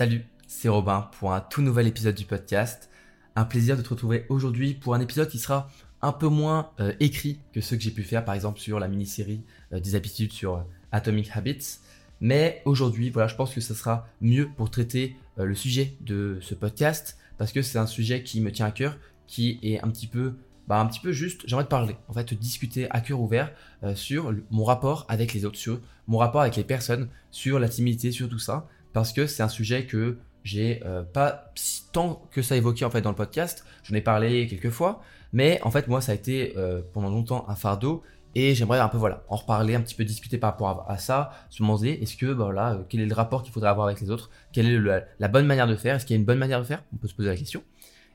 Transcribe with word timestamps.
Salut, 0.00 0.24
c'est 0.46 0.70
Robin 0.70 1.10
pour 1.18 1.34
un 1.34 1.42
tout 1.42 1.60
nouvel 1.60 1.86
épisode 1.86 2.14
du 2.14 2.24
podcast. 2.24 2.88
Un 3.36 3.44
plaisir 3.44 3.76
de 3.76 3.82
te 3.82 3.90
retrouver 3.90 4.24
aujourd'hui 4.30 4.72
pour 4.72 4.94
un 4.94 5.00
épisode 5.02 5.28
qui 5.28 5.38
sera 5.38 5.68
un 6.00 6.12
peu 6.12 6.28
moins 6.28 6.70
euh, 6.80 6.94
écrit 7.00 7.38
que 7.52 7.60
ceux 7.60 7.76
que 7.76 7.82
j'ai 7.82 7.90
pu 7.90 8.02
faire 8.02 8.24
par 8.24 8.34
exemple 8.34 8.60
sur 8.60 8.80
la 8.80 8.88
mini-série 8.88 9.42
euh, 9.74 9.78
des 9.78 9.96
habitudes 9.96 10.32
sur 10.32 10.54
euh, 10.54 10.62
Atomic 10.90 11.30
Habits. 11.34 11.80
Mais 12.22 12.62
aujourd'hui, 12.64 13.10
voilà, 13.10 13.28
je 13.28 13.34
pense 13.34 13.52
que 13.52 13.60
ce 13.60 13.74
sera 13.74 14.08
mieux 14.22 14.48
pour 14.48 14.70
traiter 14.70 15.16
le 15.36 15.54
sujet 15.54 15.92
de 16.00 16.38
ce 16.40 16.54
podcast 16.54 17.18
parce 17.36 17.52
que 17.52 17.60
c'est 17.60 17.76
un 17.76 17.86
sujet 17.86 18.22
qui 18.22 18.40
me 18.40 18.50
tient 18.50 18.64
à 18.64 18.72
cœur, 18.72 18.96
qui 19.26 19.58
est 19.62 19.84
un 19.84 19.90
petit 19.90 20.06
peu 20.06 20.32
bah, 20.66 20.80
un 20.80 20.86
petit 20.86 21.00
peu 21.00 21.12
juste, 21.12 21.42
j'aimerais 21.44 21.64
te 21.64 21.68
parler, 21.68 21.96
en 22.08 22.14
fait, 22.14 22.32
discuter 22.32 22.86
à 22.90 23.02
cœur 23.02 23.20
ouvert 23.20 23.52
sur 23.94 24.32
mon 24.50 24.64
rapport 24.64 25.04
avec 25.08 25.34
les 25.34 25.44
autres, 25.44 25.58
sur 25.58 25.80
mon 26.06 26.18
rapport 26.18 26.42
avec 26.42 26.56
les 26.56 26.64
personnes, 26.64 27.08
sur 27.30 27.58
la 27.58 27.68
timidité, 27.68 28.12
sur 28.12 28.28
tout 28.28 28.38
ça 28.38 28.68
parce 28.92 29.12
que 29.12 29.26
c'est 29.26 29.42
un 29.42 29.48
sujet 29.48 29.86
que 29.86 30.18
j'ai 30.44 30.80
euh, 30.84 31.02
pas 31.02 31.52
tant 31.92 32.22
que 32.30 32.42
ça 32.42 32.56
évoqué 32.56 32.84
en 32.84 32.90
fait 32.90 33.02
dans 33.02 33.10
le 33.10 33.16
podcast. 33.16 33.64
J'en 33.84 33.94
ai 33.94 34.00
parlé 34.00 34.46
quelques 34.46 34.70
fois, 34.70 35.02
mais 35.32 35.60
en 35.62 35.70
fait 35.70 35.88
moi 35.88 36.00
ça 36.00 36.12
a 36.12 36.14
été 36.14 36.54
euh, 36.56 36.80
pendant 36.92 37.10
longtemps 37.10 37.44
un 37.48 37.54
fardeau 37.54 38.02
et 38.34 38.54
j'aimerais 38.54 38.78
un 38.78 38.88
peu 38.88 38.96
voilà 38.96 39.24
en 39.28 39.36
reparler, 39.36 39.74
un 39.74 39.80
petit 39.80 39.94
peu 39.94 40.04
discuter 40.04 40.38
par 40.38 40.52
rapport 40.52 40.86
à, 40.88 40.98
ça, 40.98 41.32
se 41.50 41.62
demander 41.62 41.98
est-ce 42.00 42.16
que 42.16 42.32
bah, 42.32 42.44
voilà 42.44 42.74
euh, 42.74 42.82
quel 42.88 43.00
est 43.00 43.06
le 43.06 43.14
rapport 43.14 43.42
qu'il 43.42 43.52
faudrait 43.52 43.70
avoir 43.70 43.88
avec 43.88 44.00
les 44.00 44.10
autres, 44.10 44.30
quelle 44.52 44.66
est 44.66 45.04
la 45.18 45.28
bonne 45.28 45.46
manière 45.46 45.66
de 45.66 45.76
faire, 45.76 45.96
est-ce 45.96 46.06
qu'il 46.06 46.14
y 46.14 46.18
a 46.18 46.20
une 46.20 46.26
bonne 46.26 46.38
manière 46.38 46.60
de 46.60 46.66
faire, 46.66 46.82
on 46.92 46.96
peut 46.96 47.08
se 47.08 47.14
poser 47.14 47.28
la 47.28 47.36
question. 47.36 47.62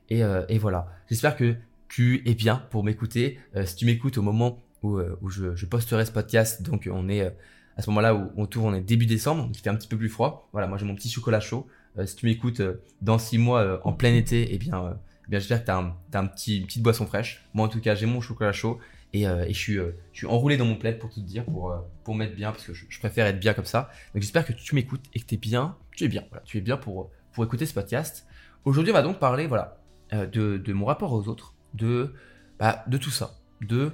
Et, 0.09 0.21
et 0.49 0.59
voilà, 0.59 0.85
j'espère 1.09 1.35
que 1.35 1.55
tu 1.87 2.21
es 2.29 2.35
bien 2.35 2.61
pour 2.69 2.83
m'écouter. 2.83 3.39
si 3.65 3.75
tu 3.75 3.87
m'écoutes 3.87 4.19
au 4.19 4.21
moment 4.21 4.61
où, 4.83 4.99
je, 5.29 5.65
posterai 5.65 6.05
ce 6.05 6.11
podcast, 6.11 6.61
donc 6.61 6.87
on 6.91 7.09
est 7.09 7.35
à 7.77 7.81
ce 7.81 7.89
moment-là 7.89 8.15
où 8.15 8.31
on 8.37 8.45
tourne, 8.45 8.73
on 8.73 8.77
est 8.77 8.81
début 8.81 9.05
décembre, 9.05 9.45
donc 9.45 9.57
il 9.57 9.61
fait 9.61 9.69
un 9.69 9.75
petit 9.75 9.87
peu 9.87 9.97
plus 9.97 10.09
froid. 10.09 10.47
Voilà, 10.53 10.67
moi 10.67 10.77
j'ai 10.77 10.85
mon 10.85 10.95
petit 10.95 11.09
chocolat 11.09 11.39
chaud. 11.39 11.67
Euh, 11.97 12.05
si 12.05 12.15
tu 12.15 12.25
m'écoutes 12.25 12.59
euh, 12.59 12.81
dans 13.01 13.17
six 13.17 13.37
mois 13.37 13.61
euh, 13.61 13.77
en 13.83 13.93
plein 13.93 14.13
été, 14.13 14.53
eh 14.53 14.57
bien, 14.57 14.97
eh 15.25 15.29
bien 15.29 15.39
j'espère 15.39 15.61
que 15.61 15.65
tu 15.65 15.71
as, 15.71 15.77
un, 15.77 15.95
un 16.13 16.27
petit, 16.27 16.59
une 16.59 16.65
petite 16.65 16.83
boisson 16.83 17.05
fraîche. 17.05 17.45
Moi 17.53 17.65
en 17.65 17.69
tout 17.69 17.81
cas, 17.81 17.95
j'ai 17.95 18.05
mon 18.05 18.21
chocolat 18.21 18.53
chaud 18.53 18.79
et, 19.13 19.23
et 19.23 19.53
je, 19.53 19.57
suis, 19.57 19.75
je 19.75 20.17
suis 20.17 20.27
enroulé 20.27 20.57
dans 20.57 20.65
mon 20.65 20.75
plaid 20.75 20.99
pour 20.99 21.09
tout 21.09 21.21
te 21.21 21.25
dire, 21.25 21.45
pour, 21.45 21.73
pour 22.03 22.15
m'être 22.15 22.35
bien, 22.35 22.51
parce 22.51 22.65
que 22.65 22.73
je, 22.73 22.99
préfère 22.99 23.25
être 23.27 23.39
bien 23.39 23.53
comme 23.53 23.65
ça. 23.65 23.89
Donc 24.13 24.21
j'espère 24.21 24.45
que 24.45 24.51
tu 24.51 24.75
m'écoutes 24.75 25.05
et 25.13 25.21
que 25.21 25.25
tu 25.25 25.35
es 25.35 25.37
bien. 25.37 25.77
Tu 25.91 26.03
es 26.03 26.07
bien, 26.09 26.25
voilà, 26.29 26.43
tu 26.43 26.57
es 26.57 26.61
bien 26.61 26.75
pour, 26.75 27.11
pour 27.31 27.45
écouter 27.45 27.65
ce 27.65 27.73
podcast. 27.73 28.27
Aujourd'hui, 28.65 28.91
on 28.91 28.95
va 28.95 29.03
donc 29.03 29.19
parler 29.19 29.47
voilà, 29.47 29.77
de, 30.11 30.57
de 30.57 30.73
mon 30.73 30.85
rapport 30.85 31.13
aux 31.13 31.29
autres, 31.29 31.53
de, 31.73 32.13
bah, 32.59 32.83
de 32.87 32.97
tout 32.97 33.09
ça, 33.09 33.37
de 33.61 33.93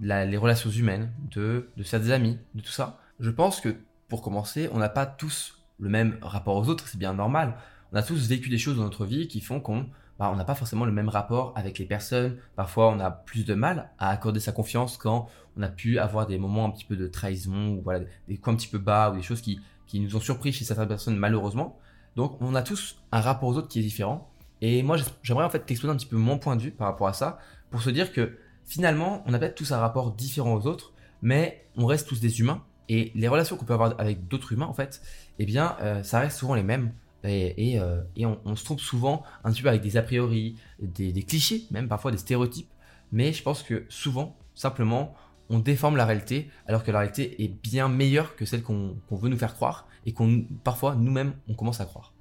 la, 0.00 0.24
les 0.24 0.36
relations 0.36 0.70
humaines, 0.70 1.12
de, 1.32 1.70
de 1.76 1.82
faire 1.82 1.98
des 1.98 2.12
amis, 2.12 2.38
de 2.54 2.60
tout 2.60 2.70
ça. 2.70 3.01
Je 3.22 3.30
pense 3.30 3.60
que 3.60 3.76
pour 4.08 4.20
commencer, 4.20 4.68
on 4.72 4.78
n'a 4.78 4.88
pas 4.88 5.06
tous 5.06 5.62
le 5.78 5.88
même 5.88 6.18
rapport 6.22 6.56
aux 6.56 6.68
autres, 6.68 6.88
c'est 6.88 6.98
bien 6.98 7.14
normal. 7.14 7.54
On 7.92 7.96
a 7.96 8.02
tous 8.02 8.26
vécu 8.26 8.48
des 8.48 8.58
choses 8.58 8.78
dans 8.78 8.82
notre 8.82 9.06
vie 9.06 9.28
qui 9.28 9.40
font 9.40 9.60
qu'on 9.60 9.86
bah, 10.18 10.28
on 10.32 10.34
n'a 10.34 10.44
pas 10.44 10.56
forcément 10.56 10.84
le 10.84 10.90
même 10.90 11.08
rapport 11.08 11.52
avec 11.54 11.78
les 11.78 11.84
personnes. 11.84 12.36
Parfois, 12.56 12.90
on 12.90 12.98
a 12.98 13.12
plus 13.12 13.44
de 13.44 13.54
mal 13.54 13.92
à 14.00 14.10
accorder 14.10 14.40
sa 14.40 14.50
confiance 14.50 14.96
quand 14.96 15.28
on 15.56 15.62
a 15.62 15.68
pu 15.68 16.00
avoir 16.00 16.26
des 16.26 16.36
moments 16.36 16.64
un 16.64 16.70
petit 16.70 16.84
peu 16.84 16.96
de 16.96 17.06
trahison 17.06 17.76
ou 17.76 17.82
voilà, 17.82 18.00
des 18.26 18.38
coups 18.38 18.54
un 18.54 18.56
petit 18.56 18.66
peu 18.66 18.78
bas 18.78 19.12
ou 19.12 19.14
des 19.14 19.22
choses 19.22 19.40
qui, 19.40 19.60
qui 19.86 20.00
nous 20.00 20.16
ont 20.16 20.20
surpris 20.20 20.52
chez 20.52 20.64
certaines 20.64 20.88
personnes 20.88 21.16
malheureusement. 21.16 21.78
Donc, 22.16 22.36
on 22.40 22.56
a 22.56 22.62
tous 22.62 23.00
un 23.12 23.20
rapport 23.20 23.48
aux 23.50 23.56
autres 23.56 23.68
qui 23.68 23.78
est 23.78 23.82
différent. 23.82 24.32
Et 24.62 24.82
moi, 24.82 24.96
j'aimerais 25.22 25.44
en 25.44 25.50
fait 25.50 25.64
t'exposer 25.64 25.92
un 25.92 25.96
petit 25.96 26.06
peu 26.06 26.16
mon 26.16 26.38
point 26.38 26.56
de 26.56 26.62
vue 26.62 26.72
par 26.72 26.88
rapport 26.88 27.06
à 27.06 27.12
ça 27.12 27.38
pour 27.70 27.82
se 27.82 27.90
dire 27.90 28.12
que 28.12 28.36
finalement, 28.64 29.22
on 29.26 29.32
a 29.32 29.38
peut-être 29.38 29.54
tous 29.54 29.70
un 29.70 29.78
rapport 29.78 30.10
différent 30.10 30.54
aux 30.54 30.66
autres, 30.66 30.92
mais 31.22 31.68
on 31.76 31.86
reste 31.86 32.08
tous 32.08 32.18
des 32.18 32.40
humains 32.40 32.64
et 32.88 33.12
les 33.14 33.28
relations 33.28 33.56
qu'on 33.56 33.64
peut 33.64 33.74
avoir 33.74 33.98
avec 33.98 34.28
d'autres 34.28 34.52
humains, 34.52 34.66
en 34.66 34.74
fait, 34.74 35.02
eh 35.38 35.46
bien, 35.46 35.76
euh, 35.80 36.02
ça 36.02 36.20
reste 36.20 36.38
souvent 36.38 36.54
les 36.54 36.62
mêmes. 36.62 36.92
Et, 37.24 37.78
euh, 37.78 38.02
on, 38.44 38.56
se 38.56 38.64
trompe 38.64 38.80
souvent 38.80 39.22
un 39.44 39.52
petit 39.52 39.62
peu 39.62 39.68
avec 39.68 39.80
des 39.80 39.96
a 39.96 40.02
priori, 40.02 40.56
des, 40.80 41.22
clichés, 41.22 41.64
même 41.70 41.86
parfois 41.86 42.10
des 42.10 42.18
stéréotypes. 42.18 42.68
Mais 43.12 43.32
je 43.32 43.42
pense 43.44 43.62
que 43.62 43.84
souvent, 43.88 44.36
simplement, 44.54 45.14
on 45.48 45.60
déforme 45.60 45.96
la 45.96 46.04
réalité, 46.04 46.50
alors 46.66 46.82
que 46.82 46.90
la 46.90 46.98
réalité 46.98 47.44
est 47.44 47.48
bien 47.48 47.88
meilleure 47.88 48.34
que 48.34 48.44
celle 48.44 48.62
qu'on 48.62 48.96
veut 49.10 49.28
nous 49.28 49.38
faire 49.38 49.54
croire, 49.54 49.86
et 50.04 50.12
qu'on 50.12 50.44
parfois 50.64 50.96
nous-mêmes 50.96 51.34
on 51.46 51.54
commence 51.54 51.80
à 51.80 51.84
croire. 51.84 52.12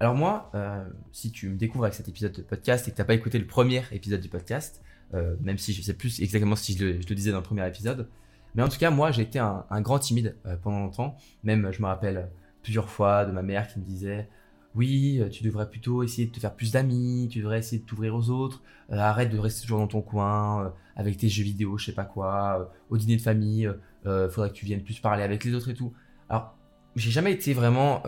Alors 0.00 0.16
moi, 0.16 0.50
euh, 0.56 0.84
si 1.12 1.30
tu 1.30 1.48
me 1.50 1.56
découvres 1.56 1.84
avec 1.84 1.94
cet 1.94 2.08
épisode 2.08 2.32
de 2.32 2.42
podcast 2.42 2.88
et 2.88 2.90
que 2.90 2.96
tu 2.96 3.00
n'as 3.00 3.06
pas 3.06 3.14
écouté 3.14 3.38
le 3.38 3.46
premier 3.46 3.82
épisode 3.92 4.20
du 4.20 4.28
podcast, 4.28 4.82
même 5.40 5.58
si 5.58 5.72
je 5.72 5.82
sais 5.82 5.94
plus 5.94 6.20
exactement 6.20 6.54
si 6.54 6.76
je 6.76 6.84
le 6.84 7.14
disais 7.14 7.32
dans 7.32 7.38
le 7.38 7.42
premier 7.42 7.66
épisode, 7.66 8.08
mais 8.54 8.62
en 8.62 8.68
tout 8.68 8.78
cas, 8.78 8.90
moi, 8.90 9.10
j'ai 9.10 9.22
été 9.22 9.38
un, 9.38 9.64
grand 9.80 9.98
timide 9.98 10.36
euh, 10.46 10.56
pendant 10.56 10.80
longtemps. 10.80 11.16
Même, 11.44 11.70
je 11.72 11.80
me 11.80 11.86
rappelle 11.86 12.30
plusieurs 12.62 12.88
fois 12.88 13.24
de 13.24 13.32
ma 13.32 13.42
mère 13.42 13.68
qui 13.68 13.78
me 13.78 13.84
disait 13.84 14.28
oui, 14.76 15.18
euh, 15.20 15.28
tu 15.28 15.42
devrais 15.42 15.68
plutôt 15.68 16.02
essayer 16.04 16.26
de 16.28 16.32
te 16.32 16.38
faire 16.38 16.54
plus 16.54 16.72
d'amis, 16.72 17.28
tu 17.30 17.40
devrais 17.40 17.58
essayer 17.58 17.82
de 17.82 17.86
t'ouvrir 17.86 18.14
aux 18.14 18.30
autres, 18.30 18.62
euh, 18.92 18.98
arrête 18.98 19.30
de 19.30 19.38
rester 19.38 19.62
toujours 19.62 19.80
dans 19.80 19.88
ton 19.88 20.02
coin, 20.02 20.72
avec 20.94 21.16
tes 21.16 21.28
jeux 21.28 21.42
vidéo, 21.42 21.76
je 21.76 21.86
sais 21.86 21.92
pas 21.92 22.04
quoi, 22.04 22.72
au 22.88 22.96
dîner 22.96 23.16
de 23.16 23.22
famille, 23.22 23.72
il 24.04 24.28
faudrait 24.30 24.50
que 24.50 24.54
tu 24.54 24.66
viennes 24.66 24.84
plus 24.84 25.00
parler 25.00 25.24
avec 25.24 25.44
les 25.44 25.54
autres 25.54 25.70
et 25.70 25.74
tout. 25.74 25.92
Alors, 26.28 26.56
j'ai 26.94 27.10
jamais 27.10 27.32
été 27.32 27.52
vraiment, 27.52 28.02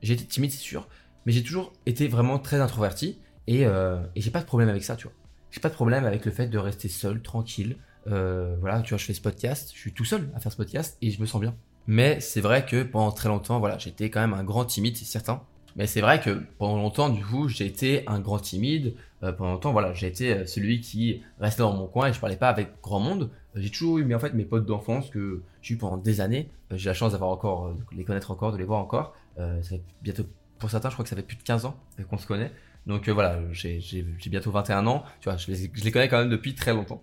j'ai 0.00 0.14
été 0.14 0.24
timide 0.24 0.50
c'est 0.50 0.58
sûr, 0.58 0.88
mais 1.26 1.32
j'ai 1.32 1.42
toujours 1.42 1.74
été 1.84 2.08
vraiment 2.08 2.38
très 2.38 2.60
introverti 2.60 3.18
et, 3.46 3.62
et 3.62 4.20
j'ai 4.20 4.30
pas 4.30 4.40
de 4.40 4.46
problème 4.46 4.70
avec 4.70 4.82
ça, 4.82 4.96
tu 4.96 5.08
vois. 5.08 5.16
J'ai 5.50 5.60
pas 5.60 5.68
de 5.68 5.74
problème 5.74 6.06
avec 6.06 6.24
le 6.24 6.32
fait 6.32 6.46
de 6.46 6.58
rester 6.58 6.88
seul, 6.88 7.20
tranquille, 7.20 7.76
euh, 8.08 8.56
voilà, 8.60 8.80
tu 8.82 8.90
vois, 8.90 8.98
je 8.98 9.04
fais 9.04 9.14
ce 9.14 9.20
podcast, 9.20 9.70
je 9.74 9.78
suis 9.78 9.92
tout 9.92 10.04
seul 10.04 10.30
à 10.34 10.40
faire 10.40 10.52
ce 10.52 10.56
podcast 10.56 10.96
et 11.02 11.10
je 11.10 11.20
me 11.20 11.26
sens 11.26 11.40
bien. 11.40 11.54
Mais 11.86 12.20
c'est 12.20 12.40
vrai 12.40 12.64
que 12.64 12.82
pendant 12.82 13.12
très 13.12 13.28
longtemps, 13.28 13.58
voilà, 13.58 13.78
j'étais 13.78 14.10
quand 14.10 14.20
même 14.20 14.34
un 14.34 14.44
grand 14.44 14.64
timide, 14.64 14.96
c'est 14.96 15.04
certain. 15.04 15.42
Mais 15.76 15.86
c'est 15.86 16.00
vrai 16.00 16.20
que 16.20 16.42
pendant 16.58 16.76
longtemps, 16.76 17.10
du 17.10 17.24
coup, 17.24 17.48
j'ai 17.48 17.66
été 17.66 18.02
un 18.06 18.18
grand 18.18 18.38
timide. 18.38 18.94
Euh, 19.22 19.32
pendant 19.32 19.52
longtemps, 19.52 19.72
voilà, 19.72 19.92
j'ai 19.92 20.06
été 20.06 20.32
euh, 20.32 20.46
celui 20.46 20.80
qui 20.80 21.22
restait 21.38 21.62
dans 21.62 21.74
mon 21.74 21.86
coin 21.86 22.08
et 22.08 22.12
je 22.12 22.20
parlais 22.20 22.36
pas 22.36 22.48
avec 22.48 22.80
grand 22.82 22.98
monde. 22.98 23.30
J'ai 23.54 23.70
toujours 23.70 23.98
eu, 23.98 24.04
mais 24.04 24.14
en 24.14 24.18
fait, 24.18 24.32
mes 24.34 24.44
potes 24.44 24.66
d'enfance 24.66 25.10
que 25.10 25.42
j'ai 25.62 25.74
eu 25.74 25.76
pendant 25.76 25.96
des 25.96 26.20
années. 26.20 26.50
j'ai 26.70 26.88
la 26.88 26.94
chance 26.94 27.12
d'avoir 27.12 27.30
encore, 27.30 27.74
de 27.74 27.96
les 27.96 28.04
connaître 28.04 28.30
encore, 28.30 28.52
de 28.52 28.58
les 28.58 28.64
voir 28.64 28.80
encore. 28.80 29.14
ça 29.36 29.62
fait 29.62 29.82
bientôt, 30.02 30.24
pour 30.58 30.70
certains, 30.70 30.88
je 30.88 30.94
crois 30.94 31.04
que 31.04 31.08
ça 31.08 31.16
fait 31.16 31.22
plus 31.22 31.36
de 31.36 31.42
15 31.42 31.66
ans 31.66 31.76
qu'on 32.08 32.18
se 32.18 32.26
connaît. 32.26 32.52
Donc 32.86 33.08
voilà, 33.08 33.40
j'ai 33.52 33.80
bientôt 34.28 34.50
21 34.50 34.86
ans. 34.86 35.04
Tu 35.20 35.28
vois, 35.28 35.38
je 35.38 35.50
les, 35.50 35.70
je 35.72 35.84
les 35.84 35.90
connais 35.90 36.08
quand 36.08 36.18
même 36.18 36.30
depuis 36.30 36.54
très 36.54 36.72
longtemps. 36.74 37.02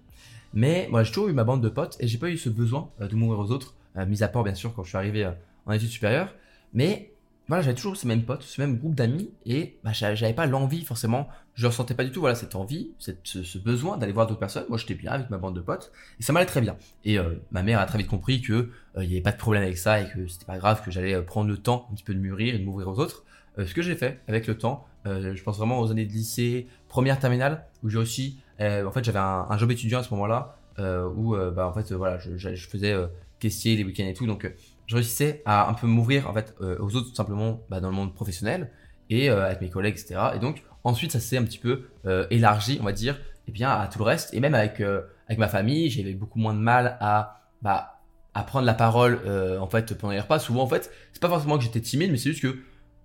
Mais 0.53 0.87
moi, 0.91 1.03
j'ai 1.03 1.11
toujours 1.11 1.29
eu 1.29 1.33
ma 1.33 1.43
bande 1.43 1.61
de 1.61 1.69
potes 1.69 1.97
et 1.99 2.07
j'ai 2.07 2.17
pas 2.17 2.29
eu 2.29 2.37
ce 2.37 2.49
besoin 2.49 2.89
euh, 3.01 3.07
de 3.07 3.15
m'ouvrir 3.15 3.39
aux 3.39 3.51
autres, 3.51 3.75
euh, 3.97 4.05
mis 4.05 4.23
à 4.23 4.27
part 4.27 4.43
bien 4.43 4.53
sûr 4.53 4.73
quand 4.73 4.83
je 4.83 4.89
suis 4.89 4.97
arrivé 4.97 5.25
euh, 5.25 5.31
en 5.65 5.71
études 5.73 5.89
supérieures. 5.89 6.33
Mais 6.73 7.11
voilà, 7.47 7.63
j'avais 7.63 7.75
toujours 7.75 7.97
ces 7.97 8.07
mêmes 8.07 8.23
potes, 8.23 8.43
ce 8.43 8.61
même 8.61 8.77
groupe 8.77 8.95
d'amis 8.95 9.31
et 9.45 9.77
bah, 9.83 9.91
j'avais 9.91 10.33
pas 10.33 10.45
l'envie 10.45 10.85
forcément, 10.85 11.27
je 11.55 11.67
ressentais 11.67 11.93
pas 11.93 12.05
du 12.05 12.11
tout 12.11 12.21
voilà 12.21 12.35
cette 12.35 12.55
envie, 12.55 12.91
ce, 12.99 13.57
besoin 13.57 13.97
d'aller 13.97 14.13
voir 14.13 14.27
d'autres 14.27 14.39
personnes. 14.39 14.65
Moi, 14.69 14.77
j'étais 14.77 14.95
bien 14.95 15.11
avec 15.11 15.29
ma 15.29 15.37
bande 15.37 15.55
de 15.55 15.59
potes 15.59 15.91
et 16.19 16.23
ça 16.23 16.31
m'allait 16.31 16.45
très 16.45 16.61
bien. 16.61 16.77
Et 17.03 17.17
ma 17.51 17.61
mère 17.61 17.81
a 17.81 17.85
très 17.85 17.97
vite 17.97 18.07
compris 18.07 18.41
que 18.41 18.71
il 18.97 19.03
y 19.03 19.11
avait 19.11 19.21
pas 19.21 19.33
de 19.33 19.37
problème 19.37 19.63
avec 19.63 19.77
ça 19.77 19.99
et 19.99 20.09
que 20.09 20.25
c'était 20.25 20.45
pas 20.45 20.57
grave 20.57 20.83
que 20.85 20.89
j'allais 20.89 21.21
prendre 21.21 21.49
le 21.49 21.57
temps 21.57 21.89
un 21.91 21.95
petit 21.95 22.05
peu 22.05 22.13
de 22.13 22.19
mûrir 22.19 22.55
et 22.55 22.59
de 22.59 22.63
m'ouvrir 22.63 22.87
aux 22.87 22.97
autres. 22.97 23.25
ce 23.57 23.73
que 23.73 23.81
j'ai 23.81 23.95
fait 23.95 24.21
avec 24.29 24.47
le 24.47 24.57
temps, 24.57 24.87
je 25.05 25.43
pense 25.43 25.57
vraiment 25.57 25.81
aux 25.81 25.91
années 25.91 26.05
de 26.05 26.13
lycée, 26.13 26.67
première 26.87 27.19
terminale 27.19 27.65
où 27.83 27.89
j'ai 27.89 27.97
aussi 27.97 28.39
euh, 28.39 28.42
en 28.59 28.91
fait, 28.91 29.03
j'avais 29.03 29.19
un, 29.19 29.57
job 29.57 29.71
étudiant 29.71 29.99
à 29.99 30.03
ce 30.03 30.13
moment-là 30.13 30.57
euh, 30.79 31.07
où, 31.15 31.35
euh, 31.35 31.51
bah, 31.51 31.67
en 31.67 31.73
fait, 31.73 31.91
voilà, 31.93 32.17
je, 32.19 32.55
faisais 32.55 32.95
caissier 33.39 33.75
les 33.75 33.83
week-ends 33.83 34.07
et 34.07 34.13
tout, 34.13 34.25
donc 34.25 34.51
je 34.85 34.95
réussissais 34.95 35.41
à 35.45 35.69
un 35.69 35.73
peu 35.73 35.87
m'ouvrir 35.87 36.29
en 36.29 36.33
fait 36.33 36.55
aux 36.59 36.95
autres 36.95 37.09
tout 37.09 37.15
simplement 37.15 37.61
bah, 37.69 37.79
dans 37.79 37.89
le 37.89 37.95
monde 37.95 38.13
professionnel 38.13 38.71
et 39.09 39.29
avec 39.29 39.61
mes 39.61 39.69
collègues, 39.69 39.95
etc. 39.99 40.19
Et 40.35 40.39
donc 40.39 40.63
ensuite, 40.83 41.11
ça 41.11 41.19
s'est 41.19 41.37
un 41.37 41.43
petit 41.43 41.59
peu 41.59 41.83
élargi, 42.29 42.77
on 42.81 42.85
va 42.85 42.93
dire, 42.93 43.19
et 43.47 43.51
bien 43.51 43.69
à 43.69 43.87
tout 43.87 43.99
le 43.99 44.05
reste. 44.05 44.33
Et 44.33 44.39
même 44.39 44.55
avec 44.55 44.81
avec 44.81 45.39
ma 45.39 45.47
famille, 45.47 45.89
j'avais 45.89 46.13
beaucoup 46.13 46.39
moins 46.39 46.53
de 46.53 46.59
mal 46.59 46.97
à 47.01 47.41
bah, 47.61 48.01
à 48.33 48.43
prendre 48.43 48.65
la 48.65 48.73
parole 48.73 49.19
en 49.59 49.67
fait 49.67 49.93
pendant 49.97 50.13
les 50.13 50.21
repas. 50.21 50.39
Souvent, 50.39 50.63
en 50.63 50.67
fait, 50.67 50.89
c'est 51.11 51.21
pas 51.21 51.29
forcément 51.29 51.57
que 51.57 51.63
j'étais 51.63 51.81
timide, 51.81 52.11
mais 52.11 52.17
c'est 52.17 52.29
juste 52.29 52.41
que 52.41 52.57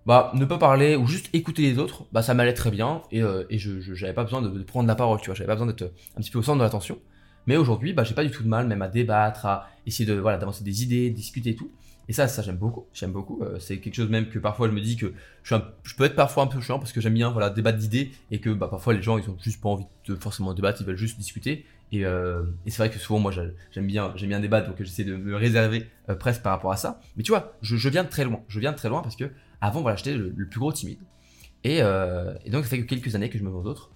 bah 0.07 0.33
ne 0.35 0.45
pas 0.45 0.59
parler 0.59 0.97
ou 0.97 1.07
juste 1.07 1.29
écouter 1.35 1.63
les 1.63 1.79
autres, 1.79 2.07
bah 2.13 2.23
ça 2.23 2.35
m'allait 2.35 2.55
très 2.55 2.71
bien 2.71 3.03
et, 3.13 3.23
euh, 3.23 3.45
et 3.51 3.59
je 3.59 3.81
j'avais 3.81 4.15
pas 4.15 4.25
besoin 4.25 4.41
de, 4.41 4.63
prendre 4.63 4.89
la 4.89 4.95
parole, 4.95 5.21
tu 5.21 5.27
vois, 5.27 5.35
j'avais 5.35 5.47
pas 5.47 5.55
besoin 5.55 5.67
d'être 5.67 5.93
un 6.17 6.21
petit 6.21 6.31
peu 6.31 6.39
au 6.39 6.43
centre 6.43 6.59
de 6.59 6.65
l'attention. 6.65 6.99
Mais 7.47 7.57
aujourd'hui, 7.57 7.93
bah 7.93 8.05
j'ai 8.05 8.15
pas 8.15 8.25
du 8.25 8.31
tout 8.31 8.43
de 8.43 8.49
mal 8.49 8.67
même 8.67 8.83
à 8.83 8.89
débattre, 8.89 9.47
à 9.47 9.69
essayer 9.87 10.07
de 10.07 10.19
voilà 10.19 10.39
d'avancer 10.39 10.65
des 10.65 10.83
idées, 10.83 11.11
discuter 11.11 11.51
et 11.51 11.55
tout. 11.55 11.71
Et 12.09 12.15
ça, 12.15 12.27
ça 12.27 12.41
j'aime 12.41 12.57
beaucoup, 12.57 12.87
j'aime 12.95 13.13
beaucoup. 13.13 13.43
Euh, 13.43 13.59
c'est 13.59 13.81
quelque 13.81 13.95
chose 13.95 14.09
même 14.09 14.29
que 14.31 14.39
parfois 14.39 14.67
je 14.69 14.73
me 14.73 14.81
dis 14.81 14.97
que 14.97 15.13
je, 15.43 15.55
peux 15.97 16.05
être 16.05 16.17
parfois 16.17 16.45
un 16.45 16.47
peu 16.47 16.61
chiant 16.61 16.79
parce 16.79 16.93
que 16.93 17.03
j'aime 17.03 17.15
bien 17.15 17.31
voilà 17.31 17.51
débattre 17.51 17.79
d'idées 17.79 18.13
et 18.31 18.41
que 18.41 18.51
bah 18.51 18.69
parfois 18.69 18.95
les 18.95 19.03
gens 19.03 19.19
ils 19.19 19.29
ont 19.29 19.37
juste 19.39 19.61
pas 19.61 19.69
envie 19.69 19.85
de 20.07 20.15
forcément 20.15 20.55
débattre, 20.55 20.81
ils 20.81 20.87
veulent 20.87 20.97
juste 20.97 21.19
discuter. 21.19 21.67
Et, 21.93 22.05
euh, 22.05 22.45
et 22.67 22.71
c'est 22.71 22.79
vrai 22.79 22.91
que 22.91 22.99
souvent 22.99 23.19
moi 23.19 23.33
j'aime 23.33 23.87
bien 23.87 24.13
j'aime 24.17 24.29
bien 24.31 24.41
débattre 24.41 24.69
donc 24.69 24.77
j'essaie 24.79 25.05
de 25.05 25.17
me 25.17 25.37
réserver 25.37 25.87
presque 26.19 26.43
par 26.43 26.53
rapport 26.53 26.73
à 26.73 26.77
ça. 26.77 27.01
Mais 27.17 27.23
tu 27.23 27.31
vois, 27.31 27.57
je, 27.61 27.77
je 27.77 27.89
viens 27.91 28.05
de 28.05 28.09
très 28.09 28.25
loin, 28.25 28.41
je 28.49 28.59
viens 28.59 28.73
de 28.73 28.77
très 28.77 28.89
loin 28.89 29.03
parce 29.03 29.17
que 29.17 29.31
avant, 29.61 29.83
voilà, 29.83 29.97
j'étais 29.97 30.15
le, 30.15 30.33
plus 30.47 30.61
gros 30.61 30.73
timide. 30.73 30.99
Et, 31.65 31.79
euh, 31.81 32.35
donc, 32.47 32.65
ça 32.65 32.71
fait 32.71 32.81
que 32.81 32.87
quelques 32.87 33.15
années 33.15 33.31
que 33.31 33.39
je 33.39 33.45
me 33.45 33.51
vois 33.51 33.63
d'autres. 33.63 33.91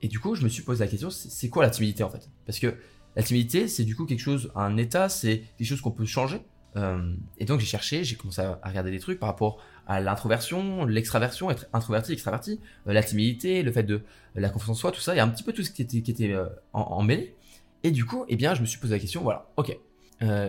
Et 0.00 0.08
du 0.08 0.18
coup, 0.18 0.34
je 0.34 0.42
me 0.42 0.48
suis 0.48 0.62
posé 0.62 0.84
la 0.84 0.90
question, 0.90 1.10
c'est 1.10 1.48
quoi 1.48 1.62
la 1.62 1.70
timidité 1.70 2.02
en 2.02 2.10
fait? 2.10 2.28
Parce 2.44 2.58
que 2.58 2.74
la 3.14 3.22
timidité, 3.22 3.68
c'est 3.68 3.84
du 3.84 3.94
coup 3.94 4.04
quelque 4.04 4.20
chose, 4.20 4.50
un 4.56 4.76
état, 4.76 5.08
c'est 5.08 5.44
quelque 5.56 5.68
chose 5.68 5.80
qu'on 5.80 5.92
peut 5.92 6.06
changer. 6.06 6.40
Euh, 6.74 7.14
et 7.38 7.44
donc 7.44 7.60
j'ai 7.60 7.66
cherché, 7.66 8.02
j'ai 8.02 8.16
commencé 8.16 8.40
à, 8.40 8.58
regarder 8.64 8.90
des 8.90 8.98
trucs 8.98 9.20
par 9.20 9.28
rapport 9.28 9.62
à 9.86 10.00
l'introversion, 10.00 10.86
l'extraversion, 10.86 11.50
être 11.50 11.66
introverti, 11.72 12.14
extraverti, 12.14 12.58
euh, 12.88 12.92
la 12.94 13.02
timidité, 13.02 13.62
le 13.62 13.70
fait 13.70 13.82
de 13.84 14.02
la 14.34 14.48
confiance 14.48 14.78
en 14.78 14.80
soi, 14.80 14.92
tout 14.92 15.00
ça. 15.00 15.14
Il 15.14 15.18
y 15.18 15.20
a 15.20 15.24
un 15.24 15.28
petit 15.28 15.44
peu 15.44 15.52
tout 15.52 15.62
ce 15.62 15.70
qui 15.70 15.82
était, 15.82 16.02
qui 16.02 16.10
était 16.10 16.34
en, 16.72 16.80
en, 16.80 17.02
mêlée. 17.02 17.36
Et 17.84 17.92
du 17.92 18.04
coup, 18.04 18.24
eh 18.28 18.34
bien, 18.34 18.54
je 18.54 18.62
me 18.62 18.66
suis 18.66 18.80
posé 18.80 18.94
la 18.94 18.98
question, 18.98 19.22
voilà, 19.22 19.46
ok, 19.56 19.78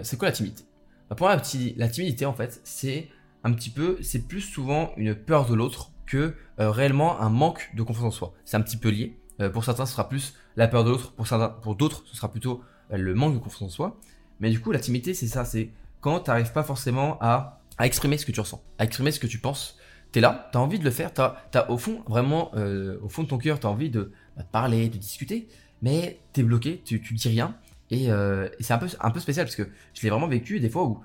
c'est 0.02 0.18
quoi 0.18 0.30
la 0.30 0.32
timidité? 0.32 0.64
Bah, 1.10 1.16
Pour 1.16 1.28
moi, 1.28 1.36
la, 1.36 1.90
timidité, 1.90 2.26
en 2.26 2.34
fait, 2.34 2.62
c'est 2.64 3.10
un 3.44 3.54
petit 3.54 3.70
peu, 3.70 3.98
c'est 4.02 4.28
plus 4.28 4.42
souvent 4.42 4.92
une 4.98 5.16
peur 5.16 5.48
de 5.48 5.54
l'autre 5.54 5.92
que 6.06 6.36
réellement 6.58 7.20
un 7.20 7.30
manque 7.30 7.72
de 7.76 7.84
confiance 7.84 8.06
en 8.06 8.12
soi. 8.12 8.34
C'est 8.46 8.58
un 8.58 8.62
petit 8.62 8.78
peu 8.78 8.90
lié. 8.90 9.18
pour 9.54 9.64
certains, 9.64 9.86
ce 9.86 9.94
sera 9.94 10.08
plus 10.08 10.36
la 10.56 10.68
peur 10.68 10.84
de 10.84 10.92
l'autre. 10.92 11.14
Pour, 11.14 11.28
pour 11.62 11.76
d'autres, 11.76 12.04
ce 12.06 12.16
sera 12.16 12.32
plutôt 12.32 12.62
le 12.92 13.14
manque 13.14 13.34
de 13.34 13.40
confiance 13.40 13.62
en 13.64 13.70
soi. 13.70 14.00
Mais 14.40 14.50
du 14.50 14.60
coup, 14.60 14.72
la 14.72 14.80
timidité, 14.80 15.14
c'est 15.14 15.28
ça, 15.28 15.46
c'est 15.46 15.72
quand 16.02 16.20
tu 16.20 16.30
n'arrives 16.30 16.52
pas 16.52 16.64
forcément 16.64 17.18
à, 17.22 17.62
exprimer 17.80 18.18
ce 18.18 18.26
que 18.26 18.32
tu 18.32 18.40
ressens, 18.40 18.62
à 18.78 18.84
exprimer 18.84 19.12
ce 19.12 19.20
que 19.20 19.28
tu 19.28 19.40
penses. 19.40 19.78
Tu 20.12 20.20
es 20.20 20.22
là, 20.22 20.50
tu 20.52 20.58
as 20.58 20.62
envie 20.62 20.78
de 20.78 20.84
le 20.84 20.92
faire, 20.92 21.12
tu 21.14 21.22
as, 21.22 21.72
au 21.72 21.78
fond, 21.78 22.04
vraiment, 22.08 22.52
euh, 22.56 23.00
au 23.02 23.10
fond 23.10 23.24
de 23.24 23.30
ton 23.30 23.38
cœur, 23.38 23.60
tu 23.60 23.66
as 23.66 23.70
envie 23.70 23.90
de, 23.90 24.12
bah, 24.38 24.44
parler, 24.44 24.90
de 24.90 24.98
discuter, 24.98 25.48
mais 25.82 26.20
tu 26.34 26.42
es 26.42 26.44
bloqué, 26.44 26.82
tu, 26.86 27.02
tu 27.02 27.14
dis 27.14 27.30
rien. 27.30 27.56
Euh, 27.94 28.50
et, 28.60 28.64
c'est 28.64 28.74
un 28.74 28.78
peu, 28.78 28.88
un 29.00 29.12
peu 29.12 29.20
spécial 29.20 29.46
parce 29.46 29.56
que 29.56 29.68
je 29.94 30.02
l'ai 30.02 30.10
vraiment 30.10 30.28
vécu 30.28 30.60
des 30.60 30.70
fois 30.70 30.84
où, 30.84 31.02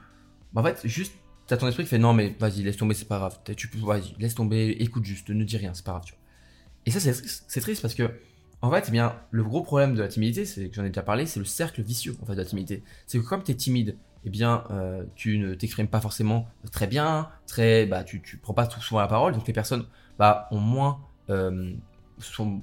bah, 0.53 0.61
en 0.61 0.65
fait, 0.65 0.81
juste, 0.85 1.15
tu 1.49 1.55
as 1.55 1.57
ton 1.57 1.67
esprit 1.67 1.85
qui 1.85 1.89
fait 1.89 1.99
non, 1.99 2.13
mais 2.13 2.37
vas-y, 2.39 2.63
laisse 2.63 2.77
tomber, 2.77 2.95
c'est 2.95 3.09
pas 3.09 3.19
grave. 3.19 3.39
Tu 3.57 3.69
peux, 3.69 3.79
vas-y, 3.79 4.15
laisse 4.19 4.35
tomber, 4.35 4.77
écoute 4.81 5.05
juste, 5.05 5.31
ne 5.31 5.45
dis 5.45 5.57
rien, 5.57 5.73
c'est 5.75 5.85
pas 5.85 5.93
grave, 5.93 6.05
tu 6.05 6.13
vois. 6.13 6.21
Et 6.87 6.91
ça, 6.91 7.01
c'est 7.01 7.61
triste 7.61 7.83
parce 7.83 7.95
que 7.95 8.11
en 8.61 8.71
fait, 8.71 8.87
eh 8.89 8.91
bien, 8.91 9.15
le 9.31 9.45
gros 9.45 9.63
problème 9.63 9.95
de 9.95 10.03
la 10.03 10.09
timidité, 10.09 10.45
c'est 10.45 10.69
que 10.69 10.75
j'en 10.75 10.85
ai 10.85 10.89
déjà 10.89 11.03
parlé, 11.03 11.27
c'est 11.27 11.39
le 11.39 11.47
cercle 11.47 11.83
vicieux 11.83 12.17
en 12.23 12.27
fait, 12.27 12.33
de 12.33 12.39
la 12.39 12.45
timidité. 12.45 12.83
C'est 13.07 13.19
que 13.19 13.25
comme 13.25 13.43
tu 13.43 13.53
es 13.53 13.55
timide, 13.55 13.97
eh 14.25 14.31
bien, 14.31 14.65
euh, 14.71 15.05
tu 15.15 15.39
ne 15.39 15.55
t'exprimes 15.55 15.89
pas 15.89 16.01
forcément 16.01 16.49
très 16.73 16.87
bien, 16.87 17.29
très, 17.47 17.87
bah, 17.87 18.05
tu, 18.05 18.21
tu 18.21 18.37
prends 18.37 18.55
pas 18.55 18.69
souvent 18.69 19.01
la 19.01 19.07
parole, 19.07 19.33
donc 19.33 19.47
les 19.47 19.53
personnes 19.53 19.87
bah, 20.19 20.49
ont 20.51 20.61
moins, 20.61 21.01
euh, 21.31 21.73
sont, 22.19 22.61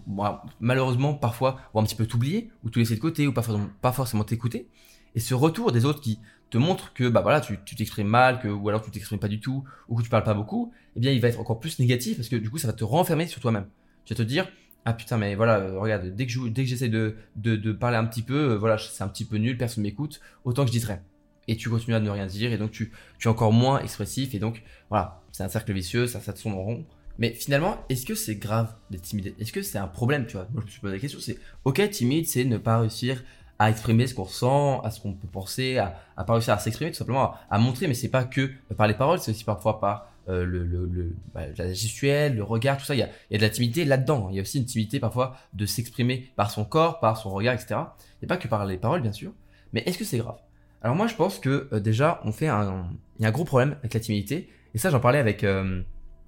malheureusement, 0.59 1.13
parfois, 1.13 1.59
vont 1.73 1.81
un 1.81 1.83
petit 1.85 1.95
peu 1.95 2.05
t'oublier, 2.05 2.51
ou 2.63 2.69
te 2.69 2.77
laisser 2.77 2.95
de 2.95 2.99
côté, 2.99 3.25
ou 3.25 3.33
pas, 3.33 3.43
pas 3.81 3.93
forcément 3.93 4.25
t'écouter. 4.25 4.67
Et 5.15 5.21
ce 5.21 5.33
retour 5.33 5.71
des 5.71 5.85
autres 5.85 6.01
qui 6.01 6.19
te 6.55 6.59
montre 6.59 6.93
que 6.93 7.09
bah 7.09 7.19
voilà, 7.19 7.41
tu 7.41 7.57
t'exprimes 7.57 8.07
mal, 8.07 8.39
que, 8.39 8.47
ou 8.47 8.69
alors 8.69 8.81
tu 8.81 8.89
t'exprimes 8.89 9.19
pas 9.19 9.27
du 9.27 9.41
tout, 9.41 9.65
ou 9.89 9.97
que 9.97 10.03
tu 10.03 10.09
parles 10.09 10.23
pas 10.23 10.33
beaucoup, 10.33 10.71
eh 10.95 11.01
bien, 11.01 11.11
il 11.11 11.19
va 11.19 11.27
être 11.27 11.39
encore 11.41 11.59
plus 11.59 11.79
négatif 11.79 12.15
parce 12.15 12.29
que 12.29 12.37
du 12.37 12.49
coup, 12.49 12.57
ça 12.57 12.67
va 12.67 12.73
te 12.73 12.85
renfermer 12.85 13.27
sur 13.27 13.41
toi-même. 13.41 13.65
Tu 14.05 14.13
vas 14.13 14.17
te 14.17 14.23
dire, 14.23 14.47
ah 14.85 14.93
putain 14.93 15.17
mais 15.17 15.33
voilà 15.33 15.57
euh, 15.57 15.79
regarde 15.79 16.15
dès 16.15 16.27
que 16.27 16.31
je, 16.31 16.41
dès 16.47 16.63
que 16.63 16.69
j'essaie 16.69 16.89
de, 16.89 17.15
de, 17.35 17.71
parler 17.71 17.97
un 17.97 18.05
petit 18.05 18.21
peu 18.21 18.51
euh, 18.51 18.55
voilà 18.55 18.77
c'est 18.77 19.03
un 19.03 19.07
petit 19.07 19.25
peu 19.25 19.37
nul 19.37 19.57
personne 19.57 19.81
m'écoute 19.81 20.21
autant 20.43 20.63
que 20.63 20.71
je 20.71 20.77
dis 20.77 20.85
rien 20.85 21.01
et 21.47 21.57
tu 21.57 21.71
continues 21.71 21.95
à 21.95 21.99
ne 21.99 22.09
rien 22.11 22.27
dire 22.27 22.53
et 22.53 22.59
donc 22.59 22.69
tu, 22.69 22.91
tu 23.17 23.27
es 23.27 23.31
encore 23.31 23.51
moins 23.51 23.81
expressif 23.81 24.35
et 24.35 24.39
donc 24.39 24.61
voilà 24.91 25.23
c'est 25.31 25.41
un 25.41 25.49
cercle 25.49 25.73
vicieux 25.73 26.05
ça 26.05 26.19
ça 26.19 26.33
te 26.33 26.41
tourne 26.41 26.53
en 26.53 26.61
rond. 26.61 26.85
Mais 27.17 27.33
finalement 27.33 27.83
est-ce 27.89 28.05
que 28.05 28.13
c'est 28.13 28.35
grave 28.35 28.75
d'être 28.91 29.01
timide? 29.01 29.33
Est-ce 29.39 29.51
que 29.51 29.63
c'est 29.63 29.79
un 29.79 29.87
problème 29.87 30.27
tu 30.27 30.33
vois? 30.33 30.47
Moi 30.53 30.61
je 30.61 30.67
me 30.67 30.71
suis 30.71 30.81
posé 30.81 30.93
la 30.93 30.99
question 30.99 31.19
c'est 31.19 31.39
ok 31.63 31.89
timide 31.89 32.27
c'est 32.27 32.45
ne 32.45 32.59
pas 32.59 32.77
réussir 32.77 33.23
à 33.59 33.69
exprimer 33.69 34.07
ce 34.07 34.13
qu'on 34.13 34.23
ressent, 34.23 34.81
à 34.81 34.91
ce 34.91 34.99
qu'on 34.99 35.13
peut 35.13 35.27
penser, 35.27 35.77
à, 35.77 35.95
à 36.17 36.23
pas 36.23 36.33
réussir 36.33 36.53
à 36.53 36.57
s'exprimer, 36.57 36.91
tout 36.91 36.97
simplement 36.97 37.35
à, 37.49 37.57
montrer, 37.57 37.87
mais 37.87 37.93
c'est 37.93 38.09
pas 38.09 38.23
que 38.23 38.51
par 38.75 38.87
les 38.87 38.93
paroles, 38.93 39.19
c'est 39.19 39.31
aussi 39.31 39.43
parfois 39.43 39.79
par 39.79 40.07
euh, 40.27 40.43
le, 40.43 40.63
le, 40.63 40.85
le 40.87 41.15
bah, 41.33 41.41
la 41.57 41.71
gestuelle, 41.71 42.35
le 42.35 42.43
regard, 42.43 42.77
tout 42.77 42.85
ça. 42.85 42.95
Il 42.95 42.99
y 42.99 43.03
a, 43.03 43.09
il 43.29 43.33
y 43.33 43.35
a 43.35 43.37
de 43.37 43.43
la 43.43 43.49
timidité 43.49 43.85
là-dedans. 43.85 44.27
Il 44.31 44.35
y 44.35 44.39
a 44.39 44.41
aussi 44.41 44.57
une 44.57 44.65
timidité 44.65 44.99
parfois 44.99 45.37
de 45.53 45.65
s'exprimer 45.65 46.31
par 46.35 46.51
son 46.51 46.65
corps, 46.65 46.99
par 46.99 47.17
son 47.17 47.29
regard, 47.29 47.53
etc. 47.53 47.75
Et 48.21 48.27
pas 48.27 48.37
que 48.37 48.47
par 48.47 48.65
les 48.65 48.77
paroles, 48.77 49.01
bien 49.01 49.11
sûr. 49.11 49.31
Mais 49.71 49.83
est-ce 49.85 49.97
que 49.97 50.03
c'est 50.05 50.17
grave? 50.17 50.37
Alors 50.81 50.95
moi, 50.95 51.07
je 51.07 51.15
pense 51.15 51.39
que 51.39 51.69
euh, 51.71 51.79
déjà, 51.79 52.21
on 52.25 52.31
fait 52.31 52.47
un, 52.47 52.89
il 53.19 53.23
y 53.23 53.25
a 53.25 53.29
un 53.29 53.31
gros 53.31 53.45
problème 53.45 53.77
avec 53.79 53.93
la 53.93 53.99
timidité. 53.99 54.49
Et 54.73 54.77
ça, 54.79 54.89
j'en 54.89 54.99
parlais 54.99 55.19
avec, 55.19 55.43
euh, 55.43 55.81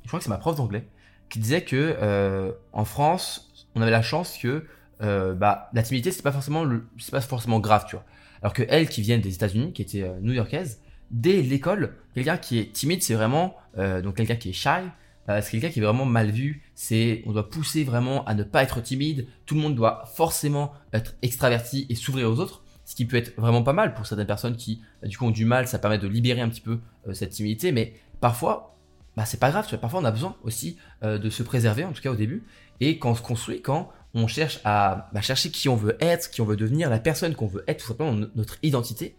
je 0.04 0.08
crois 0.08 0.20
que 0.20 0.24
c'est 0.24 0.30
ma 0.30 0.38
prof 0.38 0.56
d'anglais, 0.56 0.88
qui 1.30 1.40
disait 1.40 1.64
que 1.64 2.54
en 2.72 2.86
France, 2.86 3.66
on 3.76 3.82
avait 3.82 3.92
la 3.92 4.02
chance 4.02 4.38
que 4.38 4.66
bah, 5.00 5.70
la 5.74 5.84
timidité, 5.84 6.12
c'est 6.12 6.24
pas 6.24 6.32
forcément, 6.32 6.66
c'est 6.98 7.12
pas 7.12 7.22
forcément 7.22 7.60
grave, 7.60 7.86
tu 7.88 7.96
vois. 7.96 8.06
Alors 8.42 8.54
que 8.54 8.64
elle, 8.70 8.90
qui 8.90 9.02
vient 9.02 9.18
des 9.18 9.34
États-Unis, 9.34 9.74
qui 9.74 9.82
était 9.82 10.10
new-yorkaise, 10.22 10.80
dès 11.12 11.42
l'école, 11.42 11.96
quelqu'un 12.14 12.38
qui 12.38 12.60
est 12.60 12.72
timide, 12.74 13.02
c'est 13.02 13.14
vraiment 13.14 13.56
euh, 13.78 14.02
donc 14.02 14.16
quelqu'un 14.16 14.36
qui 14.36 14.50
est 14.50 14.54
shy. 14.54 14.82
Euh, 15.30 15.42
c'est 15.42 15.52
quelqu'un 15.52 15.70
qui 15.70 15.80
est 15.80 15.84
vraiment 15.84 16.06
mal 16.06 16.32
vu. 16.32 16.64
C'est 16.76 17.24
on 17.26 17.32
doit 17.32 17.50
pousser 17.50 17.84
vraiment 17.84 18.24
à 18.26 18.34
ne 18.34 18.44
pas 18.44 18.64
être 18.64 18.82
timide. 18.82 19.28
Tout 19.46 19.56
le 19.56 19.62
monde 19.62 19.76
doit 19.76 20.06
forcément 20.16 20.74
être 20.94 21.16
extraverti 21.22 21.86
et 21.90 21.96
s'ouvrir 21.96 22.30
aux 22.30 22.40
autres, 22.40 22.64
ce 22.86 22.96
qui 22.96 23.06
peut 23.06 23.18
être 23.18 23.36
vraiment 23.38 23.64
pas 23.64 23.74
mal 23.74 23.94
pour 23.94 24.06
certaines 24.06 24.28
personnes 24.28 24.56
qui 24.56 24.82
du 25.04 25.18
coup 25.18 25.26
ont 25.26 25.32
du 25.32 25.46
mal. 25.46 25.68
Ça 25.68 25.80
permet 25.80 25.98
de 25.98 26.08
libérer 26.08 26.42
un 26.42 26.50
petit 26.50 26.62
peu 26.62 26.80
euh, 27.08 27.14
cette 27.14 27.32
timidité, 27.32 27.72
mais 27.72 27.94
parfois 28.22 28.76
bah, 29.16 29.26
c'est 29.26 29.40
pas 29.40 29.50
grave, 29.50 29.66
tu 29.66 29.72
vois, 29.72 29.80
parfois 29.80 30.00
on 30.00 30.06
a 30.06 30.12
besoin 30.12 30.36
aussi 30.44 30.78
de 31.02 31.30
se 31.32 31.42
préserver, 31.42 31.84
en 31.84 31.92
tout 31.92 32.04
cas 32.04 32.12
au 32.12 32.16
début, 32.16 32.44
et 32.80 33.00
quand 33.00 33.10
on 33.10 33.16
se 33.16 33.24
construit, 33.24 33.64
quand 33.64 33.92
on 34.24 34.28
cherche 34.28 34.60
à 34.64 35.10
bah, 35.14 35.22
chercher 35.22 35.52
qui 35.52 35.70
on 35.70 35.76
veut 35.76 35.98
être, 36.00 36.30
qui 36.32 36.42
on 36.42 36.46
veut 36.46 36.58
devenir, 36.58 36.90
la 36.90 37.00
personne 37.00 37.36
qu'on 37.36 37.48
veut 37.48 37.64
être, 37.68 37.82
tout 37.82 37.88
simplement 37.88 38.14
notre 38.36 38.58
identité, 38.64 39.16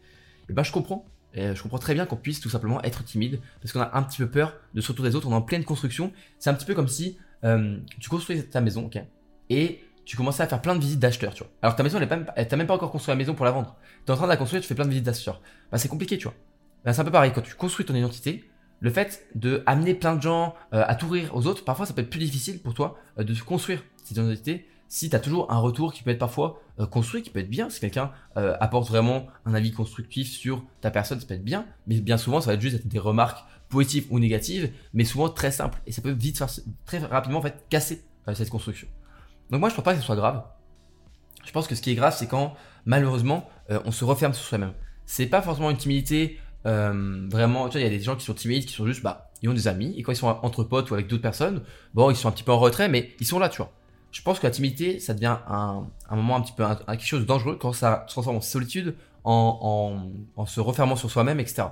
et 0.49 0.53
ben 0.53 0.63
je 0.63 0.73
comprends 0.73 1.07
je 1.35 1.63
comprends 1.63 1.79
très 1.79 1.95
bien 1.95 2.07
qu'on 2.07 2.17
puisse 2.17 2.41
tout 2.41 2.49
simplement 2.49 2.83
être 2.83 3.05
timide 3.05 3.41
parce 3.61 3.73
qu'on 3.73 3.81
a 3.81 3.97
un 3.97 4.03
petit 4.03 4.19
peu 4.19 4.29
peur 4.29 4.55
de 4.75 4.81
se 4.81 4.89
retourner 4.89 5.11
des 5.11 5.17
autres. 5.17 5.29
On 5.29 5.33
est 5.33 5.37
en 5.37 5.43
pleine 5.43 5.65
construction. 5.65 6.13
C'est 6.39 6.51
un 6.51 6.55
petit 6.55 6.67
peu 6.67 6.75
comme 6.75 6.89
si 6.89 7.19
euh, 7.45 7.79
tu 8.01 8.09
construis 8.09 8.43
ta 8.45 8.61
maison, 8.61 8.87
ok, 8.87 8.99
et 9.51 9.81
tu 10.05 10.17
commençais 10.17 10.43
à 10.43 10.47
faire 10.47 10.63
plein 10.63 10.75
de 10.75 10.81
visites 10.81 10.99
d'acheteurs, 10.99 11.35
tu 11.35 11.43
vois. 11.43 11.53
Alors 11.63 11.77
ta 11.77 11.83
maison, 11.83 11.99
elle 11.99 12.09
est 12.37 12.57
même 12.57 12.67
pas 12.67 12.75
encore 12.75 12.91
construit 12.91 13.13
la 13.13 13.17
maison 13.17 13.35
pour 13.35 13.45
la 13.45 13.53
vendre. 13.53 13.77
Tu 14.05 14.11
es 14.11 14.15
en 14.15 14.17
train 14.17 14.27
de 14.27 14.31
la 14.31 14.37
construire, 14.37 14.63
tu 14.63 14.69
fais 14.69 14.75
plein 14.75 14.85
de 14.85 14.91
visites 14.91 15.05
d'acheteurs. 15.05 15.41
Bah 15.71 15.79
c'est 15.79 15.89
compliqué, 15.89 16.17
tu 16.19 16.25
vois. 16.25 16.35
Bah, 16.85 16.93
c'est 16.93 17.01
un 17.01 17.05
peu 17.05 17.11
pareil 17.11 17.33
quand 17.35 17.43
tu 17.43 17.55
construis 17.55 17.85
ton 17.85 17.95
identité. 17.95 18.49
Le 18.81 18.91
fait 18.91 19.27
de 19.35 19.63
amener 19.67 19.95
plein 19.95 20.17
de 20.17 20.23
gens 20.23 20.55
euh, 20.73 20.85
à 20.87 20.95
t'ouvrir 20.95 21.35
aux 21.37 21.47
autres, 21.47 21.65
parfois 21.65 21.85
ça 21.85 21.93
peut 21.93 22.01
être 22.01 22.11
plus 22.11 22.21
difficile 22.21 22.61
pour 22.61 22.75
toi 22.75 22.97
euh, 23.19 23.25
de 23.25 23.35
construire 23.41 23.83
cette 23.97 24.13
identité 24.13 24.67
si 24.89 25.11
tu 25.11 25.17
as 25.17 25.21
toujours 25.21 25.53
un 25.53 25.59
retour 25.59 25.93
qui 25.93 26.03
peut 26.03 26.11
être 26.11 26.19
parfois 26.19 26.61
euh, 26.81 26.87
construit, 26.87 27.23
qui 27.23 27.31
peut 27.31 27.41
être 27.41 27.51
bien, 27.51 27.69
si 27.69 27.79
quelqu'un 27.79 28.11
euh, 28.37 28.57
apporte 28.59 28.89
vraiment 28.89 29.27
un 29.45 29.55
avis 29.55 29.71
constructif 29.71 30.31
sur 30.31 30.65
ta 30.81 30.91
personne, 30.91 31.21
ça 31.21 31.27
peut 31.27 31.35
être 31.35 31.45
bien, 31.45 31.67
mais 31.87 32.01
bien 32.01 32.17
souvent 32.17 32.41
ça 32.41 32.49
va 32.49 32.55
être 32.55 32.61
juste 32.61 32.87
des 32.87 32.99
remarques 32.99 33.45
positives 33.69 34.07
ou 34.11 34.19
négatives, 34.19 34.73
mais 34.95 35.05
souvent 35.05 35.29
très 35.29 35.51
simples, 35.51 35.79
et 35.87 35.93
ça 35.93 36.01
peut 36.01 36.11
vite 36.11 36.39
faire, 36.39 36.49
très 36.87 36.99
rapidement 36.99 37.39
en 37.39 37.43
fait 37.43 37.67
casser 37.69 38.03
euh, 38.27 38.35
cette 38.35 38.49
construction. 38.49 38.89
Donc 39.51 39.61
moi 39.61 39.69
je 39.69 39.75
pense 39.75 39.85
pas 39.85 39.93
que 39.93 40.01
ce 40.01 40.07
soit 40.07 40.17
grave. 40.17 40.43
Je 41.45 41.53
pense 41.53 41.67
que 41.67 41.75
ce 41.75 41.83
qui 41.83 41.91
est 41.91 41.95
grave 41.95 42.15
c'est 42.17 42.27
quand 42.27 42.55
malheureusement 42.85 43.49
on 43.85 43.93
se 43.93 44.05
referme 44.05 44.35
sur 44.35 44.45
soi-même. 44.45 44.73
C'est 45.07 45.27
pas 45.27 45.41
forcément 45.41 45.71
une 45.71 45.77
timidité 45.77 46.39
vraiment, 46.65 47.69
tu 47.69 47.73
vois, 47.73 47.81
il 47.81 47.85
y 47.85 47.87
a 47.87 47.97
des 47.97 48.03
gens 48.03 48.17
qui 48.17 48.25
sont 48.27 48.35
timides, 48.35 48.67
qui 48.67 48.75
sont 48.75 48.87
juste, 48.87 49.03
bah, 49.03 49.31
ils 49.41 49.49
ont 49.49 49.55
des 49.55 49.69
amis, 49.69 49.95
et 49.97 50.03
quand 50.03 50.13
ils 50.13 50.17
sont 50.17 50.27
entre 50.27 50.65
potes 50.65 50.91
ou 50.91 50.95
avec 50.95 51.07
d'autres 51.07 51.23
personnes, 51.23 51.63
bon, 51.95 52.11
ils 52.11 52.17
sont 52.17 52.29
un 52.29 52.33
petit 52.33 52.43
peu 52.43 52.53
en 52.53 52.59
retrait, 52.59 52.91
mais 52.91 53.15
ils 53.21 53.27
sont 53.27 53.39
là, 53.39 53.49
tu 53.49 53.59
vois 53.59 53.73
je 54.11 54.23
pense 54.23 54.39
que 54.39 54.47
la 54.47 54.51
timidité, 54.51 55.01
ça 55.01 55.15
devient 55.15 55.37
un, 55.49 55.87
moment 56.11 56.37
un 56.37 56.41
petit 56.41 56.53
peu 56.53 56.65
quelque 56.87 57.05
chose 57.05 57.21
de 57.21 57.27
dangereux 57.27 57.59
quand 57.61 57.73
ça 57.73 58.05
se 58.07 58.15
transforme 58.15 58.37
en 58.37 58.41
solitude, 58.41 58.95
en, 59.25 60.11
se 60.47 60.61
refermant 60.61 60.97
sur 60.97 61.11
soi-même, 61.11 61.41
etc. 61.41 61.65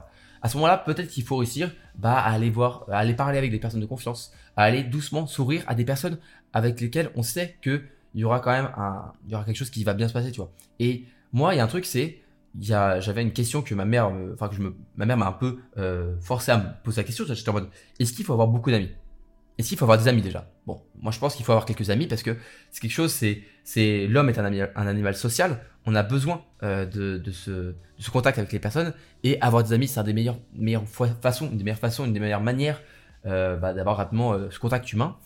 À 0.43 0.49
ce 0.49 0.57
moment-là, 0.59 0.79
peut-être 0.79 1.09
qu'il 1.09 1.25
faut 1.25 1.37
réussir 1.37 1.73
bah, 1.97 2.13
à 2.13 2.31
aller 2.31 2.51
voir, 2.51 2.85
à 2.91 2.99
aller 2.99 3.15
parler 3.15 3.39
avec 3.39 3.51
des 3.51 3.59
personnes 3.59 3.81
de 3.81 3.87
confiance, 3.87 4.33
à 4.57 4.65
aller 4.65 4.83
doucement 4.83 5.27
sourire 5.27 5.65
à 5.67 5.75
des 5.75 5.85
personnes 5.85 6.19
avec 6.53 6.81
lesquelles 6.81 7.11
on 7.17 7.23
sait 7.23 7.57
que 7.63 7.85
il 8.15 8.21
y 8.21 8.25
aura 8.25 8.41
quand 8.41 8.53
même 8.53 8.71
un, 8.77 9.13
il 9.27 9.33
y 9.33 9.35
aura 9.35 9.45
quelque 9.45 9.57
chose 9.57 9.71
qui 9.71 9.85
va 9.85 9.93
bien 9.93 10.09
se 10.09 10.13
passer, 10.13 10.31
tu 10.31 10.41
vois. 10.41 10.51
Et 10.79 11.05
moi, 11.33 11.55
il 11.55 11.59
y 11.59 11.61
a 11.61 11.65
un 11.65 11.69
truc, 11.69 11.85
c'est, 11.85 12.23
j'avais 12.59 13.23
une 13.23 13.33
question 13.33 13.63
que 13.63 13.75
ma 13.75 13.85
mère, 13.85 14.11
enfin 14.33 14.49
que 14.49 14.57
ma 14.97 15.05
mère 15.05 15.17
m'a 15.17 15.27
un 15.27 15.33
peu 15.33 15.59
euh, 15.77 16.17
forcé 16.21 16.51
à 16.51 16.59
me 16.59 16.65
poser 16.83 17.03
la 17.03 17.05
question. 17.05 17.25
J'étais 17.29 17.49
en 17.49 17.55
mode, 17.55 17.69
est-ce 17.99 18.13
qu'il 18.13 18.25
faut 18.25 18.33
avoir 18.33 18.49
beaucoup 18.49 18.71
d'amis? 18.71 18.91
Est-ce 19.59 19.69
qu'il 19.69 19.79
faut 19.79 19.85
avoir 19.85 19.99
des 19.99 20.09
amis 20.09 20.23
déjà 20.23 20.51
Bon, 20.67 20.83
moi 21.01 21.13
je 21.13 21.19
pense 21.19 21.35
qu'il 21.35 21.45
faut 21.45 21.53
avoir 21.53 21.65
quelques 21.65 21.89
amis 21.89 22.07
parce 22.07 22.23
que 22.23 22.37
c'est 22.71 22.81
quelque 22.81 22.91
chose, 22.91 23.13
c'est, 23.13 23.43
c'est 23.65 24.07
l'homme 24.07 24.29
est 24.29 24.39
un, 24.39 24.45
un, 24.45 24.87
animal 24.87 25.15
social. 25.17 25.61
On 25.87 25.95
a 25.95 26.03
besoin 26.03 26.45
euh, 26.63 26.85
de, 26.85 27.17
de, 27.17 27.31
ce, 27.31 27.75
contact 28.11 28.39
avec 28.39 28.53
les 28.53 28.59
personnes 28.59 28.93
et 29.25 29.41
avoir 29.41 29.63
des 29.63 29.73
amis, 29.73 29.89
c'est 29.89 30.01
une 30.01 30.07
des 30.07 30.13
meilleures, 30.13 30.39
meilleures 30.55 30.87
façons, 30.87 31.49
une 31.51 31.57
des 31.57 31.65
meilleures 31.65 31.79
façons, 31.79 32.05
une 32.05 32.13
des 32.13 32.21
meilleures 32.21 32.43
manières 32.43 32.83
euh, 33.25 33.57
bah, 33.57 33.73
d'avoir 33.73 33.97
rapidement 33.97 34.35
euh, 34.35 34.51
ce 34.51 34.59
contact 34.59 34.93
humain. 34.93 35.17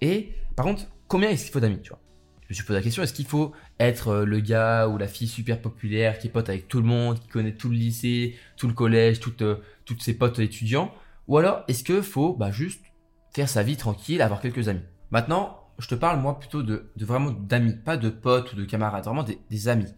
Et 0.00 0.32
par 0.56 0.64
contre, 0.64 0.86
combien 1.06 1.28
est-ce 1.28 1.44
qu'il 1.44 1.52
faut 1.52 1.60
d'amis 1.60 1.80
Tu 1.82 1.90
vois? 1.90 2.00
Je 2.44 2.48
me 2.50 2.54
suis 2.54 2.64
posé 2.64 2.78
la 2.78 2.82
question 2.82 3.02
est-ce 3.02 3.14
qu'il 3.14 3.26
faut 3.26 3.52
être 3.80 4.16
le 4.16 4.40
gars 4.40 4.86
ou 4.86 4.98
la 4.98 5.08
fille 5.08 5.28
super 5.28 5.60
populaire 5.60 6.18
qui 6.18 6.28
pote 6.28 6.48
avec 6.50 6.68
tout 6.68 6.78
le 6.78 6.86
monde, 6.86 7.18
qui 7.18 7.28
connaît 7.28 7.54
tout 7.54 7.70
le 7.70 7.76
lycée, 7.76 8.36
tout 8.58 8.68
le 8.68 8.74
collège, 8.74 9.18
toutes, 9.18 9.42
toutes 9.86 10.02
ses 10.02 10.14
potes 10.14 10.38
étudiants? 10.38 10.92
Ou 11.26 11.38
alors 11.38 11.64
est-ce 11.68 11.82
qu'il 11.82 12.02
faut 12.02 12.34
bah, 12.34 12.50
juste 12.50 12.82
faire 13.34 13.48
sa 13.48 13.62
vie 13.62 13.76
tranquille, 13.76 14.22
avoir 14.22 14.40
quelques 14.40 14.68
amis. 14.68 14.82
Maintenant, 15.10 15.60
je 15.78 15.88
te 15.88 15.94
parle 15.94 16.20
moi 16.20 16.38
plutôt 16.38 16.62
de, 16.62 16.90
vraiment 16.96 17.32
d'amis, 17.32 17.74
pas 17.74 17.96
de 17.96 18.08
potes 18.08 18.52
ou 18.52 18.56
de 18.56 18.64
camarades, 18.64 19.04
vraiment 19.04 19.24
des, 19.24 19.68
amis. 19.68 19.92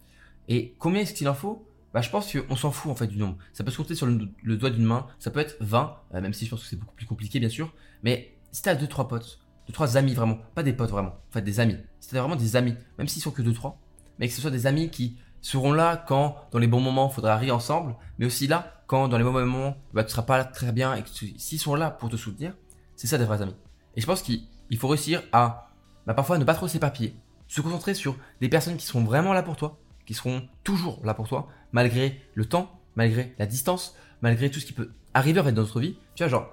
Et 0.47 0.75
combien 0.79 1.01
est-ce 1.01 1.13
qu'il 1.13 1.29
en 1.29 1.35
faut? 1.35 1.67
Bah, 1.93 2.01
je 2.01 2.09
pense 2.09 2.35
qu'on 2.35 2.55
s'en 2.55 2.71
fout 2.71 2.91
en 2.91 2.95
fait 2.95 3.07
du 3.07 3.17
nombre. 3.17 3.37
Ça 3.53 3.63
peut 3.63 3.71
se 3.71 3.77
compter 3.77 3.95
sur 3.95 4.07
le, 4.07 4.57
doigt 4.57 4.69
d'une 4.71 4.83
main, 4.83 5.07
ça 5.19 5.31
peut 5.31 5.39
être 5.39 5.55
20, 5.61 5.95
euh, 6.15 6.21
même 6.21 6.33
si 6.33 6.45
je 6.45 6.49
pense 6.49 6.63
que 6.63 6.67
c'est 6.67 6.75
beaucoup 6.75 6.95
plus 6.95 7.05
compliqué 7.05 7.39
bien 7.39 7.49
sûr. 7.49 7.73
Mais 8.03 8.35
si 8.51 8.63
t'as 8.63 8.75
deux 8.75 8.87
trois 8.87 9.07
potes, 9.07 9.39
deux 9.67 9.73
trois 9.73 9.97
amis 9.97 10.15
vraiment, 10.15 10.39
pas 10.55 10.63
des 10.63 10.73
potes 10.73 10.89
vraiment, 10.89 11.09
en 11.09 11.31
fait 11.31 11.41
des 11.41 11.59
amis. 11.59 11.77
Si 11.99 12.13
vraiment 12.15 12.35
des 12.35 12.55
amis, 12.55 12.75
même 12.97 13.07
s'ils 13.07 13.21
sont 13.21 13.31
que 13.31 13.41
deux 13.41 13.53
trois, 13.53 13.79
mais 14.19 14.27
que 14.27 14.33
ce 14.33 14.41
soit 14.41 14.51
des 14.51 14.65
amis 14.65 14.89
qui 14.89 15.17
seront 15.41 15.73
là 15.73 16.03
quand, 16.07 16.35
dans 16.51 16.59
les 16.59 16.67
bons 16.67 16.81
moments, 16.81 17.09
il 17.11 17.13
faudra 17.13 17.37
rire 17.37 17.55
ensemble, 17.55 17.95
mais 18.17 18.25
aussi 18.25 18.47
là 18.47 18.83
quand, 18.87 19.07
dans 19.07 19.17
les 19.17 19.23
mauvais 19.23 19.45
moments, 19.45 19.77
bah, 19.93 20.03
tu 20.03 20.11
seras 20.11 20.23
pas 20.23 20.43
très 20.43 20.71
bien 20.71 20.95
et 20.95 21.03
s'ils 21.37 21.59
sont 21.59 21.75
là 21.75 21.91
pour 21.91 22.09
te 22.09 22.15
soutenir, 22.15 22.53
c'est 22.97 23.07
ça 23.07 23.17
des 23.17 23.23
vrais 23.23 23.41
amis. 23.41 23.55
Et 23.95 24.01
je 24.01 24.05
pense 24.05 24.21
qu'il 24.21 24.77
faut 24.77 24.89
réussir 24.89 25.23
à, 25.31 25.69
bah, 26.05 26.13
parfois, 26.13 26.37
ne 26.37 26.43
pas 26.43 26.55
trop 26.55 26.67
s'éparpiller, 26.67 27.15
se 27.47 27.61
concentrer 27.61 27.93
sur 27.93 28.17
des 28.41 28.49
personnes 28.49 28.75
qui 28.75 28.85
seront 28.85 29.03
vraiment 29.03 29.31
là 29.31 29.43
pour 29.43 29.55
toi, 29.55 29.79
qui 30.05 30.13
seront 30.13 30.41
toujours 30.63 30.99
là 31.05 31.13
pour 31.13 31.29
toi, 31.29 31.47
malgré 31.71 32.21
le 32.33 32.45
temps, 32.45 32.81
malgré 32.95 33.33
la 33.39 33.45
distance, 33.45 33.95
malgré 34.21 34.51
tout 34.51 34.59
ce 34.59 34.65
qui 34.65 34.73
peut 34.73 34.91
arriver 35.13 35.39
en 35.39 35.43
fait 35.43 35.51
dans 35.53 35.61
notre 35.61 35.79
vie. 35.79 35.95
Tu 36.15 36.23
vois, 36.23 36.27
genre, 36.27 36.49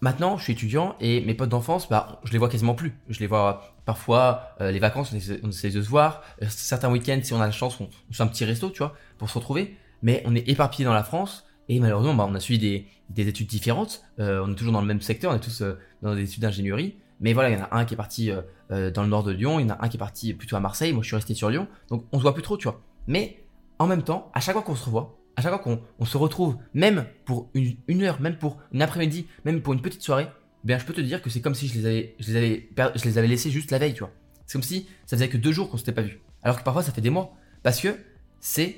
maintenant, 0.00 0.38
je 0.38 0.44
suis 0.44 0.54
étudiant 0.54 0.96
et 0.98 1.20
mes 1.20 1.34
potes 1.34 1.50
d'enfance, 1.50 1.88
bah, 1.88 2.20
je 2.24 2.32
les 2.32 2.38
vois 2.38 2.48
quasiment 2.48 2.74
plus. 2.74 2.98
Je 3.08 3.20
les 3.20 3.26
vois 3.26 3.74
parfois, 3.84 4.54
euh, 4.60 4.70
les 4.70 4.78
vacances, 4.78 5.12
on 5.12 5.48
essaie, 5.48 5.70
de 5.70 5.82
se 5.82 5.88
voir. 5.88 6.22
Euh, 6.42 6.46
certains 6.48 6.90
week-ends, 6.90 7.20
si 7.22 7.34
on 7.34 7.40
a 7.40 7.46
la 7.46 7.52
chance, 7.52 7.78
on, 7.80 7.84
on 8.10 8.12
fait 8.12 8.22
un 8.22 8.28
petit 8.28 8.46
resto, 8.46 8.70
tu 8.70 8.78
vois, 8.78 8.94
pour 9.18 9.28
se 9.28 9.38
retrouver. 9.38 9.76
Mais 10.02 10.22
on 10.24 10.34
est 10.34 10.48
éparpillés 10.48 10.86
dans 10.86 10.94
la 10.94 11.04
France 11.04 11.44
et 11.72 11.80
malheureusement, 11.80 12.14
bah, 12.14 12.26
on 12.28 12.34
a 12.34 12.40
suivi 12.40 12.84
des, 13.08 13.28
études 13.28 13.46
différentes. 13.46 14.02
Euh, 14.18 14.44
on 14.44 14.52
est 14.52 14.54
toujours 14.54 14.72
dans 14.72 14.80
le 14.80 14.86
même 14.86 15.00
secteur, 15.00 15.32
on 15.32 15.36
est 15.36 15.40
tous 15.40 15.62
dans 16.02 16.14
des 16.14 16.24
études 16.24 16.42
d'ingénierie. 16.42 16.96
Mais 17.20 17.32
voilà, 17.32 17.50
il 17.50 17.58
y 17.58 17.60
en 17.60 17.64
a 17.64 17.76
un 17.76 17.84
qui 17.84 17.94
est 17.94 17.96
parti 17.96 18.30
dans 18.70 19.02
le 19.02 19.08
nord 19.08 19.22
de 19.24 19.32
Lyon, 19.32 19.60
il 19.60 19.66
y 19.68 19.70
en 19.70 19.74
a 19.74 19.84
un 19.84 19.88
qui 19.88 19.96
est 19.96 19.98
parti 19.98 20.32
plutôt 20.32 20.56
à 20.56 20.60
Marseille. 20.60 20.92
Moi, 20.92 21.02
je 21.02 21.08
suis 21.08 21.16
resté 21.16 21.34
sur 21.34 21.50
Lyon. 21.50 21.68
Donc, 21.88 22.06
on 22.12 22.18
se 22.18 22.22
voit 22.22 22.32
plus 22.32 22.42
trop, 22.42 22.56
tu 22.56 22.66
vois. 22.66 22.80
Mais 23.06 23.44
en 23.78 23.86
même 23.86 24.02
temps, 24.02 24.30
à 24.34 24.40
chaque 24.40 24.54
fois 24.54 24.62
qu'on 24.62 24.74
se 24.74 24.84
revoit, 24.84 25.20
à 25.36 25.42
chaque 25.42 25.52
fois 25.52 25.78
qu'on 25.98 26.04
se 26.04 26.16
retrouve, 26.16 26.56
même 26.74 27.06
pour 27.24 27.50
une, 27.54 28.02
heure, 28.02 28.20
même 28.20 28.36
pour 28.36 28.58
une 28.72 28.82
après-midi, 28.82 29.26
même 29.44 29.62
pour 29.62 29.72
une 29.72 29.80
petite 29.80 30.02
soirée, 30.02 30.28
bien 30.64 30.78
je 30.78 30.84
peux 30.84 30.92
te 30.92 31.00
dire 31.00 31.22
que 31.22 31.30
c'est 31.30 31.40
comme 31.40 31.54
si 31.54 31.66
je 31.66 31.78
les 31.78 31.86
avais, 31.86 32.14
je 32.18 32.30
les 32.30 32.36
avais, 32.36 32.68
je 32.94 33.04
les 33.04 33.18
avais 33.18 33.26
laissés 33.26 33.50
juste 33.50 33.70
la 33.70 33.78
veille, 33.78 33.94
tu 33.94 34.00
vois. 34.00 34.12
C'est 34.46 34.54
comme 34.54 34.62
si 34.62 34.88
ça 35.06 35.16
faisait 35.16 35.28
que 35.28 35.38
deux 35.38 35.52
jours 35.52 35.70
qu'on 35.70 35.78
s'était 35.78 35.92
pas 35.92 36.02
vu. 36.02 36.20
Alors 36.42 36.58
que 36.58 36.64
parfois 36.64 36.82
ça 36.82 36.92
fait 36.92 37.00
des 37.00 37.10
mois. 37.10 37.32
Parce 37.62 37.80
que 37.80 37.96
c'est 38.40 38.76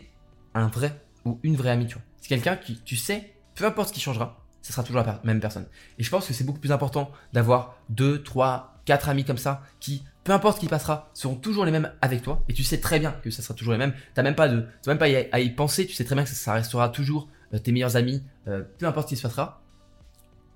un 0.55 0.69
vrai 0.69 1.01
ou 1.25 1.39
une 1.43 1.57
vraie 1.57 1.71
amie, 1.71 1.87
tu 1.87 1.95
vois. 1.95 2.03
C'est 2.23 2.29
quelqu'un 2.29 2.57
qui, 2.57 2.81
tu 2.81 2.97
sais, 2.97 3.35
peu 3.55 3.67
importe 3.67 3.89
ce 3.89 3.93
qui 3.93 4.01
changera, 4.01 4.41
ce 4.63 4.73
sera 4.73 4.83
toujours 4.83 5.03
la 5.03 5.21
même 5.25 5.41
personne. 5.41 5.67
Et 5.99 6.05
je 6.05 6.09
pense 6.09 6.27
que 6.27 6.33
c'est 6.33 6.45
beaucoup 6.45 6.61
plus 6.61 6.73
important 6.73 7.11
d'avoir 7.33 7.77
deux, 7.91 8.23
trois, 8.23 8.81
quatre 8.85 9.09
amis 9.09 9.25
comme 9.25 9.39
ça 9.39 9.63
qui 9.81 10.05
peu 10.25 10.31
importe 10.33 10.57
ce 10.57 10.61
qui 10.61 10.69
passera, 10.69 11.11
seront 11.15 11.35
toujours 11.35 11.65
les 11.65 11.73
mêmes 11.73 11.91
avec 12.01 12.23
toi. 12.23 12.45
Et 12.49 12.53
tu 12.53 12.63
sais 12.63 12.79
très 12.79 13.01
bien 13.01 13.11
que 13.11 13.31
ça 13.31 13.43
sera 13.43 13.55
toujours 13.55 13.73
les 13.73 13.79
mêmes. 13.79 13.93
T'as 14.15 14.23
même 14.23 14.37
pas 14.37 14.49
de, 14.49 14.67
même 14.87 14.99
pas 14.99 15.07
à 15.33 15.41
y 15.41 15.51
penser. 15.51 15.85
Tu 15.85 15.95
sais 15.95 16.05
très 16.05 16.15
bien 16.15 16.23
que 16.23 16.31
ça 16.31 16.53
restera 16.53 16.89
toujours 16.91 17.29
euh, 17.53 17.59
tes 17.59 17.73
meilleurs 17.73 17.97
amis, 17.97 18.23
euh, 18.47 18.63
peu 18.79 18.87
importe 18.87 19.09
ce 19.09 19.15
qui 19.15 19.17
se 19.17 19.23
passera. 19.23 19.63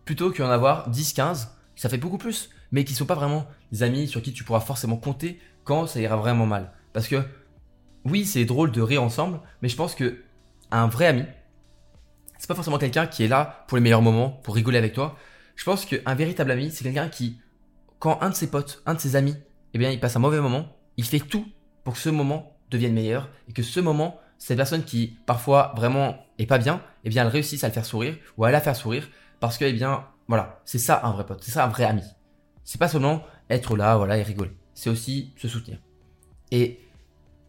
Plutôt 0.04 0.30
qu'en 0.30 0.50
avoir 0.50 0.88
10, 0.88 1.14
15, 1.14 1.50
ça 1.74 1.88
fait 1.88 1.98
beaucoup 1.98 2.18
plus. 2.18 2.50
Mais 2.70 2.84
qui 2.84 2.94
sont 2.94 3.06
pas 3.06 3.16
vraiment 3.16 3.48
des 3.72 3.82
amis 3.82 4.06
sur 4.06 4.22
qui 4.22 4.32
tu 4.32 4.44
pourras 4.44 4.60
forcément 4.60 4.96
compter 4.96 5.40
quand 5.64 5.88
ça 5.88 6.00
ira 6.00 6.16
vraiment 6.16 6.46
mal. 6.46 6.70
Parce 6.92 7.08
que, 7.08 7.24
oui, 8.04 8.24
c'est 8.24 8.44
drôle 8.44 8.70
de 8.70 8.80
rire 8.80 9.02
ensemble, 9.02 9.40
mais 9.62 9.68
je 9.68 9.76
pense 9.76 9.96
que 9.96 10.22
un 10.70 10.86
vrai 10.86 11.06
ami, 11.06 11.24
c'est 12.38 12.48
pas 12.48 12.54
forcément 12.54 12.78
quelqu'un 12.78 13.06
qui 13.06 13.24
est 13.24 13.28
là 13.28 13.64
pour 13.68 13.76
les 13.76 13.82
meilleurs 13.82 14.02
moments, 14.02 14.30
pour 14.30 14.54
rigoler 14.54 14.78
avec 14.78 14.92
toi. 14.92 15.16
Je 15.54 15.64
pense 15.64 15.84
qu'un 15.84 16.14
véritable 16.14 16.50
ami, 16.50 16.70
c'est 16.70 16.84
quelqu'un 16.84 17.08
qui, 17.08 17.40
quand 17.98 18.18
un 18.22 18.30
de 18.30 18.34
ses 18.34 18.50
potes, 18.50 18.82
un 18.86 18.94
de 18.94 19.00
ses 19.00 19.16
amis 19.16 19.36
eh 19.76 19.78
bien, 19.78 19.90
il 19.90 20.00
passe 20.00 20.16
un 20.16 20.20
mauvais 20.20 20.40
moment, 20.40 20.74
il 20.96 21.04
fait 21.04 21.20
tout 21.20 21.46
pour 21.84 21.92
que 21.94 22.00
ce 22.00 22.08
moment 22.08 22.56
devienne 22.70 22.94
meilleur 22.94 23.28
et 23.46 23.52
que 23.52 23.62
ce 23.62 23.78
moment, 23.78 24.18
cette 24.38 24.56
personne 24.56 24.84
qui 24.84 25.18
parfois 25.26 25.74
vraiment 25.76 26.16
est 26.38 26.46
pas 26.46 26.56
bien, 26.56 26.80
eh 27.04 27.10
bien, 27.10 27.24
elle 27.24 27.28
réussisse 27.28 27.62
à 27.62 27.68
le 27.68 27.74
faire 27.74 27.84
sourire 27.84 28.16
ou 28.38 28.46
à 28.46 28.50
la 28.50 28.62
faire 28.62 28.74
sourire 28.74 29.06
parce 29.38 29.58
que, 29.58 29.66
eh 29.66 29.74
bien, 29.74 30.06
voilà, 30.28 30.62
c'est 30.64 30.78
ça 30.78 31.02
un 31.04 31.12
vrai 31.12 31.26
pote, 31.26 31.42
c'est 31.42 31.50
ça 31.50 31.64
un 31.64 31.68
vrai 31.68 31.84
ami. 31.84 32.02
C'est 32.64 32.78
pas 32.78 32.88
seulement 32.88 33.22
être 33.50 33.76
là, 33.76 33.98
voilà, 33.98 34.16
et 34.16 34.22
rigoler. 34.22 34.56
C'est 34.72 34.88
aussi 34.88 35.34
se 35.36 35.46
soutenir. 35.46 35.78
Et 36.50 36.80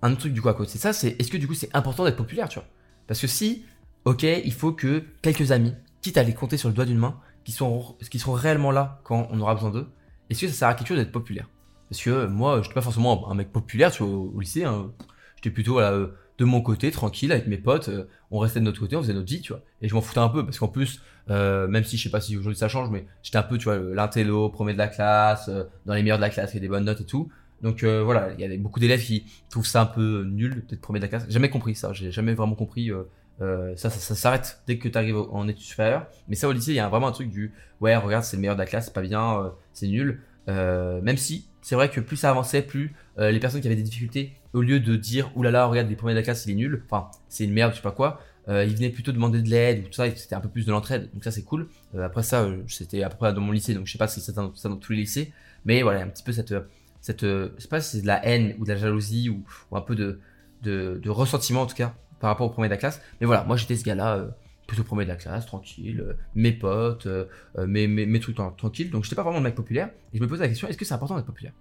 un 0.01 0.12
autre 0.12 0.20
truc 0.20 0.34
du 0.34 0.41
coup 0.41 0.50
à 0.50 0.53
côté 0.53 0.72
c'est 0.72 0.79
ça, 0.79 0.91
c'est 0.91 1.15
est-ce 1.20 1.32
que 1.32 1.38
du 1.38 1.48
coup 1.48 1.53
c'est 1.53 1.74
important 1.74 2.03
d'être 2.03 2.17
populaire, 2.17 2.50
tu 2.50 2.60
vois? 2.60 2.67
Parce 3.08 3.22
que 3.22 3.27
si, 3.27 3.65
ok, 4.08 4.24
il 4.24 4.54
faut 4.54 4.72
que 4.72 5.04
quelques 5.22 5.52
amis, 5.52 5.74
quitte 6.02 6.18
à 6.18 6.24
les 6.24 6.34
compter 6.34 6.56
sur 6.56 6.70
le 6.70 6.76
doigt 6.76 6.86
d'une 6.86 6.98
main, 6.98 7.20
qui 7.44 7.52
sont, 7.52 7.98
qui 8.10 8.20
seront 8.20 8.32
réellement 8.32 8.72
là 8.72 9.02
quand 9.04 9.28
on 9.32 9.40
aura 9.42 9.54
besoin 9.54 9.70
d'eux, 9.70 9.88
est-ce 10.30 10.42
que 10.42 10.48
ça 10.48 10.54
sert 10.54 10.68
à 10.70 10.76
quelque 10.76 10.88
chose 10.88 10.98
d'être 10.98 11.12
populaire? 11.12 11.50
Parce 11.90 12.02
que 12.02 12.26
moi, 12.26 12.56
je 12.56 12.62
n'étais 12.62 12.74
pas 12.74 12.82
forcément 12.82 13.30
un 13.30 13.36
mec 13.36 13.52
populaire 13.52 13.92
au, 14.02 14.40
lycée. 14.40 14.64
Hein. 14.64 14.92
J'étais 15.36 15.50
plutôt 15.50 15.82
de 15.82 16.46
mon 16.46 16.62
côté, 16.62 16.90
tranquille, 16.92 17.34
avec 17.34 17.48
mes 17.48 17.58
potes. 17.58 17.90
Euh, 17.90 18.08
on 18.32 18.40
restait 18.40 18.62
de 18.62 18.66
notre 18.66 18.80
côté, 18.80 18.96
on 18.96 19.02
faisait 19.02 19.14
notre 19.14 19.28
vie, 19.28 19.42
tu 19.42 19.52
vois. 19.52 19.62
Et 19.82 19.90
je 19.90 19.94
m'en 19.94 20.02
foutais 20.02 20.20
un 20.20 20.30
peu, 20.30 20.46
parce 20.46 20.58
qu'en 20.58 20.70
plus, 20.70 21.02
euh, 21.30 21.68
même 21.68 21.84
si 21.84 21.98
je 21.98 22.04
sais 22.04 22.10
pas 22.10 22.22
si 22.22 22.38
aujourd'hui 22.38 22.58
ça 22.58 22.70
change, 22.70 22.90
mais 22.90 23.06
j'étais 23.24 23.38
un 23.38 23.44
peu, 23.44 23.58
tu 23.58 23.66
vois, 23.66 23.78
l'intello, 23.78 24.48
premier 24.50 24.72
de 24.72 24.78
la 24.78 24.88
classe, 24.88 25.50
euh, 25.50 25.66
dans 25.86 25.94
les 25.94 26.04
meilleurs 26.04 26.18
de 26.18 26.24
la 26.24 26.30
classe, 26.30 26.56
et 26.56 26.62
des 26.62 26.70
bonnes 26.70 26.86
notes 26.86 27.02
et 27.02 27.06
tout. 27.06 27.30
Donc 27.62 27.84
voilà, 27.84 28.34
il 28.38 28.40
y 28.40 28.46
a 28.46 28.58
beaucoup 28.58 28.80
d'élèves 28.80 29.04
qui 29.04 29.26
trouvent 29.50 29.66
ça 29.66 29.82
un 29.82 29.86
peu 29.88 30.24
nul, 30.24 30.64
peut-être 30.64 30.80
premier 30.80 31.00
de 31.00 31.06
la 31.06 31.10
classe. 31.10 31.26
J'ai 31.26 31.34
jamais 31.34 31.50
compris 31.50 31.74
ça, 31.74 31.92
j'ai 31.92 32.12
jamais 32.12 32.36
vraiment 32.36 32.54
compris. 32.54 32.92
Ça, 33.39 33.75
ça, 33.75 33.89
ça 33.89 34.15
s'arrête 34.15 34.62
dès 34.65 34.77
que 34.77 34.88
tu 34.88 34.98
arrives 34.98 35.17
en 35.17 35.48
études 35.48 35.63
supérieures. 35.63 36.08
Mais 36.27 36.36
ça, 36.36 36.48
au 36.48 36.51
lycée, 36.51 36.72
il 36.72 36.75
y 36.75 36.79
a 36.79 36.89
vraiment 36.89 37.08
un 37.08 37.12
truc 37.12 37.29
du 37.29 37.53
ouais, 37.82 37.96
regarde, 37.96 38.24
c'est 38.24 38.38
le 38.38 38.41
meilleur 38.41 38.56
de 38.56 38.62
la 38.62 38.65
classe, 38.65 38.86
c'est 38.86 38.94
pas 38.94 39.01
bien, 39.01 39.53
c'est 39.74 39.88
nul. 39.88 40.22
même 40.48 41.17
si 41.17 41.48
c'est 41.67 41.75
vrai 41.75 41.89
que 41.89 42.00
plus 42.00 42.15
ça 42.15 42.29
avançait, 42.29 42.62
plus 42.62 42.96
euh, 43.20 43.29
les 43.29 43.41
personnes 43.41 43.60
qui 43.60 43.67
avaient 43.67 43.75
des 43.75 43.84
difficultés, 43.84 44.32
au 44.53 44.62
lieu 44.62 44.79
de 44.79 44.96
dire 44.96 45.29
oulala, 45.36 45.65
regarde, 45.65 45.89
les 45.89 45.98
premiers 45.98 46.13
de 46.13 46.20
la 46.20 46.24
classe, 46.24 46.46
il 46.46 46.51
est 46.51 46.56
nul, 46.56 46.82
enfin, 46.86 47.12
c'est 47.27 47.44
une 47.44 47.51
merde, 47.51 47.74
je 47.74 47.77
sais 47.77 47.82
pas 47.82 47.91
quoi, 47.91 48.22
euh, 48.48 48.63
ils 48.63 48.74
venaient 48.74 48.89
plutôt 48.89 49.12
demander 49.12 49.41
de 49.41 49.50
l'aide 49.50 49.79
ou 49.79 49.88
tout 49.88 49.94
ça, 49.94 50.10
c'était 50.15 50.36
un 50.36 50.39
peu 50.39 50.48
plus 50.48 50.65
de 50.65 50.72
l'entraide, 50.72 51.10
donc 51.13 51.25
ça 51.25 51.32
c'est 51.32 51.44
cool. 51.44 51.67
Euh, 51.94 52.06
après 52.06 52.24
ça, 52.24 52.48
c'était 52.70 53.03
à 53.03 53.10
peu 53.10 53.17
près 53.17 53.34
dans 53.34 53.41
mon 53.41 53.51
lycée, 53.51 53.74
donc 53.74 53.86
je 53.86 53.91
sais 53.91 53.98
pas 53.98 54.08
si 54.08 54.22
c'est 54.22 54.34
dans 54.34 54.77
tous 54.77 54.94
les 54.94 55.00
lycées, 55.00 55.34
mais 55.65 55.82
voilà, 55.82 56.03
un 56.03 56.08
petit 56.08 56.24
peu 56.24 56.32
cette, 56.32 56.56
cette, 57.01 57.24
je 57.24 57.50
sais 57.58 57.67
pas 57.67 57.82
si 57.82 57.98
c'est 57.98 58.01
de 58.03 58.08
la 58.08 58.25
haine 58.25 58.56
ou 58.60 58.63
de 58.63 58.70
la 58.70 58.77
jalousie 58.77 59.27
ou, 59.27 59.44
un 59.75 59.82
peu 59.82 59.96
de, 59.96 60.22
de, 60.63 61.10
ressentiment 61.10 61.63
en 61.63 61.67
tout 61.67 61.75
cas 61.75 61.96
par 62.20 62.30
rapport 62.30 62.48
au 62.48 62.50
premier 62.50 62.68
de 62.68 62.74
la 62.74 62.78
classe. 62.78 63.02
Mais 63.20 63.28
voilà, 63.28 63.44
moi 63.44 63.58
j'étais 63.58 63.76
ce 63.76 63.84
gars-là 63.84 64.28
plutôt 64.68 64.84
premier 64.84 65.06
de 65.06 65.10
la 65.10 65.16
classe, 65.16 65.46
tranquille, 65.46 66.02
euh, 66.02 66.14
mes 66.36 66.52
potes, 66.52 67.08
euh, 67.08 67.26
euh, 67.58 67.66
mes, 67.66 68.20
trucs 68.20 68.36
tranquilles. 68.36 68.92
Donc 68.92 69.06
j'étais 69.06 69.16
pas 69.16 69.24
vraiment 69.24 69.40
un 69.40 69.42
mec 69.42 69.56
populaire. 69.56 69.90
Et 70.14 70.18
je 70.18 70.22
me 70.22 70.28
posais 70.28 70.44
la 70.44 70.50
question, 70.50 70.68
est-ce 70.68 70.78
que 70.78 70.86
c'est 70.86 70.94
important 70.94 71.16
d'être 71.16 71.26
populaire? 71.26 71.54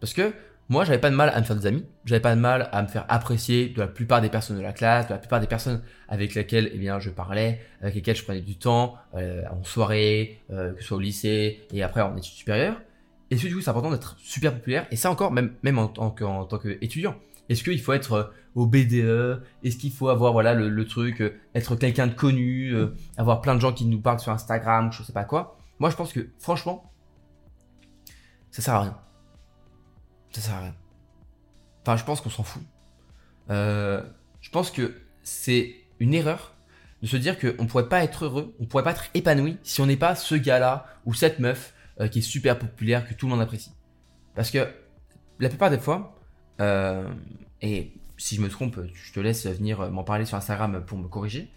Parce 0.00 0.14
que 0.14 0.32
moi, 0.68 0.84
j'avais 0.84 0.98
pas 0.98 1.10
de 1.10 1.16
mal 1.16 1.30
à 1.30 1.38
me 1.38 1.44
faire 1.44 1.56
des 1.56 1.66
amis, 1.66 1.84
j'avais 2.04 2.20
pas 2.20 2.34
de 2.34 2.40
mal 2.40 2.68
à 2.72 2.82
me 2.82 2.88
faire 2.88 3.04
apprécier 3.08 3.68
de 3.68 3.78
la 3.78 3.86
plupart 3.86 4.20
des 4.20 4.28
personnes 4.28 4.56
de 4.56 4.62
la 4.62 4.72
classe, 4.72 5.06
de 5.06 5.12
la 5.12 5.18
plupart 5.18 5.40
des 5.40 5.46
personnes 5.46 5.80
avec 6.08 6.34
lesquelles 6.34 6.70
eh 6.72 6.78
bien, 6.78 6.98
je 6.98 7.10
parlais, 7.10 7.60
avec 7.80 7.94
lesquelles 7.94 8.16
je 8.16 8.24
prenais 8.24 8.40
du 8.40 8.56
temps, 8.56 8.96
en 9.14 9.62
soirée, 9.62 10.40
que 10.48 10.74
ce 10.80 10.84
soit 10.84 10.96
au 10.96 11.00
lycée 11.00 11.68
et 11.72 11.84
après 11.84 12.00
en 12.00 12.16
études 12.16 12.34
supérieures. 12.34 12.80
Et 13.30 13.36
du 13.36 13.54
coup, 13.54 13.60
c'est 13.60 13.70
important 13.70 13.92
d'être 13.92 14.16
super 14.18 14.52
populaire, 14.54 14.88
et 14.90 14.96
ça 14.96 15.08
encore, 15.08 15.30
même, 15.30 15.52
même 15.62 15.78
en 15.78 15.86
tant 15.86 16.10
qu'étudiant. 16.58 17.14
Est-ce 17.48 17.62
qu'il 17.62 17.80
faut 17.80 17.92
être 17.92 18.12
euh, 18.12 18.24
au 18.54 18.66
BDE 18.66 19.42
Est-ce 19.62 19.76
qu'il 19.76 19.92
faut 19.92 20.08
avoir 20.08 20.32
voilà 20.32 20.54
le, 20.54 20.84
truc, 20.86 21.20
euh, 21.20 21.38
être 21.54 21.76
quelqu'un 21.76 22.06
de 22.06 22.14
connu, 22.14 22.74
euh, 22.74 22.94
avoir 23.16 23.40
plein 23.40 23.54
de 23.54 23.60
gens 23.60 23.72
qui 23.72 23.84
nous 23.84 24.00
parlent 24.00 24.20
sur 24.20 24.32
Instagram, 24.32 24.92
je 24.92 25.02
sais 25.02 25.12
pas 25.12 25.24
quoi? 25.24 25.58
Moi, 25.78 25.90
je 25.90 25.96
pense 25.96 26.12
que 26.12 26.28
franchement, 26.38 26.92
ça 28.50 28.62
sert 28.62 28.74
à 28.74 28.82
rien. 28.82 28.98
Ça 30.32 30.40
sert 30.40 30.54
à 30.54 30.60
rien. 30.60 30.74
Enfin, 31.82 31.96
je 31.96 32.04
pense 32.04 32.20
qu'on 32.20 32.30
s'en 32.30 32.42
fout. 32.42 32.62
je 33.48 34.50
pense 34.50 34.70
que 34.70 34.94
c'est 35.22 35.74
une 36.00 36.14
erreur 36.14 36.54
de 37.02 37.06
se 37.06 37.16
dire 37.16 37.38
qu'on 37.38 37.66
pourrait 37.66 37.88
pas 37.88 38.02
être 38.02 38.24
heureux, 38.24 38.54
on 38.58 38.66
pourrait 38.66 38.82
pas 38.82 38.92
être 38.92 39.06
épanoui 39.14 39.58
si 39.62 39.80
on 39.80 39.86
n'est 39.86 39.96
pas 39.96 40.14
ce 40.14 40.34
gars-là 40.34 40.86
ou 41.04 41.14
cette 41.14 41.38
meuf 41.38 41.74
qui 42.10 42.18
est 42.18 42.22
super 42.22 42.58
populaire, 42.58 43.08
que 43.08 43.14
tout 43.14 43.26
le 43.26 43.30
monde 43.30 43.40
apprécie. 43.40 43.72
Parce 44.34 44.50
que 44.50 44.66
la 45.38 45.48
plupart 45.48 45.70
des 45.70 45.78
fois, 45.78 46.15
et 46.58 47.92
si 48.18 48.36
je 48.36 48.40
me 48.40 48.48
trompe, 48.48 48.80
je 48.94 49.12
te 49.12 49.20
laisse 49.20 49.46
venir 49.46 49.90
m'en 49.90 50.04
parler 50.04 50.24
sur 50.24 50.36
Instagram 50.36 50.84
pour 50.84 50.98
me 50.98 51.08
corriger. 51.08 51.50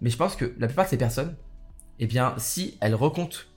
Mais 0.00 0.10
je 0.10 0.16
pense 0.16 0.36
que 0.36 0.54
la 0.58 0.66
plupart 0.66 0.84
de 0.84 0.90
ces 0.90 0.98
personnes, 0.98 1.36
eh 1.98 2.06
bien, 2.06 2.34
si 2.38 2.76
elles 2.80 2.94
recomptent 2.94 3.48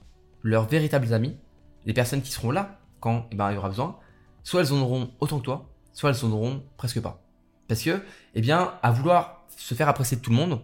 leurs 0.42 0.66
véritables 0.66 1.12
amis, 1.12 1.36
les 1.84 1.92
personnes 1.92 2.22
qui 2.22 2.30
seront 2.30 2.50
là 2.50 2.80
quand 3.00 3.26
eh 3.30 3.36
ben, 3.36 3.50
il 3.50 3.54
y 3.54 3.56
aura 3.58 3.68
besoin, 3.68 3.98
soit 4.44 4.62
elles 4.62 4.72
en 4.72 4.80
auront 4.80 5.10
autant 5.20 5.38
que 5.38 5.44
toi, 5.44 5.70
soit 5.92 6.10
elles 6.10 6.24
en 6.24 6.32
auront 6.32 6.64
presque 6.76 7.00
pas. 7.00 7.22
Parce 7.68 7.82
que, 7.82 8.02
eh 8.34 8.40
bien, 8.40 8.74
à 8.82 8.90
vouloir 8.90 9.46
se 9.56 9.74
faire 9.74 9.88
apprécier 9.88 10.16
de 10.16 10.22
tout 10.22 10.30
le 10.30 10.36
monde, 10.36 10.60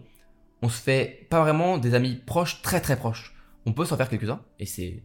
on 0.61 0.69
se 0.69 0.81
fait 0.81 1.27
pas 1.29 1.41
vraiment 1.41 1.77
des 1.77 1.93
amis 1.93 2.15
proches, 2.15 2.61
très 2.61 2.81
très 2.81 2.97
proches. 2.97 3.35
On 3.65 3.73
peut 3.73 3.85
s'en 3.85 3.97
faire 3.97 4.09
quelques-uns, 4.09 4.41
et 4.59 4.65
c'est 4.65 5.03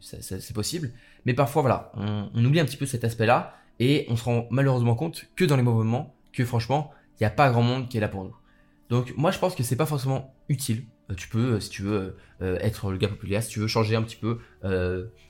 possible, 0.55 0.93
mais 1.25 1.35
parfois, 1.35 1.63
voilà, 1.63 1.93
on 1.97 2.45
oublie 2.45 2.61
un 2.61 2.65
petit 2.65 2.77
peu 2.77 2.87
cet 2.87 3.05
aspect-là, 3.05 3.55
et 3.81 4.07
on 4.09 4.17
se 4.17 4.25
rend 4.25 4.47
malheureusement 4.51 4.95
compte 4.95 5.25
que 5.35 5.45
dans 5.45 5.57
les 5.57 5.63
mauvais 5.63 5.85
moments, 5.85 6.15
que 6.33 6.45
franchement, 6.45 6.93
il 7.15 7.23
n'y 7.23 7.27
a 7.27 7.31
pas 7.31 7.51
grand 7.51 7.63
monde 7.63 7.89
qui 7.89 7.97
est 7.97 8.01
là 8.01 8.09
pour 8.09 8.23
nous. 8.23 8.37
Donc 8.91 9.15
moi 9.17 9.31
je 9.31 9.39
pense 9.39 9.55
que 9.55 9.63
c'est 9.63 9.77
pas 9.77 9.87
forcément 9.87 10.35
utile. 10.49 10.85
Euh, 11.11 11.15
tu 11.15 11.29
peux, 11.29 11.55
euh, 11.55 11.61
si 11.61 11.71
tu 11.71 11.83
veux, 11.83 12.17
euh, 12.43 12.59
être 12.61 12.91
le 12.91 12.99
gars 12.99 13.09
populaire, 13.09 13.43
si 13.43 13.49
tu 13.49 13.61
veux 13.61 13.67
changer 13.67 13.97
un 13.97 14.03
petit 14.03 14.17
peu 14.17 14.39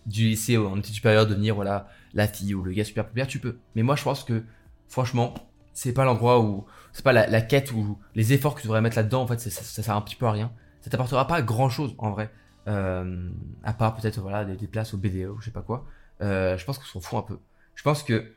du 0.07 0.25
lycée 0.29 0.59
en 0.59 0.77
études 0.79 0.95
supérieures, 0.95 1.27
devenir 1.27 1.55
voilà 1.55 1.89
la 2.13 2.27
fille 2.27 2.55
ou 2.55 2.63
le 2.63 2.73
gars 2.73 2.85
super 2.85 3.07
populaire, 3.07 3.29
tu 3.29 3.39
peux. 3.39 3.59
Mais 3.77 3.83
moi 3.83 3.95
je 3.97 4.03
pense 4.03 4.25
que 4.25 4.43
franchement, 4.89 5.33
c'est 5.73 5.93
pas 5.93 6.05
l'endroit 6.05 6.41
où, 6.41 6.67
c'est 6.93 7.05
pas 7.05 7.13
la, 7.13 7.41
quête 7.43 7.71
ou 7.73 7.99
les 8.17 8.33
efforts 8.33 8.57
que 8.57 8.63
tu 8.63 8.67
devrais 8.67 8.81
mettre 8.81 8.97
là-dedans. 8.97 9.23
En 9.23 9.27
fait, 9.29 9.39
ça, 9.39 9.51
ça, 9.51 9.83
sert 9.83 9.97
un 9.97 10.01
petit 10.01 10.17
peu 10.17 10.27
à 10.27 10.33
rien. 10.33 10.53
Ça 10.81 10.91
t'apportera 10.91 11.27
pas 11.27 11.41
grand 11.43 11.69
chose 11.69 11.95
en 11.99 12.11
vrai, 12.11 12.33
à 12.67 13.73
part 13.79 13.95
peut-être 13.95 14.21
voilà 14.21 14.45
des, 14.45 14.57
des, 14.57 14.67
places 14.67 14.93
au 14.95 14.99
BDE 14.99 15.29
ou 15.29 15.39
je 15.41 15.45
sais 15.45 15.51
pas 15.53 15.63
quoi. 15.63 15.87
je 16.21 16.65
pense 16.65 16.79
qu'on 16.79 16.87
s'en 16.87 17.01
fout 17.01 17.19
un 17.19 17.23
peu. 17.23 17.39
Je 17.75 17.83
pense 17.83 18.03
que 18.03 18.35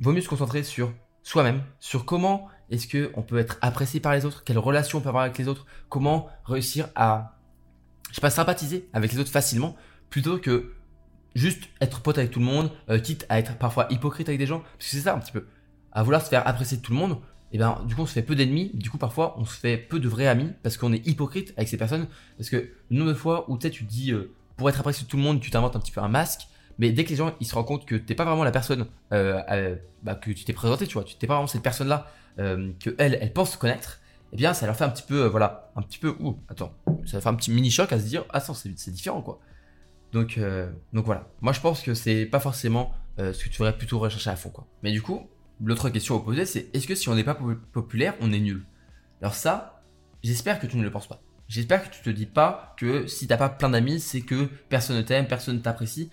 vaut 0.00 0.12
mieux 0.12 0.20
se 0.20 0.28
concentrer 0.28 0.62
sur 0.62 0.92
soi-même, 1.22 1.62
sur 1.78 2.04
comment 2.04 2.48
est-ce 2.70 2.86
qu'on 2.88 3.22
peut 3.22 3.38
être 3.38 3.58
apprécié 3.60 4.00
par 4.00 4.14
les 4.14 4.24
autres, 4.24 4.44
quelles 4.44 4.58
relations 4.58 4.98
on 4.98 5.00
peut 5.00 5.08
avoir 5.08 5.24
avec 5.24 5.38
les 5.38 5.48
autres, 5.48 5.66
comment 5.88 6.28
réussir 6.44 6.88
à, 6.94 7.38
je 8.10 8.14
sais 8.14 8.20
pas, 8.20 8.30
sympathiser 8.30 8.88
avec 8.92 9.12
les 9.12 9.18
autres 9.18 9.30
facilement, 9.30 9.76
plutôt 10.08 10.38
que 10.38 10.72
juste 11.34 11.64
être 11.80 12.00
pote 12.00 12.18
avec 12.18 12.30
tout 12.30 12.40
le 12.40 12.46
monde, 12.46 12.70
euh, 12.88 12.98
quitte 12.98 13.26
à 13.28 13.38
être 13.38 13.56
parfois 13.56 13.86
hypocrite 13.90 14.28
avec 14.28 14.38
des 14.38 14.46
gens, 14.46 14.60
parce 14.60 14.90
que 14.90 14.96
c'est 14.96 15.00
ça 15.00 15.14
un 15.14 15.18
petit 15.18 15.32
peu, 15.32 15.46
à 15.92 16.02
vouloir 16.02 16.22
se 16.22 16.28
faire 16.28 16.46
apprécier 16.46 16.76
de 16.76 16.82
tout 16.82 16.92
le 16.92 16.98
monde, 16.98 17.18
et 17.52 17.58
ben 17.58 17.82
du 17.86 17.94
coup 17.96 18.02
on 18.02 18.06
se 18.06 18.12
fait 18.12 18.22
peu 18.22 18.36
d'ennemis, 18.36 18.70
du 18.74 18.90
coup 18.90 18.98
parfois 18.98 19.34
on 19.38 19.44
se 19.44 19.58
fait 19.58 19.76
peu 19.76 19.98
de 19.98 20.08
vrais 20.08 20.28
amis 20.28 20.52
parce 20.62 20.76
qu'on 20.76 20.92
est 20.92 21.04
hypocrite 21.06 21.52
avec 21.56 21.68
ces 21.68 21.76
personnes, 21.76 22.06
parce 22.36 22.48
que 22.48 22.56
le 22.90 22.96
nombre 22.96 23.10
de 23.10 23.16
fois 23.16 23.50
où 23.50 23.58
tu 23.58 23.70
tu 23.70 23.84
dis 23.84 24.12
euh, 24.12 24.32
pour 24.56 24.68
être 24.68 24.78
apprécié 24.78 25.04
de 25.04 25.10
tout 25.10 25.16
le 25.16 25.22
monde 25.24 25.40
tu 25.40 25.50
t'inventes 25.50 25.74
un 25.74 25.80
petit 25.80 25.90
peu 25.90 26.00
un 26.00 26.08
masque, 26.08 26.42
mais 26.80 26.90
dès 26.90 27.04
que 27.04 27.10
les 27.10 27.16
gens 27.16 27.34
ils 27.38 27.46
se 27.46 27.54
rendent 27.54 27.66
compte 27.66 27.86
que 27.86 27.94
t'es 27.94 28.16
pas 28.16 28.24
vraiment 28.24 28.42
la 28.42 28.50
personne 28.50 28.86
euh, 29.12 29.76
bah, 30.02 30.16
que 30.16 30.32
tu 30.32 30.44
t'es 30.44 30.52
présenté, 30.52 30.86
tu 30.88 30.94
vois, 30.94 31.04
tu 31.04 31.14
t'es 31.16 31.28
pas 31.28 31.34
vraiment 31.34 31.46
cette 31.46 31.62
personne 31.62 31.88
là 31.88 32.08
que 32.36 32.94
elle 32.98 33.18
elle 33.20 33.32
pense 33.32 33.56
connaître, 33.56 34.00
eh 34.32 34.36
bien 34.36 34.54
ça 34.54 34.66
leur 34.66 34.74
fait 34.74 34.84
un 34.84 34.88
petit 34.88 35.04
peu 35.06 35.26
voilà 35.26 35.70
un 35.76 35.82
petit 35.82 35.98
peu 35.98 36.16
ouh 36.20 36.38
attends 36.48 36.72
ça 37.04 37.20
fait 37.20 37.28
un 37.28 37.34
petit 37.34 37.52
mini 37.52 37.70
choc 37.70 37.92
à 37.92 38.00
se 38.00 38.06
dire 38.06 38.24
ah 38.30 38.40
c'est 38.40 38.90
différent 38.90 39.22
quoi. 39.22 39.40
Donc, 40.12 40.38
euh, 40.38 40.70
donc 40.92 41.04
voilà. 41.06 41.28
Moi, 41.40 41.52
je 41.52 41.60
pense 41.60 41.82
que 41.82 41.94
c'est 41.94 42.26
pas 42.26 42.40
forcément 42.40 42.92
euh, 43.18 43.32
ce 43.32 43.44
que 43.44 43.48
tu 43.48 43.58
devrais 43.58 43.76
plutôt 43.76 43.98
rechercher 43.98 44.30
à 44.30 44.36
fond, 44.36 44.50
quoi. 44.50 44.66
Mais 44.82 44.92
du 44.92 45.02
coup, 45.02 45.28
l'autre 45.62 45.88
question 45.90 46.16
à 46.16 46.20
poser, 46.20 46.46
c'est 46.46 46.74
est-ce 46.74 46.86
que 46.86 46.94
si 46.94 47.08
on 47.08 47.14
n'est 47.14 47.24
pas 47.24 47.38
populaire, 47.72 48.14
on 48.20 48.32
est 48.32 48.40
nul? 48.40 48.64
Alors 49.20 49.34
ça, 49.34 49.82
j'espère 50.22 50.58
que 50.58 50.66
tu 50.66 50.76
ne 50.76 50.82
le 50.82 50.90
penses 50.90 51.06
pas. 51.06 51.20
J'espère 51.48 51.88
que 51.88 51.94
tu 51.94 52.02
te 52.02 52.10
dis 52.10 52.26
pas 52.26 52.74
que 52.76 53.06
si 53.06 53.26
t'as 53.26 53.36
pas 53.36 53.48
plein 53.48 53.70
d'amis, 53.70 54.00
c'est 54.00 54.20
que 54.20 54.48
personne 54.68 54.96
ne 54.96 55.02
t'aime, 55.02 55.26
personne 55.26 55.56
ne 55.56 55.60
t'apprécie. 55.60 56.10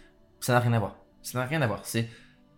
Ça 0.47 0.53
n'a 0.53 0.59
rien 0.61 0.71
à 0.71 0.79
voir. 0.79 0.95
Ça 1.23 1.39
n'a 1.39 1.45
rien 1.45 1.61
à 1.61 1.67
voir. 1.67 1.81
C'est 1.83 2.07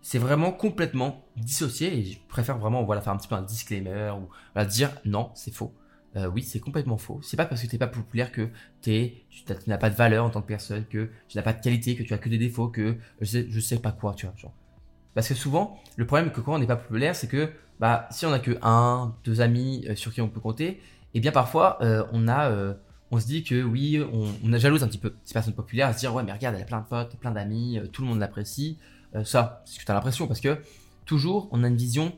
c'est 0.04 0.20
vraiment 0.20 0.52
complètement 0.52 1.26
dissocié 1.38 1.98
et 1.98 2.06
je 2.06 2.20
préfère 2.28 2.60
vraiment 2.60 2.84
voilà 2.84 3.02
faire 3.02 3.14
un 3.14 3.18
petit 3.18 3.28
peu 3.28 3.34
un 3.34 3.42
disclaimer 3.42 4.12
ou 4.12 4.30
voilà, 4.54 4.70
dire 4.70 4.92
non, 5.06 5.32
c'est 5.34 5.52
faux. 5.52 5.74
Euh, 6.16 6.28
oui, 6.28 6.44
c'est 6.44 6.60
complètement 6.60 7.00
faux. 7.00 7.20
C'est 7.24 7.36
pas 7.36 7.48
parce 7.48 7.64
que 7.64 7.66
t'es 7.68 7.80
pas 7.80 7.88
populaire 7.88 8.32
que 8.32 8.50
t'es, 8.82 9.24
tu, 9.32 9.44
n'as 9.66 9.80
pas 9.80 9.90
de 9.90 9.96
valeur 9.96 10.24
en 10.24 10.30
tant 10.30 10.44
que 10.44 10.46
personne, 10.46 10.86
que 10.86 11.10
tu 11.28 11.36
n'as 11.36 11.42
pas 11.42 11.54
de 11.54 11.64
qualité, 11.64 11.96
que 11.96 12.04
tu 12.04 12.14
as 12.14 12.20
que 12.20 12.30
des 12.30 12.38
défauts, 12.38 12.68
que 12.68 12.96
je 13.22 13.26
sais, 13.26 13.60
sais 13.60 13.80
pas 13.80 13.92
quoi, 13.92 14.14
tu 14.14 14.28
vois. 14.28 14.36
Genre. 14.38 14.54
Parce 15.16 15.28
que 15.28 15.34
souvent, 15.34 15.80
le 15.96 16.06
problème 16.06 16.32
que 16.32 16.42
quand 16.42 16.54
on 16.54 16.60
n'est 16.60 16.68
pas 16.68 16.76
populaire, 16.76 17.16
c'est 17.16 17.28
que 17.28 17.50
bah 17.80 18.08
si 18.12 18.24
on 18.28 18.32
a 18.32 18.38
que 18.38 18.60
un, 18.62 19.16
deux 19.24 19.42
amis 19.42 19.84
euh, 19.90 19.96
sur 19.96 20.14
qui 20.14 20.22
on 20.22 20.30
peut 20.30 20.42
compter, 20.42 20.68
et 20.68 20.80
eh 21.16 21.20
bien 21.22 21.32
parfois 21.32 21.80
euh, 21.82 22.06
on 22.14 22.28
a, 22.28 22.52
on 23.12 23.20
se 23.20 23.26
dit 23.26 23.44
que 23.44 23.64
oui, 23.64 24.02
on, 24.14 24.28
on, 24.44 24.54
a 24.54 24.58
jalouse 24.58 24.84
un 24.84 24.88
petit 24.88 24.98
peu 24.98 25.16
ces 25.26 25.34
personnes 25.34 25.54
populaires, 25.54 25.88
à 25.88 25.94
se 25.94 26.00
dire 26.00 26.14
ouais 26.14 26.24
mais 26.24 26.32
regarde, 26.32 26.56
elle 26.56 26.62
a 26.62 26.66
plein 26.66 26.82
de 26.82 26.86
potes, 26.86 27.16
plein 27.18 27.32
d'amis, 27.32 27.80
tout 27.92 28.02
le 28.02 28.08
monde 28.08 28.20
l'apprécie. 28.20 28.78
ça, 29.24 29.64
c'est 29.66 29.76
ce 29.76 29.80
que 29.80 29.86
tu 29.86 29.92
as 29.92 29.96
l'impression 29.96 30.28
parce 30.28 30.42
que 30.42 30.58
toujours 31.06 31.48
on 31.52 31.64
a 31.64 31.68
une 31.68 31.78
vision. 31.78 32.14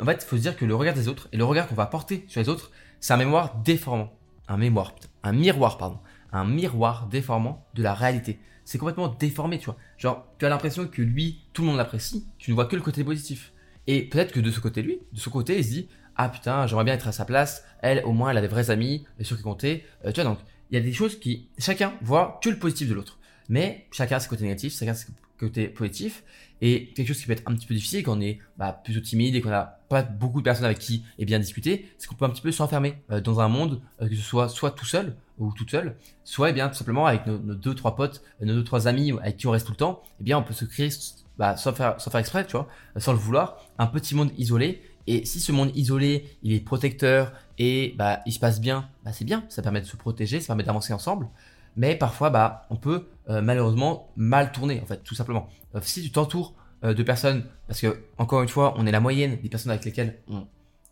En 0.00 0.04
fait, 0.04 0.22
il 0.22 0.28
faut 0.28 0.36
se 0.36 0.42
dire 0.42 0.56
que 0.56 0.64
le 0.64 0.74
regard 0.74 0.94
des 0.94 1.08
autres 1.08 1.28
et 1.32 1.36
le 1.36 1.44
regard 1.44 1.68
qu'on 1.68 1.74
va 1.74 1.86
porter 1.86 2.24
sur 2.28 2.40
les 2.40 2.48
autres, 2.48 2.70
c'est 3.00 3.14
un 3.14 3.16
mémoire 3.16 3.56
déformant. 3.64 4.12
Un 4.48 4.56
mémoire, 4.56 4.94
un 5.22 5.32
miroir, 5.32 5.78
pardon. 5.78 5.98
Un 6.32 6.44
miroir 6.44 7.06
déformant 7.06 7.64
de 7.74 7.82
la 7.82 7.94
réalité. 7.94 8.40
C'est 8.64 8.78
complètement 8.78 9.08
déformé, 9.08 9.58
tu 9.58 9.66
vois. 9.66 9.76
Genre, 9.96 10.26
tu 10.38 10.46
as 10.46 10.48
l'impression 10.48 10.86
que 10.86 11.02
lui, 11.02 11.40
tout 11.52 11.62
le 11.62 11.68
monde 11.68 11.76
l'apprécie, 11.76 12.26
tu 12.38 12.50
ne 12.50 12.54
vois 12.54 12.66
que 12.66 12.76
le 12.76 12.82
côté 12.82 13.02
positif. 13.02 13.52
Et 13.86 14.02
peut-être 14.02 14.32
que 14.32 14.40
de 14.40 14.50
ce 14.50 14.60
côté, 14.60 14.82
lui, 14.82 14.98
de 15.12 15.18
ce 15.18 15.28
côté, 15.28 15.58
il 15.58 15.64
se 15.64 15.70
dit, 15.70 15.88
ah 16.22 16.28
putain, 16.28 16.66
j'aimerais 16.66 16.84
bien 16.84 16.94
être 16.94 17.08
à 17.08 17.12
sa 17.12 17.24
place. 17.24 17.64
Elle, 17.80 18.04
au 18.04 18.12
moins, 18.12 18.30
elle 18.30 18.36
a 18.36 18.40
des 18.42 18.48
vrais 18.48 18.70
amis, 18.70 19.06
sur 19.22 19.36
qui 19.36 19.42
compter. 19.42 19.84
Euh, 20.04 20.12
tu 20.12 20.20
vois, 20.20 20.30
donc, 20.30 20.38
il 20.70 20.74
y 20.74 20.78
a 20.78 20.84
des 20.84 20.92
choses 20.92 21.18
qui, 21.18 21.48
chacun 21.58 21.94
voit 22.02 22.38
que 22.42 22.50
le 22.50 22.58
positif 22.58 22.88
de 22.88 22.94
l'autre. 22.94 23.18
Mais 23.48 23.86
chacun 23.90 24.16
a 24.16 24.20
ses 24.20 24.28
côtés 24.28 24.44
négatifs, 24.44 24.78
chacun 24.78 24.92
a 24.92 24.94
ses 24.94 25.06
côté 25.40 25.68
positif. 25.68 26.22
Et 26.60 26.88
quelque 26.88 27.08
chose 27.08 27.18
qui 27.18 27.26
peut 27.26 27.32
être 27.32 27.42
un 27.46 27.54
petit 27.54 27.66
peu 27.66 27.74
difficile 27.74 28.02
quand 28.02 28.18
on 28.18 28.20
est 28.20 28.38
bah, 28.58 28.78
plutôt 28.84 29.00
timide 29.00 29.34
et 29.34 29.40
qu'on 29.40 29.48
n'a 29.48 29.80
pas 29.88 30.02
beaucoup 30.02 30.40
de 30.40 30.44
personnes 30.44 30.66
avec 30.66 30.78
qui 30.78 31.04
et 31.18 31.24
bien 31.24 31.38
discuter, 31.38 31.90
c'est 31.96 32.06
qu'on 32.06 32.14
peut 32.14 32.26
un 32.26 32.30
petit 32.30 32.42
peu 32.42 32.52
s'enfermer 32.52 33.02
euh, 33.10 33.20
dans 33.22 33.40
un 33.40 33.48
monde, 33.48 33.80
euh, 34.02 34.08
que 34.08 34.14
ce 34.14 34.20
soit 34.20 34.50
soit 34.50 34.72
tout 34.72 34.84
seul 34.84 35.16
ou 35.38 35.52
toute 35.54 35.70
seule, 35.70 35.96
soit 36.22 36.50
eh 36.50 36.52
bien 36.52 36.68
tout 36.68 36.74
simplement 36.74 37.06
avec 37.06 37.26
nos, 37.26 37.38
deux 37.38 37.74
trois 37.74 37.96
potes, 37.96 38.22
nos 38.42 38.54
deux 38.54 38.64
trois 38.64 38.88
amis 38.88 39.12
avec 39.22 39.38
qui 39.38 39.46
on 39.46 39.52
reste 39.52 39.64
tout 39.64 39.72
le 39.72 39.78
temps, 39.78 40.02
et 40.04 40.16
eh 40.20 40.24
bien 40.24 40.36
on 40.36 40.42
peut 40.42 40.52
se 40.52 40.66
créer 40.66 40.90
bah, 41.38 41.56
sans 41.56 41.72
faire 41.72 41.98
sans 41.98 42.10
faire 42.10 42.20
exprès, 42.20 42.44
tu 42.44 42.52
vois, 42.52 42.68
sans 42.98 43.12
le 43.12 43.18
vouloir, 43.18 43.64
un 43.78 43.86
petit 43.86 44.14
monde 44.14 44.30
isolé. 44.36 44.82
Et 45.10 45.24
si 45.24 45.40
ce 45.40 45.50
monde 45.50 45.70
isolé, 45.74 46.24
il 46.42 46.52
est 46.52 46.60
protecteur 46.60 47.32
et 47.58 47.94
bah 47.98 48.20
il 48.26 48.32
se 48.32 48.38
passe 48.38 48.60
bien, 48.60 48.88
bah 49.04 49.12
c'est 49.12 49.24
bien, 49.24 49.44
ça 49.48 49.60
permet 49.62 49.80
de 49.80 49.86
se 49.86 49.96
protéger, 49.96 50.40
ça 50.40 50.48
permet 50.48 50.62
d'avancer 50.62 50.92
ensemble 50.92 51.28
mais 51.76 51.96
parfois 51.96 52.30
bah 52.30 52.66
on 52.70 52.76
peut 52.76 53.08
euh, 53.28 53.42
malheureusement 53.42 54.10
mal 54.16 54.52
tourner 54.52 54.80
en 54.80 54.86
fait 54.86 55.02
tout 55.02 55.14
simplement. 55.14 55.48
Euh, 55.74 55.80
si 55.82 56.02
tu 56.02 56.10
t'entoures 56.10 56.54
euh, 56.84 56.94
de 56.94 57.02
personnes 57.02 57.44
parce 57.66 57.80
que 57.80 58.04
encore 58.18 58.42
une 58.42 58.48
fois 58.48 58.74
on 58.76 58.86
est 58.86 58.92
la 58.92 59.00
moyenne 59.00 59.38
des 59.40 59.48
personnes 59.48 59.70
avec 59.70 59.84
lesquelles 59.84 60.18
on, 60.28 60.46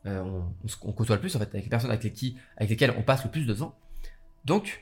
on, 0.05 0.93
côtoie 0.93 1.17
le 1.17 1.21
plus 1.21 1.35
en 1.37 1.39
fait 1.39 1.49
avec 1.49 1.65
les 1.65 1.71
personnes 1.71 1.91
avec, 1.91 2.13
qui, 2.15 2.37
avec 2.57 2.71
lesquelles 2.71 2.95
on 2.97 3.03
passe 3.03 3.25
le 3.25 3.31
plus 3.31 3.47
de 3.47 3.55
temps. 3.55 3.77
Donc 4.45 4.81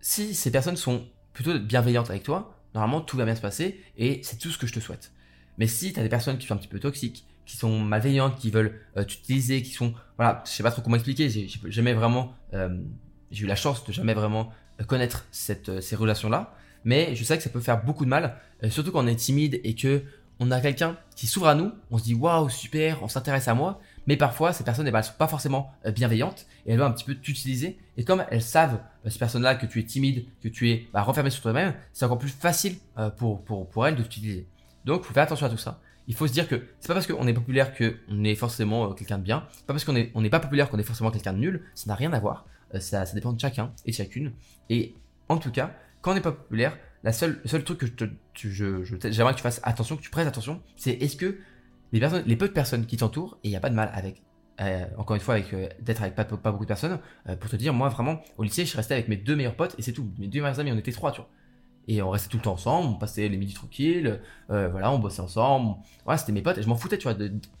si 0.00 0.34
ces 0.34 0.50
personnes 0.50 0.76
sont 0.76 1.06
plutôt 1.32 1.58
bienveillantes 1.58 2.10
avec 2.10 2.22
toi, 2.22 2.56
normalement 2.74 3.00
tout 3.00 3.16
va 3.16 3.24
bien 3.24 3.34
se 3.34 3.40
passer 3.40 3.82
et 3.96 4.20
c'est 4.22 4.38
tout 4.38 4.50
ce 4.50 4.58
que 4.58 4.66
je 4.66 4.72
te 4.72 4.80
souhaite. 4.80 5.12
Mais 5.58 5.66
si 5.66 5.92
tu 5.92 6.00
as 6.00 6.02
des 6.02 6.08
personnes 6.08 6.38
qui 6.38 6.46
sont 6.46 6.54
un 6.54 6.58
petit 6.58 6.68
peu 6.68 6.78
toxiques, 6.78 7.26
qui 7.50 7.56
sont 7.56 7.80
malveillantes, 7.80 8.38
qui 8.38 8.50
veulent 8.50 8.80
t'utiliser, 9.06 9.62
qui 9.62 9.72
sont 9.72 9.94
voilà, 10.16 10.42
je 10.46 10.50
sais 10.50 10.62
pas 10.62 10.70
trop 10.70 10.82
comment 10.82 10.96
expliquer, 10.96 11.28
j'ai 11.28 11.48
jamais 11.66 11.92
vraiment 11.92 12.34
j'ai 13.30 13.44
eu 13.44 13.46
la 13.46 13.56
chance 13.56 13.84
de 13.84 13.92
jamais 13.92 14.14
vraiment 14.14 14.52
connaître 14.86 15.26
euh, 15.68 15.80
ces 15.80 15.96
relations-là. 15.96 16.54
Mais 16.84 17.14
je 17.14 17.24
sais 17.24 17.36
que 17.36 17.42
ça 17.42 17.50
peut 17.50 17.60
faire 17.60 17.84
beaucoup 17.84 18.04
de 18.04 18.10
mal, 18.10 18.36
euh, 18.64 18.70
surtout 18.70 18.90
quand 18.90 19.04
on 19.04 19.06
est 19.06 19.16
timide 19.16 19.60
et 19.64 19.74
que 19.74 20.02
on 20.42 20.50
a 20.50 20.58
quelqu'un 20.62 20.96
qui 21.16 21.26
s'ouvre 21.26 21.48
à 21.48 21.54
nous, 21.54 21.70
on 21.90 21.98
se 21.98 22.04
dit 22.04 22.14
waouh 22.14 22.48
super, 22.48 23.02
on 23.02 23.08
s'intéresse 23.08 23.46
à 23.46 23.52
moi, 23.52 23.78
mais 24.06 24.16
parfois 24.16 24.54
ces 24.54 24.64
personnes 24.64 24.88
eh 24.88 24.90
ben, 24.90 25.00
elles 25.00 25.04
sont 25.04 25.12
pas 25.18 25.28
forcément 25.28 25.70
euh, 25.84 25.90
bienveillantes 25.90 26.46
et 26.64 26.72
elles 26.72 26.78
vont 26.78 26.86
un 26.86 26.92
petit 26.92 27.04
peu 27.04 27.14
t'utiliser. 27.14 27.78
Et 27.98 28.04
comme 28.04 28.24
elles 28.30 28.40
savent 28.40 28.80
ces 29.06 29.18
personnes-là 29.18 29.54
que 29.54 29.66
tu 29.66 29.80
es 29.80 29.84
timide, 29.84 30.24
que 30.42 30.48
tu 30.48 30.70
es 30.70 30.88
bah, 30.94 31.02
renfermé 31.02 31.28
sur 31.28 31.42
toi-même, 31.42 31.74
c'est 31.92 32.06
encore 32.06 32.18
plus 32.18 32.30
facile 32.30 32.76
pour, 33.18 33.44
pour, 33.44 33.68
pour 33.68 33.86
elles 33.86 33.96
de 33.96 34.02
t'utiliser. 34.02 34.46
Donc 34.86 35.02
faut 35.02 35.12
faire 35.12 35.24
attention 35.24 35.46
à 35.46 35.50
tout 35.50 35.58
ça. 35.58 35.78
Il 36.10 36.16
faut 36.16 36.26
se 36.26 36.32
dire 36.32 36.48
que 36.48 36.60
c'est 36.80 36.88
pas 36.88 36.94
parce 36.94 37.06
qu'on 37.06 37.28
est 37.28 37.32
populaire 37.32 37.72
qu'on 37.72 38.24
est 38.24 38.34
forcément 38.34 38.92
quelqu'un 38.94 39.18
de 39.18 39.22
bien, 39.22 39.46
pas 39.68 39.74
parce 39.74 39.84
qu'on 39.84 39.94
est 39.94 40.10
on 40.16 40.22
n'est 40.22 40.28
pas 40.28 40.40
populaire 40.40 40.68
qu'on 40.68 40.78
est 40.80 40.82
forcément 40.82 41.12
quelqu'un 41.12 41.32
de 41.32 41.38
nul. 41.38 41.62
Ça 41.76 41.86
n'a 41.86 41.94
rien 41.94 42.12
à 42.12 42.18
voir. 42.18 42.46
Ça, 42.80 43.06
ça 43.06 43.14
dépend 43.14 43.32
de 43.32 43.38
chacun 43.38 43.72
et 43.86 43.92
de 43.92 43.96
chacune. 43.96 44.32
Et 44.70 44.96
en 45.28 45.36
tout 45.36 45.52
cas, 45.52 45.72
quand 46.00 46.10
on 46.10 46.14
n'est 46.14 46.20
pas 46.20 46.32
populaire, 46.32 46.76
la 47.04 47.12
seule, 47.12 47.38
le 47.44 47.48
seul 47.48 47.62
truc 47.62 47.78
que 47.78 47.86
je, 47.86 47.92
te, 47.92 48.04
je, 48.34 48.82
j'aimerais 49.08 49.34
que 49.34 49.38
tu 49.38 49.44
fasses 49.44 49.60
attention, 49.62 49.96
que 49.96 50.02
tu 50.02 50.10
prestes 50.10 50.26
attention, 50.26 50.60
c'est 50.74 50.90
est-ce 50.94 51.14
que 51.14 51.38
les 51.92 52.00
personnes, 52.00 52.24
les 52.26 52.36
peu 52.36 52.48
de 52.48 52.52
personnes 52.52 52.86
qui 52.86 52.96
t'entourent, 52.96 53.38
et 53.44 53.48
il 53.48 53.50
n'y 53.52 53.56
a 53.56 53.60
pas 53.60 53.70
de 53.70 53.76
mal 53.76 53.92
avec, 53.94 54.20
euh, 54.60 54.84
encore 54.98 55.14
une 55.14 55.22
fois, 55.22 55.34
avec 55.34 55.54
euh, 55.54 55.68
d'être 55.80 56.02
avec 56.02 56.16
pas, 56.16 56.24
pas, 56.24 56.50
beaucoup 56.50 56.64
de 56.64 56.68
personnes, 56.68 56.98
euh, 57.28 57.36
pour 57.36 57.48
te 57.48 57.54
dire, 57.54 57.72
moi 57.72 57.88
vraiment, 57.88 58.20
au 58.36 58.42
lycée, 58.42 58.64
je 58.64 58.70
suis 58.70 58.76
resté 58.76 58.94
avec 58.94 59.06
mes 59.06 59.16
deux 59.16 59.36
meilleurs 59.36 59.54
potes 59.54 59.76
et 59.78 59.82
c'est 59.82 59.92
tout. 59.92 60.10
Mes 60.18 60.26
deux 60.26 60.40
meilleurs 60.40 60.58
amis, 60.58 60.72
on 60.72 60.78
était 60.78 60.90
trois, 60.90 61.12
tu 61.12 61.20
vois. 61.20 61.30
Et 61.92 62.02
on 62.02 62.10
restait 62.10 62.28
tout 62.28 62.36
le 62.36 62.42
temps 62.44 62.52
ensemble, 62.52 62.88
on 62.88 62.98
passait 62.98 63.28
les 63.28 63.36
midis 63.36 63.54
tranquilles, 63.54 64.20
voilà, 64.48 64.92
on 64.92 65.00
bossait 65.00 65.22
ensemble. 65.22 65.74
Voilà, 66.04 66.18
c'était 66.18 66.30
mes 66.30 66.40
potes 66.40 66.56
et 66.56 66.62
je 66.62 66.68
m'en 66.68 66.76
foutais, 66.76 66.96
tu 66.98 67.08
vois, 67.08 67.16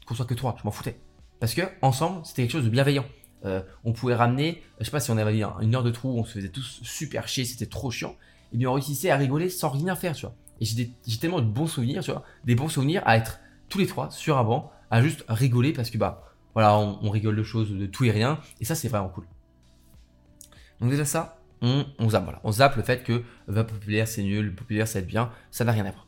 qu'on 0.06 0.14
soit 0.14 0.24
que 0.24 0.34
trois, 0.34 0.54
je 0.56 0.64
m'en 0.64 0.70
foutais. 0.70 1.00
Parce 1.40 1.52
que 1.54 1.62
ensemble, 1.82 2.20
c'était 2.24 2.42
quelque 2.42 2.52
chose 2.52 2.64
de 2.64 2.70
bienveillant. 2.70 3.04
Euh, 3.44 3.62
on 3.84 3.92
pouvait 3.92 4.14
ramener, 4.14 4.62
je 4.78 4.84
sais 4.84 4.90
pas 4.90 5.00
si 5.00 5.10
on 5.10 5.16
avait 5.16 5.42
une 5.60 5.74
heure 5.74 5.82
de 5.82 5.90
trou, 5.90 6.10
on 6.10 6.24
se 6.24 6.34
faisait 6.34 6.50
tous 6.50 6.80
super 6.82 7.26
chier, 7.26 7.44
c'était 7.44 7.66
trop 7.66 7.90
chiant. 7.90 8.14
Et 8.52 8.56
bien 8.58 8.68
on 8.68 8.74
réussissait 8.74 9.10
à 9.10 9.16
rigoler 9.16 9.48
sans 9.48 9.70
rien 9.70 9.96
faire, 9.96 10.14
tu 10.14 10.26
vois. 10.26 10.34
Et 10.60 10.66
j'ai 10.66 11.18
tellement 11.18 11.40
de 11.40 11.46
bons 11.46 11.66
souvenirs, 11.66 12.02
tu 12.02 12.10
vois, 12.10 12.22
des 12.44 12.54
bons 12.54 12.68
souvenirs 12.68 13.02
à 13.06 13.16
être 13.16 13.40
tous 13.70 13.78
les 13.78 13.86
trois 13.86 14.10
sur 14.10 14.36
un 14.36 14.44
banc, 14.44 14.70
à 14.90 15.02
juste 15.02 15.24
rigoler 15.28 15.72
parce 15.72 15.88
que 15.90 15.96
bah 15.96 16.24
voilà, 16.52 16.76
on, 16.78 17.08
rigole 17.08 17.36
de 17.36 17.42
choses, 17.42 17.70
de 17.70 17.86
tout 17.86 18.04
et 18.04 18.10
rien, 18.10 18.38
et 18.60 18.64
ça 18.64 18.74
c'est 18.74 18.88
vraiment 18.88 19.08
cool. 19.08 19.24
Donc 20.80 20.90
déjà 20.90 21.04
ça, 21.06 21.39
on, 21.62 21.84
zappe, 22.08 22.24
voilà. 22.24 22.40
On 22.44 22.52
zappe 22.52 22.76
le 22.76 22.82
fait 22.82 23.02
que 23.04 23.22
va 23.46 23.64
populaire 23.64 24.08
c'est 24.08 24.22
nul, 24.22 24.54
populaire 24.54 24.86
être 24.94 25.06
bien, 25.06 25.30
ça 25.50 25.64
n'a 25.64 25.72
rien 25.72 25.84
à 25.84 25.90
voir. 25.90 26.06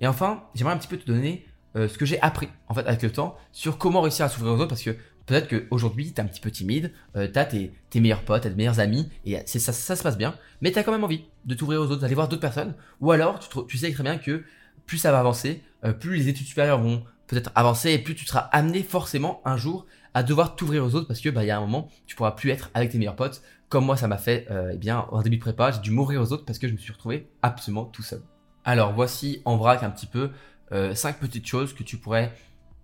Et 0.00 0.06
enfin, 0.06 0.44
j'aimerais 0.54 0.74
un 0.74 0.78
petit 0.78 0.88
peu 0.88 0.96
te 0.96 1.06
donner 1.06 1.46
euh, 1.76 1.88
ce 1.88 1.96
que 1.96 2.04
j'ai 2.04 2.20
appris 2.20 2.48
en 2.68 2.74
fait 2.74 2.86
avec 2.86 3.02
le 3.02 3.12
temps 3.12 3.36
sur 3.52 3.78
comment 3.78 4.00
réussir 4.00 4.24
à 4.24 4.28
s'ouvrir 4.28 4.52
aux 4.52 4.56
autres 4.56 4.68
parce 4.68 4.82
que 4.82 4.96
peut-être 5.30 5.48
qu'aujourd'hui, 5.48 6.12
tu 6.12 6.20
es 6.20 6.20
un 6.20 6.26
petit 6.26 6.40
peu 6.40 6.50
timide, 6.50 6.92
euh, 7.16 7.28
tu 7.32 7.38
as 7.38 7.44
tes, 7.44 7.72
meilleurs 7.94 8.22
potes, 8.22 8.42
tes 8.42 8.50
meilleurs 8.50 8.80
amis, 8.80 9.08
et 9.24 9.38
ça, 9.46 9.72
se 9.72 10.02
passe 10.02 10.18
bien, 10.18 10.34
mais 10.60 10.72
tu 10.72 10.78
as 10.78 10.82
quand 10.82 10.90
même 10.90 11.04
envie 11.04 11.24
de 11.44 11.54
t'ouvrir 11.54 11.80
aux 11.80 11.84
autres, 11.84 12.00
d'aller 12.00 12.16
voir 12.16 12.28
d'autres 12.28 12.40
personnes, 12.40 12.74
ou 13.00 13.12
alors 13.12 13.38
tu, 13.68 13.78
sais 13.78 13.92
très 13.92 14.02
bien 14.02 14.18
que 14.18 14.42
plus 14.86 14.98
ça 14.98 15.12
va 15.12 15.20
avancer, 15.20 15.62
euh, 15.84 15.92
plus 15.92 16.16
les 16.16 16.28
études 16.28 16.46
supérieures 16.46 16.80
vont 16.80 17.04
peut-être 17.28 17.52
avancer, 17.54 17.92
et 17.92 17.98
plus 17.98 18.16
tu 18.16 18.26
seras 18.26 18.40
amené 18.50 18.82
forcément 18.82 19.40
un 19.44 19.56
jour 19.56 19.86
à 20.14 20.24
devoir 20.24 20.56
t'ouvrir 20.56 20.84
aux 20.84 20.96
autres, 20.96 21.06
parce 21.06 21.20
que 21.20 21.28
bah, 21.28 21.44
il 21.44 21.46
y 21.46 21.52
a 21.52 21.58
un 21.58 21.60
moment, 21.60 21.88
tu 22.08 22.16
pourras 22.16 22.32
plus 22.32 22.50
être 22.50 22.70
avec 22.74 22.90
tes 22.90 22.98
meilleurs 22.98 23.14
potes, 23.14 23.40
comme 23.70 23.86
moi 23.86 23.96
ça 23.96 24.08
m'a 24.08 24.18
fait 24.18 24.46
euh, 24.50 24.72
eh 24.74 24.76
bien, 24.76 25.06
en 25.10 25.22
début 25.22 25.36
de 25.36 25.40
prépa, 25.40 25.70
j'ai 25.70 25.80
dû 25.80 25.92
m'ouvrir 25.92 26.20
aux 26.20 26.32
autres 26.32 26.44
parce 26.44 26.58
que 26.58 26.68
je 26.68 26.72
me 26.72 26.78
suis 26.78 26.92
retrouvé 26.92 27.30
absolument 27.40 27.84
tout 27.84 28.02
seul. 28.02 28.20
Alors 28.64 28.92
voici 28.92 29.40
en 29.46 29.56
vrac 29.56 29.82
un 29.82 29.90
petit 29.90 30.06
peu 30.06 30.30
euh, 30.72 30.94
cinq 30.94 31.18
petites 31.18 31.46
choses 31.46 31.72
que 31.72 31.84
tu 31.84 31.96
pourrais 31.96 32.34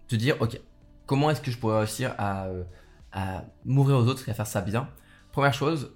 te 0.08 0.14
dire, 0.14 0.36
ok, 0.40 0.58
comment 1.04 1.28
est-ce 1.28 1.40
que 1.40 1.50
je 1.50 1.58
pourrais 1.58 1.78
réussir 1.78 2.14
à, 2.18 2.46
euh, 2.46 2.62
à 3.12 3.44
m'ouvrir 3.64 3.98
aux 3.98 4.06
autres 4.06 4.28
et 4.28 4.30
à 4.30 4.34
faire 4.34 4.46
ça 4.46 4.62
bien? 4.62 4.88
Première 5.32 5.52
chose, 5.52 5.92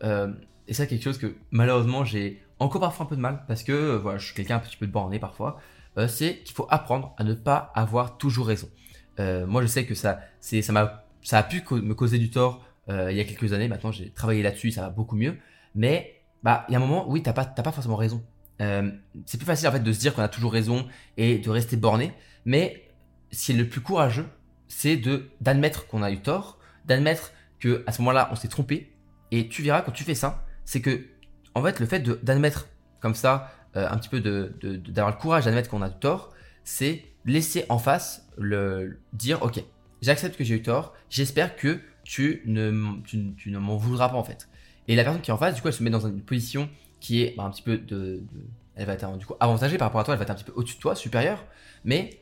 et 0.68 0.74
ça 0.74 0.85
quelque 0.85 1.03
chose 1.03 1.16
que 1.16 1.35
malheureusement 1.50 2.05
j'ai 2.05 2.42
encore 2.59 2.83
parfois 2.83 3.07
un 3.07 3.09
peu 3.09 3.16
de 3.16 3.22
mal 3.22 3.44
parce 3.48 3.62
que 3.62 3.96
voilà, 3.96 4.18
je 4.18 4.26
suis 4.26 4.35
quelqu'un 4.35 4.57
un 4.57 4.59
petit 4.59 4.76
peu 4.76 4.87
de 4.87 4.92
borné 4.92 5.18
parfois, 5.18 5.59
c'est 6.09 6.40
qu'il 6.40 6.55
faut 6.55 6.66
apprendre 6.68 7.14
à 7.16 7.24
ne 7.24 7.33
pas 7.33 7.72
avoir 7.74 8.18
toujours 8.18 8.48
raison. 8.48 8.68
moi, 9.18 9.62
je 9.62 9.66
sais 9.66 9.87
que 9.87 9.94
ça, 9.94 10.20
ça 10.40 11.03
ça 11.22 11.38
a 11.38 11.42
pu 11.42 11.62
me 11.70 11.94
causer 11.94 12.18
du 12.18 12.29
tort 12.29 12.62
il 12.90 13.16
y 13.16 13.20
a 13.20 13.24
quelques 13.24 13.53
années. 13.53 13.68
Maintenant, 13.68 13.92
j'ai 13.92 14.11
travaillé 14.11 14.42
là-dessus, 14.42 14.70
ça 14.72 14.83
va 14.83 14.90
beaucoup 14.90 15.16
mieux. 15.16 15.37
Mais 15.74 16.20
bah, 16.42 16.64
il 16.68 16.72
y 16.72 16.74
a 16.74 16.79
un 16.79 16.81
moment, 16.81 17.09
oui, 17.09 17.22
t'as 17.22 17.33
pas, 17.33 17.44
pas 17.44 17.72
forcément 17.72 17.96
raison. 17.96 18.22
c'est 18.59 19.38
plus 19.38 19.46
facile 19.46 19.68
en 19.68 19.72
fait 19.72 19.81
de 19.81 19.92
se 19.92 20.00
dire 20.00 20.14
qu'on 20.14 20.22
a 20.22 20.29
toujours 20.29 20.53
raison 20.53 20.87
et 21.16 21.38
de 21.38 21.50
rester 21.50 21.76
borné. 21.76 22.12
Mais 22.44 22.88
ce 23.33 23.46
qui 23.46 23.53
est 23.53 23.57
le 23.57 23.68
plus 23.68 23.81
courageux, 23.81 24.26
c'est 24.68 24.96
de 24.96 25.31
d'admettre 25.40 25.87
qu'on 25.87 26.03
a 26.03 26.11
eu 26.11 26.18
tort, 26.18 26.59
d'admettre 26.87 27.33
que 27.59 27.85
à 27.87 27.92
ce 27.92 28.03
moment-là, 28.03 28.29
on 28.33 28.37
s'est 28.37 28.48
trompé. 28.48 28.92
Et 29.31 29.48
tu 29.48 29.62
verras 29.62 29.83
quand 29.83 29.92
tu 29.92 30.05
fais 30.05 30.14
ça, 30.14 30.44
c'est 30.64 30.81
que 30.81 31.07
en 31.55 31.62
fait, 31.62 31.81
le 31.81 31.87
fait 31.87 32.00
d'admettre 32.24 32.68
comme 33.00 33.14
ça, 33.14 33.53
euh, 33.76 33.88
un 33.88 33.98
petit 33.98 34.09
peu 34.09 34.20
d'avoir 34.20 34.50
de, 34.61 34.76
de, 34.76 35.00
le 35.00 35.20
courage 35.20 35.44
d'admettre 35.44 35.68
qu'on 35.68 35.83
a 35.83 35.88
eu 35.88 35.98
tort, 36.00 36.33
c'est 36.64 37.05
laisser 37.24 37.64
en 37.68 37.79
face 37.79 38.29
le 38.38 39.00
dire, 39.12 39.42
ok, 39.42 39.62
j'accepte 40.03 40.37
que 40.37 40.44
j'ai 40.44 40.57
eu 40.57 40.62
tort. 40.62 40.94
J'espère 41.09 41.57
que 41.57 41.81
tu 42.11 42.42
ne 42.44 43.01
tu, 43.05 43.51
ne 43.53 43.59
m'en 43.61 43.77
voudras 43.77 44.09
pas 44.09 44.16
en 44.16 44.25
fait. 44.25 44.49
Et 44.88 44.96
la 44.96 45.05
personne 45.05 45.23
qui 45.23 45.31
est 45.31 45.33
en 45.33 45.38
face, 45.38 45.55
du 45.55 45.62
coup, 45.62 45.68
elle 45.68 45.75
se 45.75 45.85
met 45.85 45.90
dans 45.90 46.05
une 46.05 46.20
position 46.20 46.68
qui 46.99 47.23
est 47.23 47.37
bah, 47.37 47.44
un 47.44 47.51
petit 47.51 47.62
peu 47.62 47.79
de, 47.79 48.25
elle 48.75 48.87
va 48.87 48.94
être 48.94 49.16
du 49.16 49.25
coup 49.25 49.35
avantagée 49.38 49.79
par 49.79 49.87
rapport 49.87 50.01
à 50.01 50.05
toi, 50.05 50.14
elle 50.14 50.18
va 50.18 50.25
être 50.25 50.31
un 50.31 50.35
petit 50.35 50.42
peu 50.42 50.53
au-dessus 50.57 50.75
de 50.75 50.81
toi, 50.81 50.96
supérieure, 50.96 51.44
mais 51.85 52.20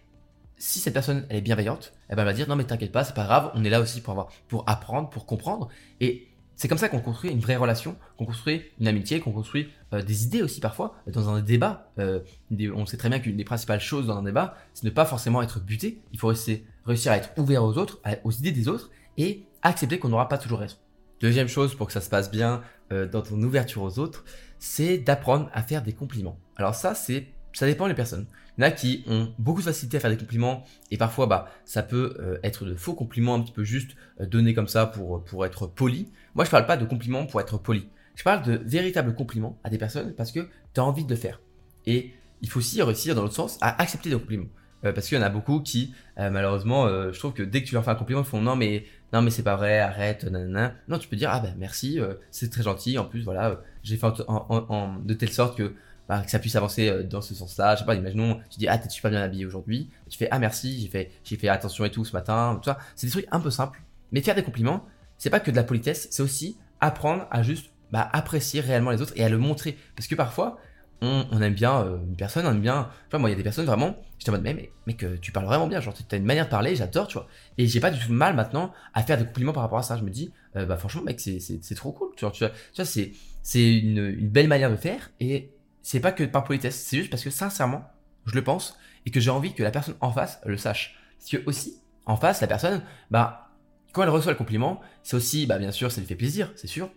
si 0.58 0.78
cette 0.78 0.92
personne 0.92 1.24
elle 1.30 1.36
est 1.36 1.40
bienveillante, 1.40 1.94
elle 2.08 2.16
va 2.16 2.32
dire 2.34 2.46
non 2.50 2.54
mais 2.56 2.64
t'inquiète 2.64 2.92
pas, 2.92 3.02
c'est 3.02 3.14
pas 3.14 3.24
grave, 3.24 3.50
on 3.54 3.64
est 3.64 3.70
là 3.70 3.80
aussi 3.80 4.02
pour 4.02 4.10
avoir, 4.10 4.28
pour 4.48 4.62
apprendre, 4.66 5.08
pour 5.08 5.24
comprendre. 5.24 5.70
Et 6.02 6.28
c'est 6.54 6.68
comme 6.68 6.76
ça 6.76 6.90
qu'on 6.90 7.00
construit 7.00 7.30
une 7.30 7.40
vraie 7.40 7.56
relation, 7.56 7.96
qu'on 8.18 8.26
construit 8.26 8.64
une 8.80 8.88
amitié, 8.88 9.20
qu'on 9.20 9.32
construit 9.32 9.70
euh, 9.94 10.02
des 10.02 10.24
idées 10.24 10.42
aussi 10.42 10.60
parfois 10.60 10.96
dans 11.06 11.30
un 11.30 11.40
débat. 11.40 11.90
Euh, 11.98 12.20
on 12.74 12.84
sait 12.84 12.98
très 12.98 13.08
bien 13.08 13.20
qu'une 13.20 13.38
des 13.38 13.44
principales 13.44 13.80
choses 13.80 14.06
dans 14.06 14.18
un 14.18 14.22
débat, 14.22 14.54
c'est 14.74 14.84
ne 14.84 14.90
pas 14.90 15.06
forcément 15.06 15.40
être 15.40 15.60
buté. 15.60 16.02
Il 16.12 16.18
faut 16.18 16.30
réussir 16.84 17.12
à 17.12 17.16
être 17.16 17.30
ouvert 17.38 17.64
aux 17.64 17.78
autres, 17.78 18.02
aux 18.24 18.32
idées 18.32 18.52
des 18.52 18.68
autres 18.68 18.90
et 19.16 19.44
accepter 19.62 19.98
qu'on 19.98 20.08
n'aura 20.08 20.28
pas 20.28 20.38
toujours 20.38 20.60
raison. 20.60 20.76
Deuxième 21.20 21.48
chose 21.48 21.74
pour 21.74 21.88
que 21.88 21.92
ça 21.92 22.00
se 22.00 22.08
passe 22.08 22.30
bien 22.30 22.62
euh, 22.92 23.06
dans 23.06 23.22
ton 23.22 23.42
ouverture 23.42 23.82
aux 23.82 23.98
autres, 23.98 24.24
c'est 24.58 24.98
d'apprendre 24.98 25.50
à 25.52 25.62
faire 25.62 25.82
des 25.82 25.92
compliments. 25.92 26.38
Alors 26.56 26.74
ça, 26.74 26.94
c'est 26.94 27.26
ça 27.52 27.66
dépend 27.66 27.88
des 27.88 27.94
personnes. 27.94 28.26
Il 28.56 28.62
y 28.62 28.64
en 28.64 28.68
a 28.68 28.70
qui 28.70 29.04
ont 29.08 29.32
beaucoup 29.38 29.60
de 29.60 29.64
facilité 29.64 29.96
à 29.96 30.00
faire 30.00 30.10
des 30.10 30.16
compliments 30.16 30.64
et 30.90 30.96
parfois 30.96 31.26
bah 31.26 31.48
ça 31.64 31.82
peut 31.82 32.16
euh, 32.20 32.38
être 32.42 32.64
de 32.64 32.74
faux 32.74 32.94
compliments 32.94 33.34
un 33.34 33.40
petit 33.40 33.52
peu 33.52 33.64
juste 33.64 33.92
euh, 34.20 34.26
donnés 34.26 34.54
comme 34.54 34.68
ça 34.68 34.86
pour 34.86 35.24
pour 35.24 35.44
être 35.44 35.66
poli. 35.66 36.12
Moi 36.34 36.44
je 36.44 36.50
parle 36.50 36.66
pas 36.66 36.76
de 36.76 36.84
compliments 36.84 37.26
pour 37.26 37.40
être 37.40 37.58
poli. 37.58 37.88
Je 38.14 38.24
parle 38.24 38.42
de 38.42 38.60
véritables 38.64 39.14
compliments 39.14 39.58
à 39.64 39.70
des 39.70 39.78
personnes 39.78 40.12
parce 40.14 40.32
que 40.32 40.48
tu 40.74 40.80
as 40.80 40.84
envie 40.84 41.04
de 41.04 41.10
le 41.10 41.16
faire. 41.16 41.40
Et 41.86 42.12
il 42.42 42.48
faut 42.48 42.58
aussi 42.58 42.82
réussir 42.82 43.14
dans 43.14 43.22
l'autre 43.22 43.34
sens 43.34 43.58
à 43.60 43.80
accepter 43.80 44.10
des 44.10 44.16
compliments. 44.16 44.48
Euh, 44.84 44.92
parce 44.92 45.08
qu'il 45.08 45.18
y 45.18 45.20
en 45.20 45.24
a 45.24 45.28
beaucoup 45.28 45.60
qui 45.60 45.92
malheureusement 46.16 46.88
je 46.88 47.18
trouve 47.18 47.32
que 47.32 47.42
dès 47.42 47.62
que 47.62 47.68
tu 47.68 47.74
leur 47.74 47.84
fais 47.84 47.90
un 47.90 47.96
compliment 47.96 48.20
ils 48.20 48.26
font 48.26 48.40
non 48.40 48.54
mais 48.54 48.84
non 49.12 49.22
mais 49.22 49.30
c'est 49.30 49.42
pas 49.42 49.56
vrai 49.56 49.78
arrête 49.78 50.24
nanana. 50.24 50.74
non 50.86 50.98
tu 50.98 51.08
peux 51.08 51.16
dire 51.16 51.30
ah 51.32 51.40
ben 51.40 51.54
merci 51.58 51.98
c'est 52.30 52.50
très 52.50 52.62
gentil 52.62 52.96
en 52.98 53.04
plus 53.04 53.22
voilà 53.22 53.60
j'ai 53.82 53.96
fait 53.96 54.06
en, 54.28 54.96
de 55.04 55.14
telle 55.14 55.32
sorte 55.32 55.56
que 55.56 55.74
bah, 56.08 56.22
que 56.22 56.30
ça 56.30 56.38
puisse 56.38 56.56
avancer 56.56 56.88
euh, 56.88 57.02
dans 57.02 57.20
ce 57.20 57.34
sens-là. 57.34 57.74
Je 57.74 57.80
sais 57.80 57.84
pas, 57.84 57.94
imaginons, 57.94 58.40
tu 58.50 58.58
dis, 58.58 58.66
ah, 58.66 58.78
t'es 58.78 58.88
super 58.88 59.10
bien 59.10 59.20
habillé 59.20 59.44
aujourd'hui. 59.44 59.90
Tu 60.08 60.16
fais, 60.16 60.28
ah, 60.30 60.38
merci, 60.38 60.80
j'ai 60.80 60.88
fait, 60.88 61.10
fait 61.22 61.48
attention 61.48 61.84
et 61.84 61.90
tout 61.90 62.04
ce 62.04 62.12
matin. 62.12 62.58
C'est 62.96 63.06
des 63.06 63.10
trucs 63.10 63.28
un 63.30 63.40
peu 63.40 63.50
simples. 63.50 63.82
Mais 64.10 64.22
faire 64.22 64.34
des 64.34 64.42
compliments, 64.42 64.86
c'est 65.18 65.28
pas 65.28 65.40
que 65.40 65.50
de 65.50 65.56
la 65.56 65.64
politesse, 65.64 66.08
c'est 66.10 66.22
aussi 66.22 66.56
apprendre 66.80 67.26
à 67.30 67.42
juste, 67.42 67.70
bah, 67.92 68.08
apprécier 68.12 68.60
réellement 68.60 68.90
les 68.90 69.02
autres 69.02 69.12
et 69.16 69.24
à 69.24 69.28
le 69.28 69.36
montrer. 69.36 69.76
Parce 69.96 70.06
que 70.06 70.14
parfois, 70.14 70.58
on, 71.00 71.40
aime 71.40 71.54
bien 71.54 71.82
euh, 71.82 71.98
une 71.98 72.16
personne, 72.16 72.46
on 72.46 72.50
aime 72.50 72.60
bien, 72.60 72.90
vois, 73.10 73.18
moi, 73.18 73.28
il 73.28 73.32
y 73.32 73.34
a 73.34 73.36
des 73.36 73.42
personnes 73.42 73.66
vraiment, 73.66 73.96
j'étais 74.18 74.30
en 74.30 74.32
mode, 74.32 74.42
mais, 74.42 74.70
mec, 74.86 75.02
euh, 75.04 75.16
tu 75.20 75.32
parles 75.32 75.46
vraiment 75.46 75.66
bien, 75.66 75.80
genre, 75.80 75.94
t'as 76.08 76.16
une 76.16 76.24
manière 76.24 76.46
de 76.46 76.50
parler, 76.50 76.74
j'adore, 76.74 77.06
tu 77.06 77.14
vois. 77.14 77.28
Et 77.56 77.66
j'ai 77.66 77.80
pas 77.80 77.90
du 77.90 78.04
tout 78.04 78.12
mal 78.12 78.34
maintenant 78.34 78.72
à 78.94 79.02
faire 79.02 79.18
des 79.18 79.24
compliments 79.24 79.52
par 79.52 79.62
rapport 79.62 79.78
à 79.78 79.82
ça. 79.82 79.96
Je 79.96 80.02
me 80.02 80.10
dis, 80.10 80.32
bah, 80.54 80.76
franchement, 80.76 81.02
mec, 81.02 81.20
c'est, 81.20 81.74
trop 81.76 81.92
cool, 81.92 82.10
tu 82.16 82.24
vois, 82.24 82.32
tu 82.32 82.44
vois, 82.44 82.84
c'est 82.84 83.78
une, 83.78 83.98
une 83.98 84.28
belle 84.28 84.48
manière 84.48 84.70
de 84.70 84.76
faire 84.76 85.10
et 85.20 85.52
c'est 85.82 86.00
pas 86.00 86.12
que 86.12 86.24
par 86.24 86.44
politesse, 86.44 86.84
c'est 86.84 86.98
juste 86.98 87.10
parce 87.10 87.24
que 87.24 87.30
sincèrement, 87.30 87.90
je 88.26 88.34
le 88.34 88.44
pense 88.44 88.76
et 89.06 89.10
que 89.10 89.20
j'ai 89.20 89.30
envie 89.30 89.54
que 89.54 89.62
la 89.62 89.70
personne 89.70 89.94
en 90.00 90.12
face 90.12 90.40
le 90.44 90.58
sache. 90.58 90.98
Parce 91.18 91.30
que 91.30 91.48
aussi, 91.48 91.80
en 92.04 92.16
face, 92.16 92.40
la 92.40 92.46
personne, 92.46 92.82
bah, 93.10 93.48
quand 93.92 94.02
elle 94.02 94.10
reçoit 94.10 94.32
le 94.32 94.38
compliment, 94.38 94.80
c'est 95.02 95.16
aussi, 95.16 95.46
bah, 95.46 95.58
bien 95.58 95.70
sûr, 95.70 95.90
ça 95.90 96.00
lui 96.00 96.06
fait 96.06 96.14
plaisir, 96.14 96.52
c'est 96.56 96.66
sûr. 96.66 96.90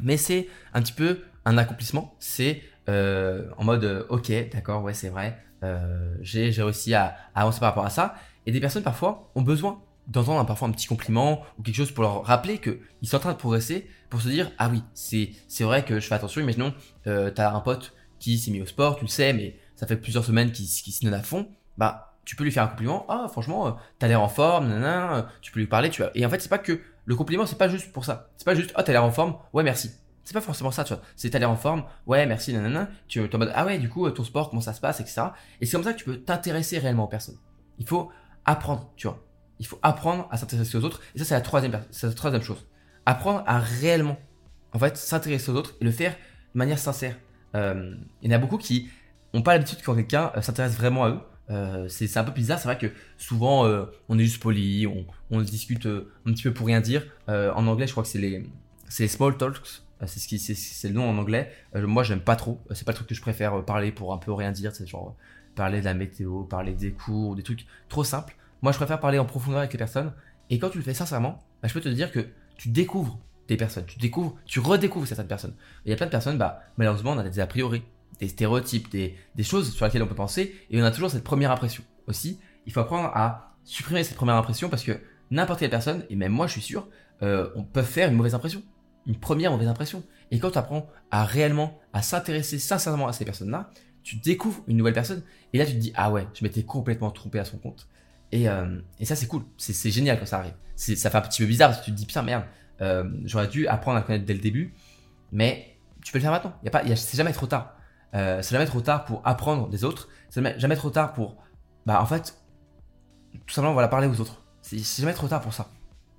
Mais 0.00 0.16
c'est 0.16 0.48
un 0.74 0.82
petit 0.82 0.92
peu 0.92 1.22
un 1.44 1.58
accomplissement. 1.58 2.14
C'est 2.20 2.62
euh, 2.88 3.48
en 3.56 3.64
mode, 3.64 3.84
euh, 3.84 4.04
ok, 4.08 4.32
d'accord, 4.52 4.82
ouais, 4.82 4.94
c'est 4.94 5.08
vrai, 5.08 5.38
euh, 5.62 6.14
j'ai 6.20 6.50
réussi 6.50 6.94
à, 6.94 7.16
avancer 7.34 7.60
par 7.60 7.70
rapport 7.70 7.84
à 7.84 7.90
ça. 7.90 8.14
Et 8.46 8.52
des 8.52 8.60
personnes 8.60 8.82
parfois 8.82 9.30
ont 9.34 9.42
besoin 9.42 9.80
d'entendre 10.08 10.44
parfois 10.46 10.68
un 10.68 10.72
petit 10.72 10.88
compliment 10.88 11.42
ou 11.58 11.62
quelque 11.62 11.76
chose 11.76 11.92
pour 11.92 12.02
leur 12.02 12.24
rappeler 12.24 12.58
qu'ils 12.58 13.08
sont 13.08 13.16
en 13.16 13.20
train 13.20 13.32
de 13.32 13.38
progresser, 13.38 13.88
pour 14.10 14.20
se 14.20 14.28
dire 14.28 14.50
ah 14.58 14.68
oui 14.68 14.82
c'est 14.94 15.64
vrai 15.64 15.84
que 15.84 16.00
je 16.00 16.06
fais 16.06 16.14
attention. 16.14 16.40
Imaginons 16.40 16.74
euh, 17.06 17.30
t'as 17.30 17.52
un 17.54 17.60
pote 17.60 17.94
qui 18.18 18.38
s'est 18.38 18.50
mis 18.50 18.60
au 18.60 18.66
sport, 18.66 18.96
tu 18.96 19.04
le 19.04 19.08
sais, 19.08 19.32
mais 19.32 19.56
ça 19.76 19.86
fait 19.86 19.96
plusieurs 19.96 20.24
semaines 20.24 20.50
qu'il 20.50 20.66
qui 20.66 20.90
se 20.90 21.04
donne 21.04 21.14
à 21.14 21.22
fond. 21.22 21.48
Bah 21.78 22.16
tu 22.24 22.34
peux 22.34 22.42
lui 22.42 22.50
faire 22.50 22.64
un 22.64 22.68
compliment. 22.68 23.06
Ah 23.08 23.28
franchement 23.30 23.76
t'as 24.00 24.08
l'air 24.08 24.20
en 24.20 24.28
forme, 24.28 24.68
nanana, 24.68 25.28
tu 25.40 25.52
peux 25.52 25.60
lui 25.60 25.68
parler. 25.68 25.88
Tu 25.88 26.02
vois. 26.02 26.10
Et 26.16 26.26
en 26.26 26.30
fait 26.30 26.40
c'est 26.40 26.48
pas 26.48 26.58
que 26.58 26.80
le 27.04 27.14
compliment 27.14 27.46
c'est 27.46 27.58
pas 27.58 27.68
juste 27.68 27.92
pour 27.92 28.04
ça. 28.04 28.30
C'est 28.36 28.44
pas 28.44 28.56
juste 28.56 28.72
ah 28.74 28.82
t'as 28.82 28.92
l'air 28.92 29.04
en 29.04 29.12
forme, 29.12 29.36
ouais 29.52 29.62
merci. 29.62 29.92
C'est 30.24 30.34
pas 30.34 30.40
forcément 30.40 30.70
ça, 30.70 30.84
tu 30.84 30.94
vois. 30.94 31.02
C'est 31.16 31.30
t'as 31.30 31.38
l'air 31.38 31.50
en 31.50 31.56
forme, 31.56 31.84
ouais, 32.06 32.26
merci, 32.26 32.52
nanana. 32.52 32.88
Tu 33.08 33.22
es 33.22 33.34
en 33.34 33.38
mode, 33.38 33.52
ah 33.54 33.66
ouais, 33.66 33.78
du 33.78 33.88
coup, 33.88 34.08
ton 34.10 34.24
sport, 34.24 34.50
comment 34.50 34.62
ça 34.62 34.72
se 34.72 34.80
passe, 34.80 35.00
etc. 35.00 35.22
Et 35.60 35.66
c'est 35.66 35.72
comme 35.72 35.82
ça 35.82 35.92
que 35.92 35.98
tu 35.98 36.04
peux 36.04 36.18
t'intéresser 36.18 36.78
réellement 36.78 37.04
aux 37.04 37.08
personnes. 37.08 37.38
Il 37.78 37.86
faut 37.86 38.10
apprendre, 38.44 38.92
tu 38.96 39.08
vois 39.08 39.22
il 39.62 39.66
faut 39.66 39.78
apprendre 39.82 40.26
à 40.32 40.36
s'intéresser 40.36 40.76
aux 40.76 40.84
autres. 40.84 41.00
Et 41.14 41.20
ça, 41.20 41.24
c'est 41.24 41.34
la 41.34 41.40
troisième, 41.40 41.70
la 41.70 42.12
troisième 42.12 42.42
chose. 42.42 42.66
Apprendre 43.06 43.44
à 43.46 43.60
réellement, 43.60 44.18
en 44.72 44.78
fait, 44.80 44.96
s'intéresser 44.96 45.52
aux 45.52 45.54
autres 45.54 45.76
et 45.80 45.84
le 45.84 45.92
faire 45.92 46.12
de 46.12 46.58
manière 46.58 46.80
sincère. 46.80 47.16
Euh, 47.54 47.94
il 48.22 48.30
y 48.30 48.34
en 48.34 48.36
a 48.36 48.40
beaucoup 48.40 48.58
qui 48.58 48.90
n'ont 49.32 49.42
pas 49.42 49.52
l'habitude 49.52 49.78
quand 49.84 49.94
quelqu'un 49.94 50.32
euh, 50.36 50.42
s'intéresse 50.42 50.74
vraiment 50.74 51.04
à 51.04 51.10
eux. 51.10 51.20
Euh, 51.50 51.86
c'est 51.88 52.16
un 52.16 52.24
peu 52.24 52.32
bizarre, 52.32 52.58
c'est 52.58 52.66
vrai 52.66 52.78
que 52.78 52.88
souvent 53.18 53.68
on 54.08 54.18
est 54.18 54.24
juste 54.24 54.42
poli, 54.42 54.86
on, 54.86 55.04
on 55.30 55.40
discute 55.42 55.86
un 55.86 56.32
petit 56.32 56.44
peu 56.44 56.52
pour 56.52 56.66
rien 56.66 56.80
dire. 56.80 57.06
en 57.28 57.66
anglais, 57.66 57.86
je 57.86 57.92
crois 57.92 58.04
que 58.04 58.08
c'est 58.08 58.20
les, 58.20 58.48
les 58.98 59.08
small 59.08 59.36
talks, 59.36 59.82
qui 60.06 60.38
c'est 60.38 60.88
le 60.88 60.94
nom 60.94 61.08
en 61.08 61.18
anglais. 61.18 61.52
moi, 61.74 62.02
j'aime 62.02 62.20
pas 62.20 62.36
trop. 62.36 62.60
C'est 62.72 62.84
pas 62.84 62.92
le 62.92 62.96
truc 62.96 63.08
que 63.08 63.14
je 63.14 63.20
préfère 63.20 63.64
parler 63.64 63.92
pour 63.92 64.12
un 64.12 64.18
peu 64.18 64.32
rien 64.32 64.52
dire. 64.52 64.74
C'est 64.74 64.86
genre 64.86 65.16
parler 65.54 65.80
de 65.80 65.84
la 65.84 65.94
météo, 65.94 66.44
parler 66.44 66.72
des 66.72 66.92
cours, 66.92 67.36
des 67.36 67.42
trucs 67.42 67.66
trop 67.88 68.04
simples. 68.04 68.36
Moi, 68.62 68.72
je 68.72 68.76
préfère 68.76 69.00
parler 69.00 69.18
en 69.18 69.24
profondeur 69.24 69.60
avec 69.60 69.72
les 69.72 69.78
personnes. 69.78 70.12
Et 70.50 70.58
quand 70.58 70.70
tu 70.70 70.78
le 70.78 70.84
fais 70.84 70.94
sincèrement, 70.94 71.42
bah, 71.62 71.68
je 71.68 71.74
peux 71.74 71.80
te 71.80 71.88
dire 71.88 72.12
que 72.12 72.26
tu 72.56 72.68
découvres 72.68 73.18
des 73.48 73.56
personnes, 73.56 73.84
tu 73.86 73.98
découvres, 73.98 74.36
tu 74.46 74.60
redécouvres 74.60 75.06
certaines 75.06 75.26
personnes. 75.26 75.54
il 75.84 75.90
y 75.90 75.92
a 75.92 75.96
plein 75.96 76.06
de 76.06 76.10
personnes, 76.10 76.38
bah, 76.38 76.60
malheureusement, 76.76 77.12
on 77.12 77.18
a 77.18 77.28
des 77.28 77.40
a 77.40 77.46
priori, 77.46 77.82
des 78.20 78.28
stéréotypes, 78.28 78.90
des, 78.90 79.16
choses 79.42 79.72
sur 79.72 79.84
lesquelles 79.84 80.02
on 80.02 80.06
peut 80.06 80.14
penser, 80.14 80.54
et 80.70 80.80
on 80.80 80.84
a 80.84 80.90
toujours 80.90 81.10
cette 81.10 81.24
première 81.24 81.50
impression. 81.50 81.82
Aussi, 82.06 82.38
il 82.66 82.72
faut 82.72 82.80
apprendre 82.80 83.10
à 83.14 83.56
supprimer 83.64 84.04
cette 84.04 84.16
première 84.16 84.36
impression 84.36 84.68
parce 84.68 84.84
que 84.84 84.92
n'importe 85.30 85.60
quelle 85.60 85.70
personne, 85.70 86.04
et 86.10 86.16
même 86.16 86.32
moi, 86.32 86.46
je 86.46 86.52
suis 86.52 86.62
sûr, 86.62 86.88
euh, 87.22 87.50
on 87.56 87.64
peut 87.64 87.82
faire 87.82 88.08
une 88.08 88.16
mauvaise 88.16 88.34
impression, 88.34 88.62
une 89.06 89.16
première 89.16 89.50
mauvaise 89.50 89.68
impression. 89.68 90.02
Et 90.30 90.38
quand 90.38 90.52
tu 90.52 90.58
apprends 90.58 90.86
à 91.10 91.24
réellement, 91.24 91.78
à 91.92 92.02
s'intéresser 92.02 92.58
sincèrement 92.58 93.08
à 93.08 93.12
ces 93.12 93.24
personnes-là, 93.24 93.70
tu 94.02 94.16
découvres 94.16 94.62
une 94.66 94.76
nouvelle 94.76 94.94
personne, 94.94 95.22
et 95.52 95.58
là 95.58 95.66
tu 95.66 95.72
te 95.72 95.78
dis 95.78 95.92
ah 95.94 96.10
ouais, 96.10 96.26
je 96.34 96.44
m'étais 96.44 96.64
complètement 96.64 97.10
trompé 97.10 97.38
à 97.38 97.44
son 97.44 97.58
compte. 97.58 97.88
Et, 98.32 98.48
euh, 98.48 98.80
et 98.98 99.04
ça, 99.04 99.14
c'est 99.14 99.26
cool. 99.26 99.42
C'est 99.58 99.90
génial 99.90 100.18
quand 100.18 100.26
ça 100.26 100.38
arrive. 100.38 100.54
Ça 100.74 101.10
fait 101.10 101.18
un 101.18 101.20
petit 101.20 101.42
peu 101.42 101.46
bizarre 101.46 101.68
parce 101.68 101.80
que 101.80 101.84
tu 101.84 101.92
te 101.92 101.96
dis, 101.96 102.06
putain, 102.06 102.22
merde, 102.22 102.44
euh, 102.80 103.04
j'aurais 103.24 103.46
dû 103.46 103.68
apprendre 103.68 103.98
à 103.98 104.02
connaître 104.02 104.24
dès 104.24 104.32
le 104.32 104.40
début. 104.40 104.74
Mais 105.30 105.76
tu 106.02 106.12
peux 106.12 106.18
le 106.18 106.22
faire 106.22 106.32
maintenant. 106.32 106.54
Y 106.64 106.68
a 106.68 106.70
pas, 106.70 106.82
c'est 106.96 107.16
jamais 107.16 107.32
trop 107.32 107.46
tard. 107.46 107.76
Euh, 108.14 108.42
c'est 108.42 108.54
jamais 108.54 108.66
trop 108.66 108.80
tard 108.80 109.04
pour 109.04 109.20
apprendre 109.24 109.68
des 109.68 109.84
autres. 109.84 110.08
C'est 110.30 110.58
jamais, 110.58 110.76
trop 110.76 110.90
tard 110.90 111.12
pour, 111.12 111.36
bah, 111.84 112.00
en 112.00 112.06
fait, 112.06 112.38
tout 113.46 113.54
simplement, 113.54 113.74
voilà, 113.74 113.88
parler 113.88 114.06
aux 114.06 114.20
autres. 114.20 114.42
C'est 114.62 114.78
jamais 115.00 115.14
trop 115.14 115.28
tard 115.28 115.42
pour 115.42 115.52
ça. 115.52 115.68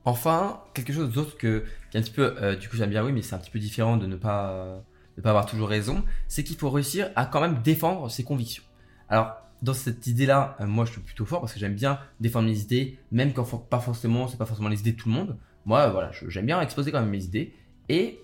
Enfin, 0.06 0.62
quelque 0.74 0.92
chose 0.92 1.12
d'autre 1.12 1.38
que, 1.38 1.64
qui 1.90 1.98
est 1.98 2.00
un 2.00 2.04
petit 2.04 2.12
peu, 2.12 2.36
euh, 2.42 2.56
du 2.56 2.68
coup, 2.68 2.76
j'aime 2.76 2.90
bien, 2.90 3.04
oui, 3.06 3.14
mais 3.14 3.22
c'est 3.22 3.36
un 3.36 3.40
petit 3.40 3.52
peu 3.52 3.60
différent 3.60 3.98
de 3.98 4.06
ne 4.06 4.16
pas, 4.16 4.84
de 5.18 5.22
pas 5.22 5.30
avoir 5.30 5.46
toujours 5.46 5.70
raison. 5.70 6.04
C'est 6.28 6.44
qu'il 6.44 6.58
faut 6.58 6.70
réussir 6.70 7.10
à 7.16 7.26
quand 7.26 7.42
même 7.42 7.62
défendre 7.62 8.10
ses 8.10 8.24
convictions. 8.24 8.64
Alors, 9.10 9.34
dans 9.64 9.74
cette 9.74 10.06
idée-là, 10.08 10.58
euh, 10.60 10.68
moi 10.68 10.86
je 10.86 10.92
suis 10.92 11.02
plutôt 11.02 11.26
fort 11.26 11.40
parce 11.40 11.54
que 11.54 11.60
j'aime 11.60 11.74
bien 11.74 11.98
défendre 12.20 12.48
mes 12.50 12.60
idées, 12.60 13.00
même 13.12 13.32
quand 13.34 13.46
pas 13.70 13.80
forcément, 13.80 14.28
c'est 14.28 14.38
pas 14.38 14.46
forcément 14.46 14.70
les 14.70 14.82
idées 14.82 14.92
de 14.92 14.98
tout 14.98 15.08
le 15.08 15.16
monde. 15.16 15.38
Moi, 15.66 15.90
voilà, 15.90 16.12
j'aime 16.28 16.46
bien 16.46 16.60
exposer 16.62 16.92
quand 16.92 17.00
même 17.00 17.10
mes 17.10 17.24
idées. 17.24 17.54
Et 17.88 18.20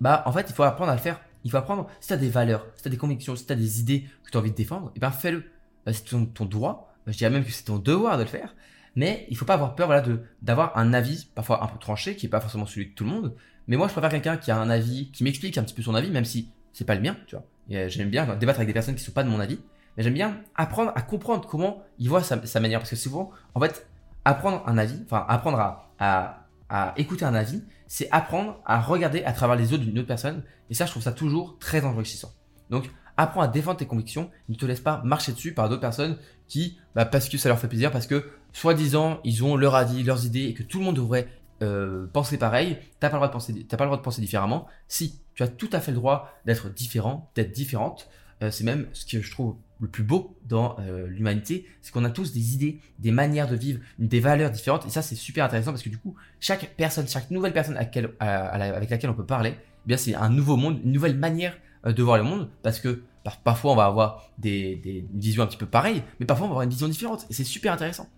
bah, 0.00 0.22
en 0.26 0.32
fait, 0.32 0.46
il 0.48 0.54
faut 0.54 0.64
apprendre 0.64 0.90
à 0.90 0.96
le 0.96 1.00
faire. 1.00 1.20
Il 1.44 1.50
faut 1.50 1.56
apprendre, 1.56 1.88
si 2.00 2.08
tu 2.08 2.12
as 2.12 2.16
des 2.16 2.28
valeurs, 2.28 2.66
si 2.74 2.82
tu 2.82 2.88
as 2.88 2.90
des 2.90 2.96
convictions, 2.96 3.36
si 3.36 3.46
tu 3.46 3.52
as 3.52 3.56
des 3.56 3.80
idées 3.80 4.04
que 4.24 4.30
tu 4.30 4.36
as 4.36 4.40
envie 4.40 4.50
de 4.50 4.56
défendre, 4.56 4.88
et 4.88 4.92
eh 4.96 5.00
ben 5.00 5.12
fais-le. 5.12 5.44
Bah, 5.86 5.92
c'est 5.92 6.04
ton, 6.04 6.26
ton, 6.26 6.44
droit. 6.44 6.92
Bah, 7.06 7.12
je 7.12 7.18
dirais 7.18 7.30
même 7.30 7.44
que 7.44 7.52
c'est 7.52 7.64
ton 7.64 7.78
devoir 7.78 8.18
de 8.18 8.24
le 8.24 8.28
faire. 8.28 8.54
Mais 8.96 9.26
il 9.28 9.36
faut 9.36 9.44
pas 9.44 9.54
avoir 9.54 9.74
peur 9.74 9.86
voilà, 9.86 10.04
d'avoir 10.42 10.76
un 10.76 10.92
avis 10.92 11.28
parfois 11.34 11.62
un 11.62 11.66
peu 11.68 11.78
tranché, 11.78 12.16
qui 12.16 12.26
est 12.26 12.30
pas 12.30 12.40
forcément 12.40 12.66
celui 12.66 12.86
de 12.86 12.92
tout 12.92 13.04
le 13.04 13.10
monde. 13.10 13.34
Mais 13.68 13.76
moi, 13.76 13.86
je 13.86 13.92
préfère 13.92 14.10
quelqu'un 14.10 14.36
qui 14.36 14.50
a 14.50 14.58
un 14.58 14.70
avis, 14.70 15.10
qui 15.12 15.22
m'explique 15.22 15.56
un 15.58 15.62
petit 15.62 15.74
peu 15.74 15.82
son 15.82 15.94
avis, 15.94 16.10
même 16.10 16.24
si 16.24 16.50
c'est 16.72 16.84
pas 16.84 16.94
le 16.94 17.00
mien, 17.00 17.16
tu 17.26 17.36
vois. 17.36 17.44
Euh, 17.72 17.88
j'aime 17.88 18.10
bien 18.10 18.26
débattre 18.36 18.58
avec 18.58 18.66
des 18.66 18.72
personnes 18.72 18.96
qui 18.96 19.04
sont 19.04 19.12
pas 19.12 19.22
de 19.22 19.28
mon 19.28 19.38
avis 19.38 19.60
mais 19.96 20.02
j'aime 20.02 20.14
bien 20.14 20.40
apprendre 20.54 20.92
à 20.94 21.02
comprendre 21.02 21.46
comment 21.48 21.82
il 21.98 22.08
voit 22.08 22.22
sa, 22.22 22.36
manière. 22.60 22.80
Parce 22.80 22.90
que 22.90 22.96
souvent, 22.96 23.30
en 23.54 23.60
fait, 23.60 23.88
apprendre 24.24 24.62
un 24.66 24.78
avis, 24.78 25.00
enfin 25.04 25.24
apprendre 25.28 25.58
à, 25.58 26.46
à, 26.68 26.94
écouter 26.96 27.24
un 27.24 27.34
avis, 27.34 27.62
c'est 27.86 28.08
apprendre 28.10 28.60
à 28.64 28.80
regarder 28.80 29.24
à 29.24 29.32
travers 29.32 29.56
les 29.56 29.72
yeux 29.72 29.78
d'une 29.78 29.98
autre 29.98 30.08
personne. 30.08 30.42
Et 30.70 30.74
ça, 30.74 30.86
je 30.86 30.92
trouve 30.92 31.02
ça 31.02 31.12
toujours 31.12 31.58
très 31.58 31.84
enrichissant. 31.84 32.30
Donc, 32.70 32.90
apprends 33.16 33.40
à 33.42 33.48
défendre 33.48 33.78
tes 33.78 33.86
convictions. 33.86 34.30
Ne 34.48 34.54
te 34.54 34.64
laisse 34.64 34.80
pas 34.80 35.02
marcher 35.04 35.32
dessus 35.32 35.52
par 35.52 35.68
d'autres 35.68 35.80
personnes 35.80 36.16
qui, 36.46 36.78
bah, 36.94 37.04
parce 37.04 37.28
que 37.28 37.38
ça 37.38 37.48
leur 37.48 37.58
fait 37.58 37.68
plaisir, 37.68 37.90
parce 37.90 38.06
que 38.06 38.30
soi-disant, 38.52 39.20
ils 39.24 39.44
ont 39.44 39.56
leur 39.56 39.74
avis, 39.74 40.02
leurs 40.02 40.26
idées 40.26 40.44
et 40.44 40.54
que 40.54 40.62
tout 40.62 40.78
le 40.78 40.84
monde 40.84 40.96
devrait 40.96 41.28
euh, 41.62 42.06
penser 42.06 42.38
pareil, 42.38 42.78
t'as 43.00 43.10
pas 43.10 43.16
le 43.16 43.18
droit 43.18 43.28
de 43.28 43.32
penser, 43.32 43.52
pas 43.52 43.84
le 43.84 43.88
droit 43.88 43.98
de 43.98 44.02
penser 44.02 44.22
différemment. 44.22 44.66
Si 44.88 45.20
tu 45.34 45.42
as 45.42 45.48
tout 45.48 45.68
à 45.72 45.80
fait 45.80 45.90
le 45.90 45.98
droit 45.98 46.32
d'être 46.46 46.72
différent, 46.72 47.30
d'être 47.34 47.52
différente, 47.52 48.08
euh, 48.42 48.50
c'est 48.50 48.64
même 48.64 48.86
ce 48.94 49.04
que 49.04 49.20
je 49.20 49.30
trouve 49.30 49.56
le 49.78 49.88
plus 49.88 50.02
beau 50.02 50.38
dans 50.48 50.76
euh, 50.80 51.06
l'humanité, 51.06 51.66
c'est 51.82 51.92
qu'on 51.92 52.04
a 52.04 52.10
tous 52.10 52.32
des 52.32 52.54
idées, 52.54 52.80
des 52.98 53.10
manières 53.10 53.46
de 53.46 53.56
vivre, 53.56 53.80
des 53.98 54.20
valeurs 54.20 54.50
différentes. 54.50 54.86
Et 54.86 54.90
ça, 54.90 55.02
c'est 55.02 55.14
super 55.14 55.44
intéressant 55.44 55.72
parce 55.72 55.82
que 55.82 55.90
du 55.90 55.98
coup, 55.98 56.14
chaque 56.38 56.74
personne, 56.76 57.06
chaque 57.06 57.30
nouvelle 57.30 57.52
personne 57.52 57.76
avec 57.76 57.94
laquelle 57.94 59.10
on 59.10 59.14
peut 59.14 59.26
parler, 59.26 59.54
eh 59.58 59.86
bien, 59.86 59.98
c'est 59.98 60.14
un 60.14 60.30
nouveau 60.30 60.56
monde, 60.56 60.80
une 60.82 60.92
nouvelle 60.92 61.16
manière 61.16 61.56
de 61.84 62.02
voir 62.02 62.16
le 62.16 62.24
monde. 62.24 62.48
Parce 62.62 62.80
que 62.80 63.02
parfois, 63.44 63.72
on 63.72 63.76
va 63.76 63.84
avoir 63.84 64.30
des, 64.38 64.76
des, 64.76 65.06
visions 65.12 65.42
un 65.42 65.46
petit 65.46 65.58
peu 65.58 65.66
pareilles, 65.66 66.02
mais 66.20 66.26
parfois, 66.26 66.46
on 66.46 66.48
va 66.48 66.52
avoir 66.54 66.64
une 66.64 66.70
vision 66.70 66.88
différente. 66.88 67.26
Et 67.28 67.34
c'est 67.34 67.44
super 67.44 67.74
intéressant. 67.74 68.08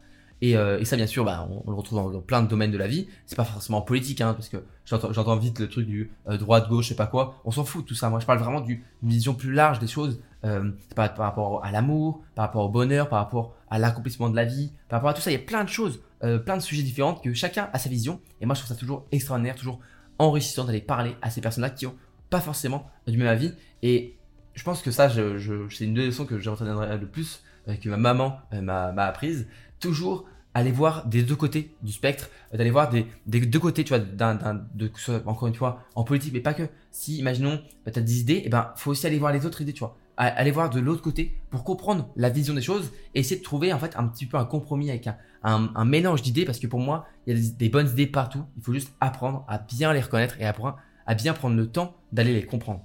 Euh, 0.42 0.78
et, 0.78 0.85
ça, 0.85 0.96
bien 0.96 1.07
sûr, 1.07 1.24
bah, 1.24 1.48
on, 1.50 1.70
le 1.70 1.76
retrouve 1.76 2.12
dans, 2.12 2.20
plein 2.20 2.42
de 2.42 2.48
domaines 2.48 2.72
de 2.72 2.78
la 2.78 2.88
vie. 2.88 3.07
C'est 3.26 3.37
pas 3.37 3.44
forcément 3.44 3.81
politique, 3.81 4.20
hein, 4.20 4.35
parce 4.35 4.48
que 4.48 4.59
j'entends 4.85 5.37
vite 5.37 5.61
le 5.61 5.68
truc 5.68 5.87
du 5.87 6.11
euh, 6.28 6.37
droite, 6.37 6.68
gauche, 6.68 6.87
je 6.87 6.88
sais 6.90 6.96
pas 6.96 7.07
quoi. 7.07 7.40
On 7.44 7.50
s'en 7.50 7.64
fout 7.64 7.85
de 7.85 7.88
tout 7.88 7.94
ça. 7.94 8.11
Moi, 8.11 8.18
je 8.20 8.26
parle 8.26 8.38
vraiment 8.38 8.61
d'une 8.61 8.81
vision 9.02 9.35
plus 9.35 9.52
large 9.52 9.78
des 9.78 9.87
choses. 9.87 10.20
Euh, 10.44 10.72
par, 10.96 11.14
par, 11.14 11.26
rapport 11.26 11.64
à 11.64 11.70
l'amour, 11.70 12.20
par 12.35 12.46
rapport 12.46 12.64
au 12.64 12.68
bonheur, 12.68 13.09
par 13.09 13.20
rapport 13.20 13.55
à 13.70 13.78
l'accomplissement 13.78 14.28
de 14.28 14.35
la 14.35 14.44
vie, 14.44 14.72
par 14.88 14.98
rapport 14.98 15.11
à 15.11 15.14
tout 15.14 15.20
ça. 15.20 15.31
Il 15.31 15.35
y 15.35 15.37
a 15.37 15.40
plein 15.40 15.62
de 15.62 15.68
choses, 15.68 16.02
euh, 16.24 16.37
plein 16.37 16.57
de 16.57 16.62
sujets 16.62 16.83
différents 16.83 17.14
que 17.14 17.33
chacun 17.33 17.70
a 17.72 17.78
sa 17.78 17.88
vision. 17.88 18.20
Et 18.40 18.46
moi, 18.46 18.57
je 18.57 18.61
trouve 18.61 18.74
ça 18.74 18.81
toujours 18.81 19.07
extraordinaire, 19.12 19.55
toujours 19.55 19.78
enrichissant 20.18 20.64
d'aller 20.64 20.81
parler 20.81 21.14
à 21.22 21.31
ces 21.31 21.40
personnes-là 21.40 21.70
qui 21.70 21.87
ont 21.87 21.94
pas 22.28 22.40
forcément 22.40 22.90
du 23.07 23.16
même 23.18 23.28
avis. 23.28 23.55
Et 23.83 24.16
je 24.55 24.64
pense 24.64 24.83
que 24.83 24.90
ça, 24.90 25.09
c'est 25.09 25.85
une 25.85 25.94
des 25.94 26.07
leçons 26.07 26.26
que 26.26 26.40
je 26.40 26.50
retiendrai 26.50 26.98
le 26.98 27.07
plus, 27.07 27.44
que 27.81 27.88
ma 27.88 27.96
maman 27.96 28.40
m'a 28.50 29.05
apprise. 29.05 29.46
Toujours 29.78 30.26
aller 30.54 30.72
voir 30.72 31.06
des 31.06 31.22
deux 31.22 31.36
côtés 31.36 31.74
du 31.82 31.92
spectre, 31.92 32.28
euh, 32.52 32.56
d'aller 32.56 32.70
voir 32.70 32.90
des, 32.90 33.06
des, 33.26 33.40
deux 33.40 33.58
côtés, 33.58 33.84
tu 33.84 33.90
vois, 33.90 33.98
d'un, 33.98 34.34
d'un, 34.34 34.66
de, 34.74 34.90
encore 35.26 35.48
une 35.48 35.54
fois, 35.54 35.84
en 35.94 36.04
politique, 36.04 36.32
mais 36.32 36.40
pas 36.40 36.54
que. 36.54 36.64
Si, 36.90 37.18
imaginons, 37.18 37.60
bah, 37.84 37.92
tu 37.92 37.98
as 37.98 38.02
des 38.02 38.20
idées, 38.20 38.34
et 38.34 38.46
eh 38.46 38.48
ben, 38.48 38.72
faut 38.76 38.90
aussi 38.90 39.06
aller 39.06 39.18
voir 39.18 39.32
les 39.32 39.46
autres 39.46 39.62
idées, 39.62 39.72
tu 39.72 39.80
vois. 39.80 39.96
Aller 40.18 40.50
voir 40.50 40.68
de 40.68 40.78
l'autre 40.78 41.00
côté 41.00 41.40
pour 41.48 41.64
comprendre 41.64 42.10
la 42.16 42.28
vision 42.28 42.52
des 42.52 42.60
choses 42.60 42.92
et 43.14 43.20
essayer 43.20 43.38
de 43.38 43.42
trouver, 43.42 43.72
en 43.72 43.78
fait, 43.78 43.96
un 43.96 44.06
petit 44.06 44.26
peu 44.26 44.36
un 44.36 44.44
compromis 44.44 44.90
avec 44.90 45.06
un, 45.06 45.16
un, 45.42 45.84
mélange 45.86 46.20
d'idées 46.20 46.44
parce 46.44 46.58
que 46.58 46.66
pour 46.66 46.80
moi, 46.80 47.06
il 47.26 47.36
y 47.36 47.46
a 47.46 47.50
des, 47.56 47.68
bonnes 47.70 47.88
idées 47.88 48.06
partout. 48.06 48.44
Il 48.58 48.62
faut 48.62 48.74
juste 48.74 48.92
apprendre 49.00 49.44
à 49.48 49.58
bien 49.58 49.92
les 49.92 50.00
reconnaître 50.00 50.36
et 50.38 50.44
apprendre 50.44 50.76
à 51.06 51.14
bien 51.14 51.32
prendre 51.32 51.56
le 51.56 51.66
temps 51.66 51.96
d'aller 52.12 52.34
les 52.34 52.44
comprendre. 52.44 52.84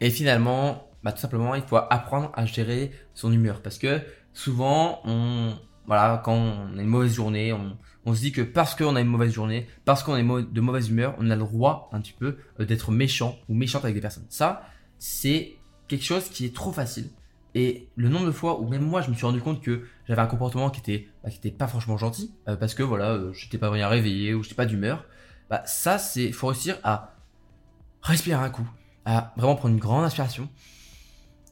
Et 0.00 0.08
finalement, 0.08 0.88
bah, 1.02 1.12
tout 1.12 1.18
simplement, 1.18 1.56
il 1.56 1.62
faut 1.62 1.76
apprendre 1.76 2.30
à 2.34 2.46
gérer 2.46 2.92
son 3.12 3.32
humeur 3.32 3.60
parce 3.60 3.76
que 3.76 4.00
souvent, 4.32 5.00
on, 5.04 5.54
voilà, 5.88 6.20
quand 6.22 6.34
on 6.34 6.78
a 6.78 6.82
une 6.82 6.86
mauvaise 6.86 7.14
journée, 7.14 7.52
on, 8.04 8.14
se 8.14 8.20
dit 8.20 8.30
que 8.30 8.42
parce 8.42 8.74
qu'on 8.74 8.94
a 8.94 9.00
une 9.00 9.08
mauvaise 9.08 9.32
journée, 9.32 9.66
parce 9.86 10.02
qu'on 10.02 10.16
est 10.16 10.22
de 10.22 10.60
mauvaise 10.60 10.90
humeur, 10.90 11.14
on 11.18 11.30
a 11.30 11.34
le 11.34 11.40
droit 11.40 11.88
un 11.92 12.00
petit 12.00 12.12
peu 12.12 12.36
euh, 12.60 12.66
d'être 12.66 12.92
méchant 12.92 13.38
ou 13.48 13.54
méchante 13.54 13.84
avec 13.84 13.94
des 13.94 14.00
personnes. 14.02 14.26
Ça, 14.28 14.62
c'est 14.98 15.56
quelque 15.88 16.04
chose 16.04 16.28
qui 16.28 16.44
est 16.44 16.54
trop 16.54 16.72
facile. 16.72 17.08
Et 17.54 17.88
le 17.96 18.10
nombre 18.10 18.26
de 18.26 18.32
fois 18.32 18.60
où 18.60 18.68
même 18.68 18.82
moi 18.82 19.00
je 19.00 19.10
me 19.10 19.14
suis 19.14 19.24
rendu 19.24 19.40
compte 19.40 19.62
que 19.62 19.86
j'avais 20.06 20.20
un 20.20 20.26
comportement 20.26 20.68
qui 20.68 20.80
était, 20.80 21.08
bah, 21.24 21.30
pas 21.58 21.66
franchement 21.66 21.96
gentil, 21.96 22.34
euh, 22.48 22.56
parce 22.56 22.74
que 22.74 22.82
voilà, 22.82 23.12
euh, 23.12 23.32
j'étais 23.32 23.56
pas 23.56 23.70
bien 23.70 23.88
réveillé 23.88 24.34
ou 24.34 24.42
j'étais 24.42 24.54
pas 24.54 24.66
d'humeur, 24.66 25.06
bah 25.48 25.62
ça 25.64 25.96
c'est, 25.96 26.32
faut 26.32 26.48
réussir 26.48 26.76
à 26.84 27.14
respirer 28.02 28.42
un 28.44 28.50
coup, 28.50 28.68
à 29.06 29.32
vraiment 29.38 29.56
prendre 29.56 29.74
une 29.74 29.80
grande 29.80 30.04
inspiration 30.04 30.50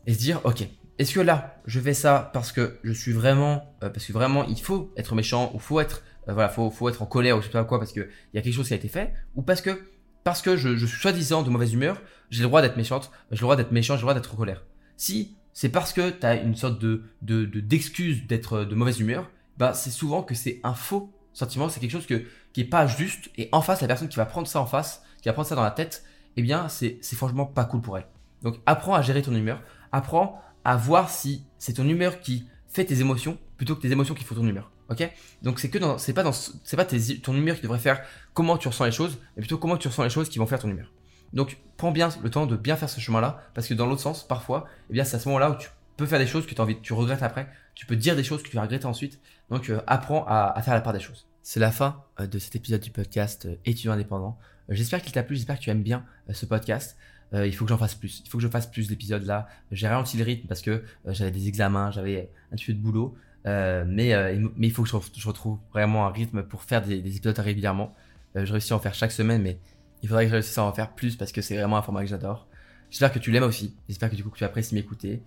et 0.07 0.12
se 0.12 0.18
dire, 0.18 0.40
ok, 0.44 0.68
est-ce 0.98 1.14
que 1.14 1.20
là, 1.20 1.61
je 1.66 1.80
fais 1.80 1.94
ça 1.94 2.30
parce 2.32 2.52
que 2.52 2.78
je 2.82 2.92
suis 2.92 3.12
vraiment, 3.12 3.76
euh, 3.82 3.90
parce 3.90 4.06
que 4.06 4.12
vraiment, 4.12 4.44
il 4.44 4.61
faut 4.61 4.92
être 4.96 5.14
méchant 5.14 5.50
ou 5.54 5.59
faut 5.59 5.80
être, 5.80 6.02
euh, 6.28 6.32
voilà, 6.32 6.48
faut, 6.48 6.70
faut 6.70 6.88
être 6.88 7.02
en 7.02 7.06
colère 7.06 7.37
ou 7.37 7.40
je 7.40 7.46
sais 7.46 7.52
pas 7.52 7.64
quoi 7.64 7.78
parce 7.78 7.92
que 7.92 8.00
il 8.00 8.37
y 8.37 8.38
a 8.38 8.42
quelque 8.42 8.54
chose 8.54 8.68
qui 8.68 8.74
a 8.74 8.76
été 8.76 8.88
fait, 8.88 9.12
ou 9.35 9.42
parce 9.42 9.61
que, 9.61 9.90
parce 10.24 10.42
que 10.42 10.56
je, 10.56 10.74
suis 10.87 11.00
soi-disant 11.00 11.42
de 11.42 11.50
mauvaise 11.50 11.72
humeur, 11.72 12.00
j'ai 12.30 12.42
le 12.42 12.48
droit 12.48 12.62
d'être 12.62 12.76
méchante, 12.76 13.11
j'ai 13.30 13.37
le 13.37 13.42
droit 13.42 13.56
d'être 13.56 13.72
méchant, 13.72 13.94
j'ai 13.94 14.00
le 14.00 14.02
droit 14.02 14.14
d'être 14.14 14.32
en 14.32 14.37
colère. 14.37 14.64
Si 14.96 15.37
c'est 15.52 15.68
parce 15.68 15.92
que 15.92 16.11
tu 16.11 16.26
as 16.26 16.37
une 16.37 16.56
sorte 16.56 16.80
de, 16.80 17.02
de, 17.22 17.44
d'excuse 17.44 18.26
d'être 18.26 18.64
de 18.64 18.74
mauvaise 18.74 18.98
humeur, 19.00 19.30
bah 19.59 19.74
c'est 19.74 19.90
souvent 19.90 20.22
que 20.22 20.35
c'est 20.35 20.61
un 20.64 20.74
faux 20.74 21.12
sentiment, 21.32 21.68
c'est 21.68 21.80
quelque 21.80 21.90
chose 21.90 22.06
que, 22.06 22.24
qui 22.52 22.62
est 22.62 22.64
pas 22.64 22.87
juste, 22.87 23.30
et 23.37 23.50
en 23.52 23.61
face, 23.61 23.82
la 23.82 23.87
personne 23.87 24.09
qui 24.09 24.16
va 24.16 24.24
prendre 24.24 24.46
ça 24.46 24.61
en 24.61 24.66
face, 24.66 25.02
qui 25.20 25.28
va 25.28 25.35
prendre 25.35 25.48
ça 25.48 25.54
dans 25.54 25.62
la 25.62 25.70
tête, 25.70 26.02
eh 26.37 26.42
bien, 26.42 26.68
c'est, 26.68 26.98
c'est 27.02 27.16
franchement 27.16 27.44
pas 27.44 27.64
cool 27.64 27.82
pour 27.82 27.98
elle. 27.98 28.06
Donc, 28.42 28.56
apprends 28.64 28.94
à 28.94 29.02
gérer 29.02 29.22
ton 29.22 29.35
humeur, 29.35 29.62
apprends 29.92 30.40
à 30.66 30.76
voir 30.76 31.11
si 31.11 31.44
c'est 31.59 31.74
ton 31.74 31.88
humeur 31.88 32.18
qui 32.18 32.48
fait 32.66 32.85
tes 32.85 33.00
émotions 33.00 33.38
plutôt 33.57 33.76
que 33.76 33.81
tes 33.81 33.92
émotions 33.92 34.14
qui 34.14 34.24
font 34.24 34.35
ton 34.35 34.46
humeur. 34.46 34.72
Ok? 34.90 35.09
Donc 35.42 35.61
c'est 35.61 35.70
que 35.70 35.79
dans, 35.79 35.96
c'est 35.96 36.12
pas 36.12 36.29
c'est 36.33 36.76
pas 36.76 36.85
ton 36.85 37.35
humeur 37.37 37.55
qui 37.55 37.62
devrait 37.62 37.79
faire 37.79 38.02
comment 38.35 38.59
tu 38.59 38.66
ressens 38.66 38.85
les 38.85 38.90
choses, 38.90 39.16
mais 39.37 39.42
plutôt 39.42 39.59
comment 39.59 39.76
tu 39.76 39.87
ressens 39.87 40.02
les 40.02 40.11
choses 40.11 40.29
qui 40.29 40.40
vont 40.40 40.46
faire 40.46 40.59
ton 40.59 40.68
humeur. 40.68 40.92
Donc 41.33 41.59
prends 41.76 41.92
bien 41.92 42.09
le 42.20 42.31
temps 42.31 42.46
de 42.46 42.57
bien 42.57 42.74
faire 42.74 42.90
ce 42.90 42.98
chemin-là, 42.98 43.44
parce 43.55 43.68
que 43.68 43.74
dans 43.74 43.87
l'autre 43.87 44.00
sens, 44.00 44.26
parfois, 44.26 44.66
eh 44.90 44.92
bien 44.92 45.05
c'est 45.05 45.16
à 45.16 45.20
ce 45.20 45.29
moment-là 45.29 45.52
où 45.52 45.55
tu 45.55 45.68
peux 45.96 46.05
faire 46.05 46.18
des 46.18 46.26
choses 46.26 46.46
que 46.48 46.55
tu 46.55 46.61
envie, 46.61 46.81
tu 46.81 46.94
regrettes 46.94 47.22
après, 47.22 47.48
tu 47.76 47.87
peux 47.87 47.94
dire 47.94 48.16
des 48.16 48.24
choses 48.24 48.42
que 48.42 48.48
tu 48.48 48.57
vas 48.57 48.62
regretter 48.62 48.87
ensuite. 48.87 49.20
Donc 49.50 49.70
euh, 49.70 49.81
apprends 49.87 50.24
à, 50.26 50.61
faire 50.62 50.74
la 50.74 50.81
part 50.81 50.92
des 50.92 51.00
choses. 51.00 51.29
C'est 51.44 51.61
la 51.61 51.70
fin 51.70 52.02
euh, 52.18 52.26
de 52.26 52.40
cet 52.40 52.57
épisode 52.57 52.81
du 52.81 52.90
podcast 52.90 53.46
euh, 53.46 53.55
étudiant 53.66 53.92
indépendant. 53.92 54.37
j'espère 54.68 55.00
qu'il 55.00 55.12
t'a 55.12 55.22
plu, 55.22 55.37
j'espère 55.37 55.59
que 55.59 55.62
tu 55.62 55.70
aimes 55.70 55.85
bien 55.85 56.05
ce 56.33 56.44
podcast. 56.44 56.96
Euh, 57.35 57.47
il 57.47 57.55
faut 57.55 57.65
que 57.65 57.71
j'en 57.71 57.79
fasse 57.79 57.95
plus. 57.95 58.23
Il 58.25 58.31
faut 58.31 58.39
que 58.39 58.43
je 58.43 58.49
fasse 58.49 58.67
plus 58.67 58.89
d'épisodes 58.89 59.25
là. 59.25 59.49
J'ai 59.73 59.89
ralenti 59.89 60.17
le 60.17 60.25
rythme 60.25 60.47
parce 60.47 60.62
que 60.62 60.71
euh, 60.71 60.83
j'avais 61.09 61.31
des 61.31 61.49
examens, 61.49 61.91
j'avais 61.91 62.31
un 62.53 62.57
peu 62.57 62.73
de 62.73 62.79
boulot. 62.79 63.17
Euh, 63.47 63.85
mais, 63.87 64.12
mais 64.57 64.67
il 64.67 64.73
faut 64.73 64.83
que 64.83 64.89
je, 64.89 65.27
retrouve 65.27 65.59
vraiment 65.73 66.07
un 66.07 66.11
rythme 66.11 66.43
pour 66.43 66.62
faire 66.62 66.83
des, 66.83 66.99
épisodes 66.99 67.39
régulièrement. 67.39 67.95
je 68.35 68.51
réussis 68.51 68.73
à 68.73 68.77
en 68.77 68.81
faire 68.81 68.95
chaque 68.95 69.12
semaine, 69.12 69.41
mais 69.41 69.59
il 70.03 70.09
faudrait 70.09 70.25
que 70.25 70.31
je 70.31 70.35
réussisse 70.35 70.59
à 70.59 70.65
en 70.65 70.73
faire 70.73 70.93
plus 70.95 71.15
parce 71.15 71.31
que 71.31 71.41
c'est 71.43 71.57
vraiment 71.57 71.77
un 71.77 71.83
format 71.83 72.01
que 72.01 72.09
j'adore. 72.09 72.49
J'espère 72.91 73.12
que 73.12 73.21
tu 73.21 73.31
l'aimes 73.31 73.45
aussi. 73.45 73.77
J'espère 73.89 74.11
que 74.11 74.17
du 74.17 74.25
coup 74.25 74.33
tu 74.35 74.43
apprécies 74.43 74.75
m'écouter. 74.75 75.23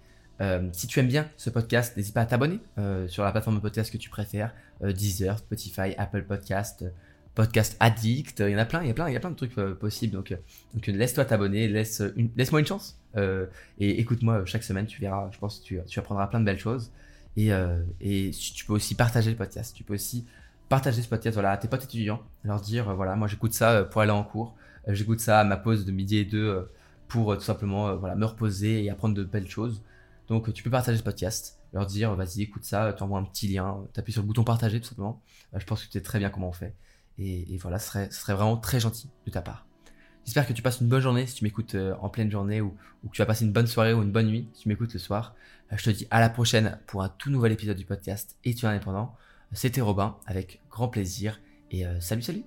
si 0.74 0.88
tu 0.88 1.00
aimes 1.00 1.08
bien 1.08 1.30
ce 1.38 1.50
podcast, 1.50 1.96
n'hésite 1.96 2.14
pas 2.14 2.22
à 2.22 2.26
t'abonner 2.26 2.60
sur 3.08 3.24
la 3.24 3.32
plateforme 3.32 3.56
de 3.56 3.62
podcast 3.62 3.92
que 3.92 3.98
tu 3.98 4.10
préfères, 4.10 4.54
Deezer, 4.82 5.38
Spotify, 5.38 5.96
Apple 5.98 6.24
Podcast, 6.24 6.84
podcast 7.40 7.78
addict, 7.80 8.42
il 8.42 8.50
y 8.50 8.56
en 8.56 8.58
a 8.58 8.66
plein, 8.66 8.82
il 8.82 8.88
y 8.88 8.92
a 8.92 8.94
plein, 8.94 9.08
il 9.08 9.14
y 9.14 9.16
a 9.16 9.20
plein 9.22 9.30
de 9.30 9.36
trucs 9.38 9.58
euh, 9.58 9.74
possibles. 9.74 10.14
Donc, 10.14 10.34
euh, 10.34 10.36
donc 10.74 10.86
laisse-toi 10.88 11.24
t'abonner, 11.24 11.70
laisse-moi 11.70 12.60
une 12.60 12.66
chance 12.66 13.00
euh, 13.16 13.46
et 13.80 14.02
écoute-moi 14.02 14.44
chaque 14.44 14.64
semaine, 14.64 14.88
tu 14.88 15.00
verras, 15.00 15.30
je 15.32 15.40
pense 15.40 15.62
que 15.62 15.82
tu, 15.82 16.00
apprendras 16.00 16.28
plein 16.28 16.42
de 16.42 16.46
belles 16.46 16.60
choses. 16.60 16.92
Et, 17.38 17.52
tu 18.32 18.66
peux 18.66 18.74
aussi 18.74 18.94
partager 18.94 19.32
le 19.32 19.38
podcast, 19.38 19.74
tu 19.74 19.86
peux 19.86 19.94
aussi 19.94 20.26
partager 20.68 21.02
ce 21.02 21.08
podcast 21.08 21.36
voilà, 21.36 21.52
à 21.52 21.58
tes 21.58 21.70
potes 21.70 21.86
étudiants, 21.86 22.22
leur 22.44 22.60
dire 22.60 22.94
voilà, 22.94 23.16
moi 23.16 23.30
j'écoute 23.30 23.54
ça 23.54 23.86
pour 23.86 24.02
aller 24.02 24.12
en 24.12 24.26
cours, 24.26 24.58
j'écoute 24.90 25.22
ça 25.22 25.40
à 25.40 25.44
ma 25.46 25.56
pause 25.56 25.86
de 25.86 25.94
midi 25.94 26.18
et 26.18 26.26
deux 26.26 26.70
pour 27.08 27.38
tout 27.38 27.44
simplement 27.44 27.96
me 27.96 28.26
reposer 28.26 28.84
et 28.84 28.90
apprendre 28.90 29.16
de 29.16 29.24
belles 29.24 29.48
choses. 29.48 29.82
Donc 30.28 30.52
tu 30.52 30.62
peux 30.62 30.70
partager 30.70 30.98
ce 30.98 31.04
podcast, 31.04 31.58
leur 31.72 31.86
dire 31.86 32.14
vas-y 32.16 32.42
écoute 32.42 32.66
ça, 32.66 32.92
t'envoies 32.92 33.20
un 33.20 33.24
petit 33.24 33.48
lien, 33.48 33.78
t'appuies 33.94 34.12
sur 34.12 34.24
le 34.24 34.28
bouton 34.28 34.44
partager 34.44 34.82
tout 34.82 34.90
simplement. 34.90 35.22
je 35.56 35.66
pense 35.66 35.80
que 35.80 35.86
tu 35.86 35.94
sais 35.94 36.02
très 36.02 36.20
bien 36.20 36.30
comment 36.30 36.50
on 36.50 36.52
fait. 36.52 36.76
Et, 37.20 37.58
voilà, 37.58 37.80
ce 37.80 38.10
serait, 38.10 38.34
vraiment 38.34 38.58
très 38.58 38.80
gentil 38.80 39.10
de 39.26 39.32
ta 39.32 39.42
part. 39.42 39.66
J'espère 40.26 40.48
que 40.48 40.54
tu 40.54 40.62
passes 40.62 40.80
une 40.80 40.88
bonne 40.88 41.02
journée 41.02 41.26
si 41.26 41.36
tu 41.36 41.44
m'écoutes 41.44 41.76
euh, 41.76 41.96
en 42.02 42.10
pleine 42.10 42.32
journée 42.32 42.62
ou, 42.62 42.78
que 43.04 43.12
tu 43.12 43.22
vas 43.22 43.26
passer 43.26 43.46
une 43.46 43.52
bonne 43.52 43.68
soirée 43.68 43.94
ou 43.94 44.04
une 44.04 44.12
bonne 44.12 44.28
nuit 44.28 44.48
si 44.54 44.64
tu 44.64 44.70
m'écoutes 44.70 44.94
le 44.94 45.00
soir. 45.00 45.36
Euh, 45.72 45.76
je 45.78 45.84
te 45.84 45.90
dis 45.90 46.08
à 46.12 46.20
la 46.20 46.30
prochaine 46.30 46.80
pour 46.88 47.04
un 47.04 47.10
tout 47.10 47.30
nouvel 47.30 47.52
épisode 47.52 47.78
du 47.78 47.86
podcast 47.86 48.38
Et 48.46 48.54
tu 48.54 48.66
es 48.66 48.70
indépendant. 48.70 49.16
C'était 49.54 49.82
Robin 49.82 50.18
avec 50.28 50.62
grand 50.70 50.88
plaisir 50.88 51.42
et 51.72 51.86
euh, 51.86 52.00
salut 52.00 52.22
salut 52.22 52.44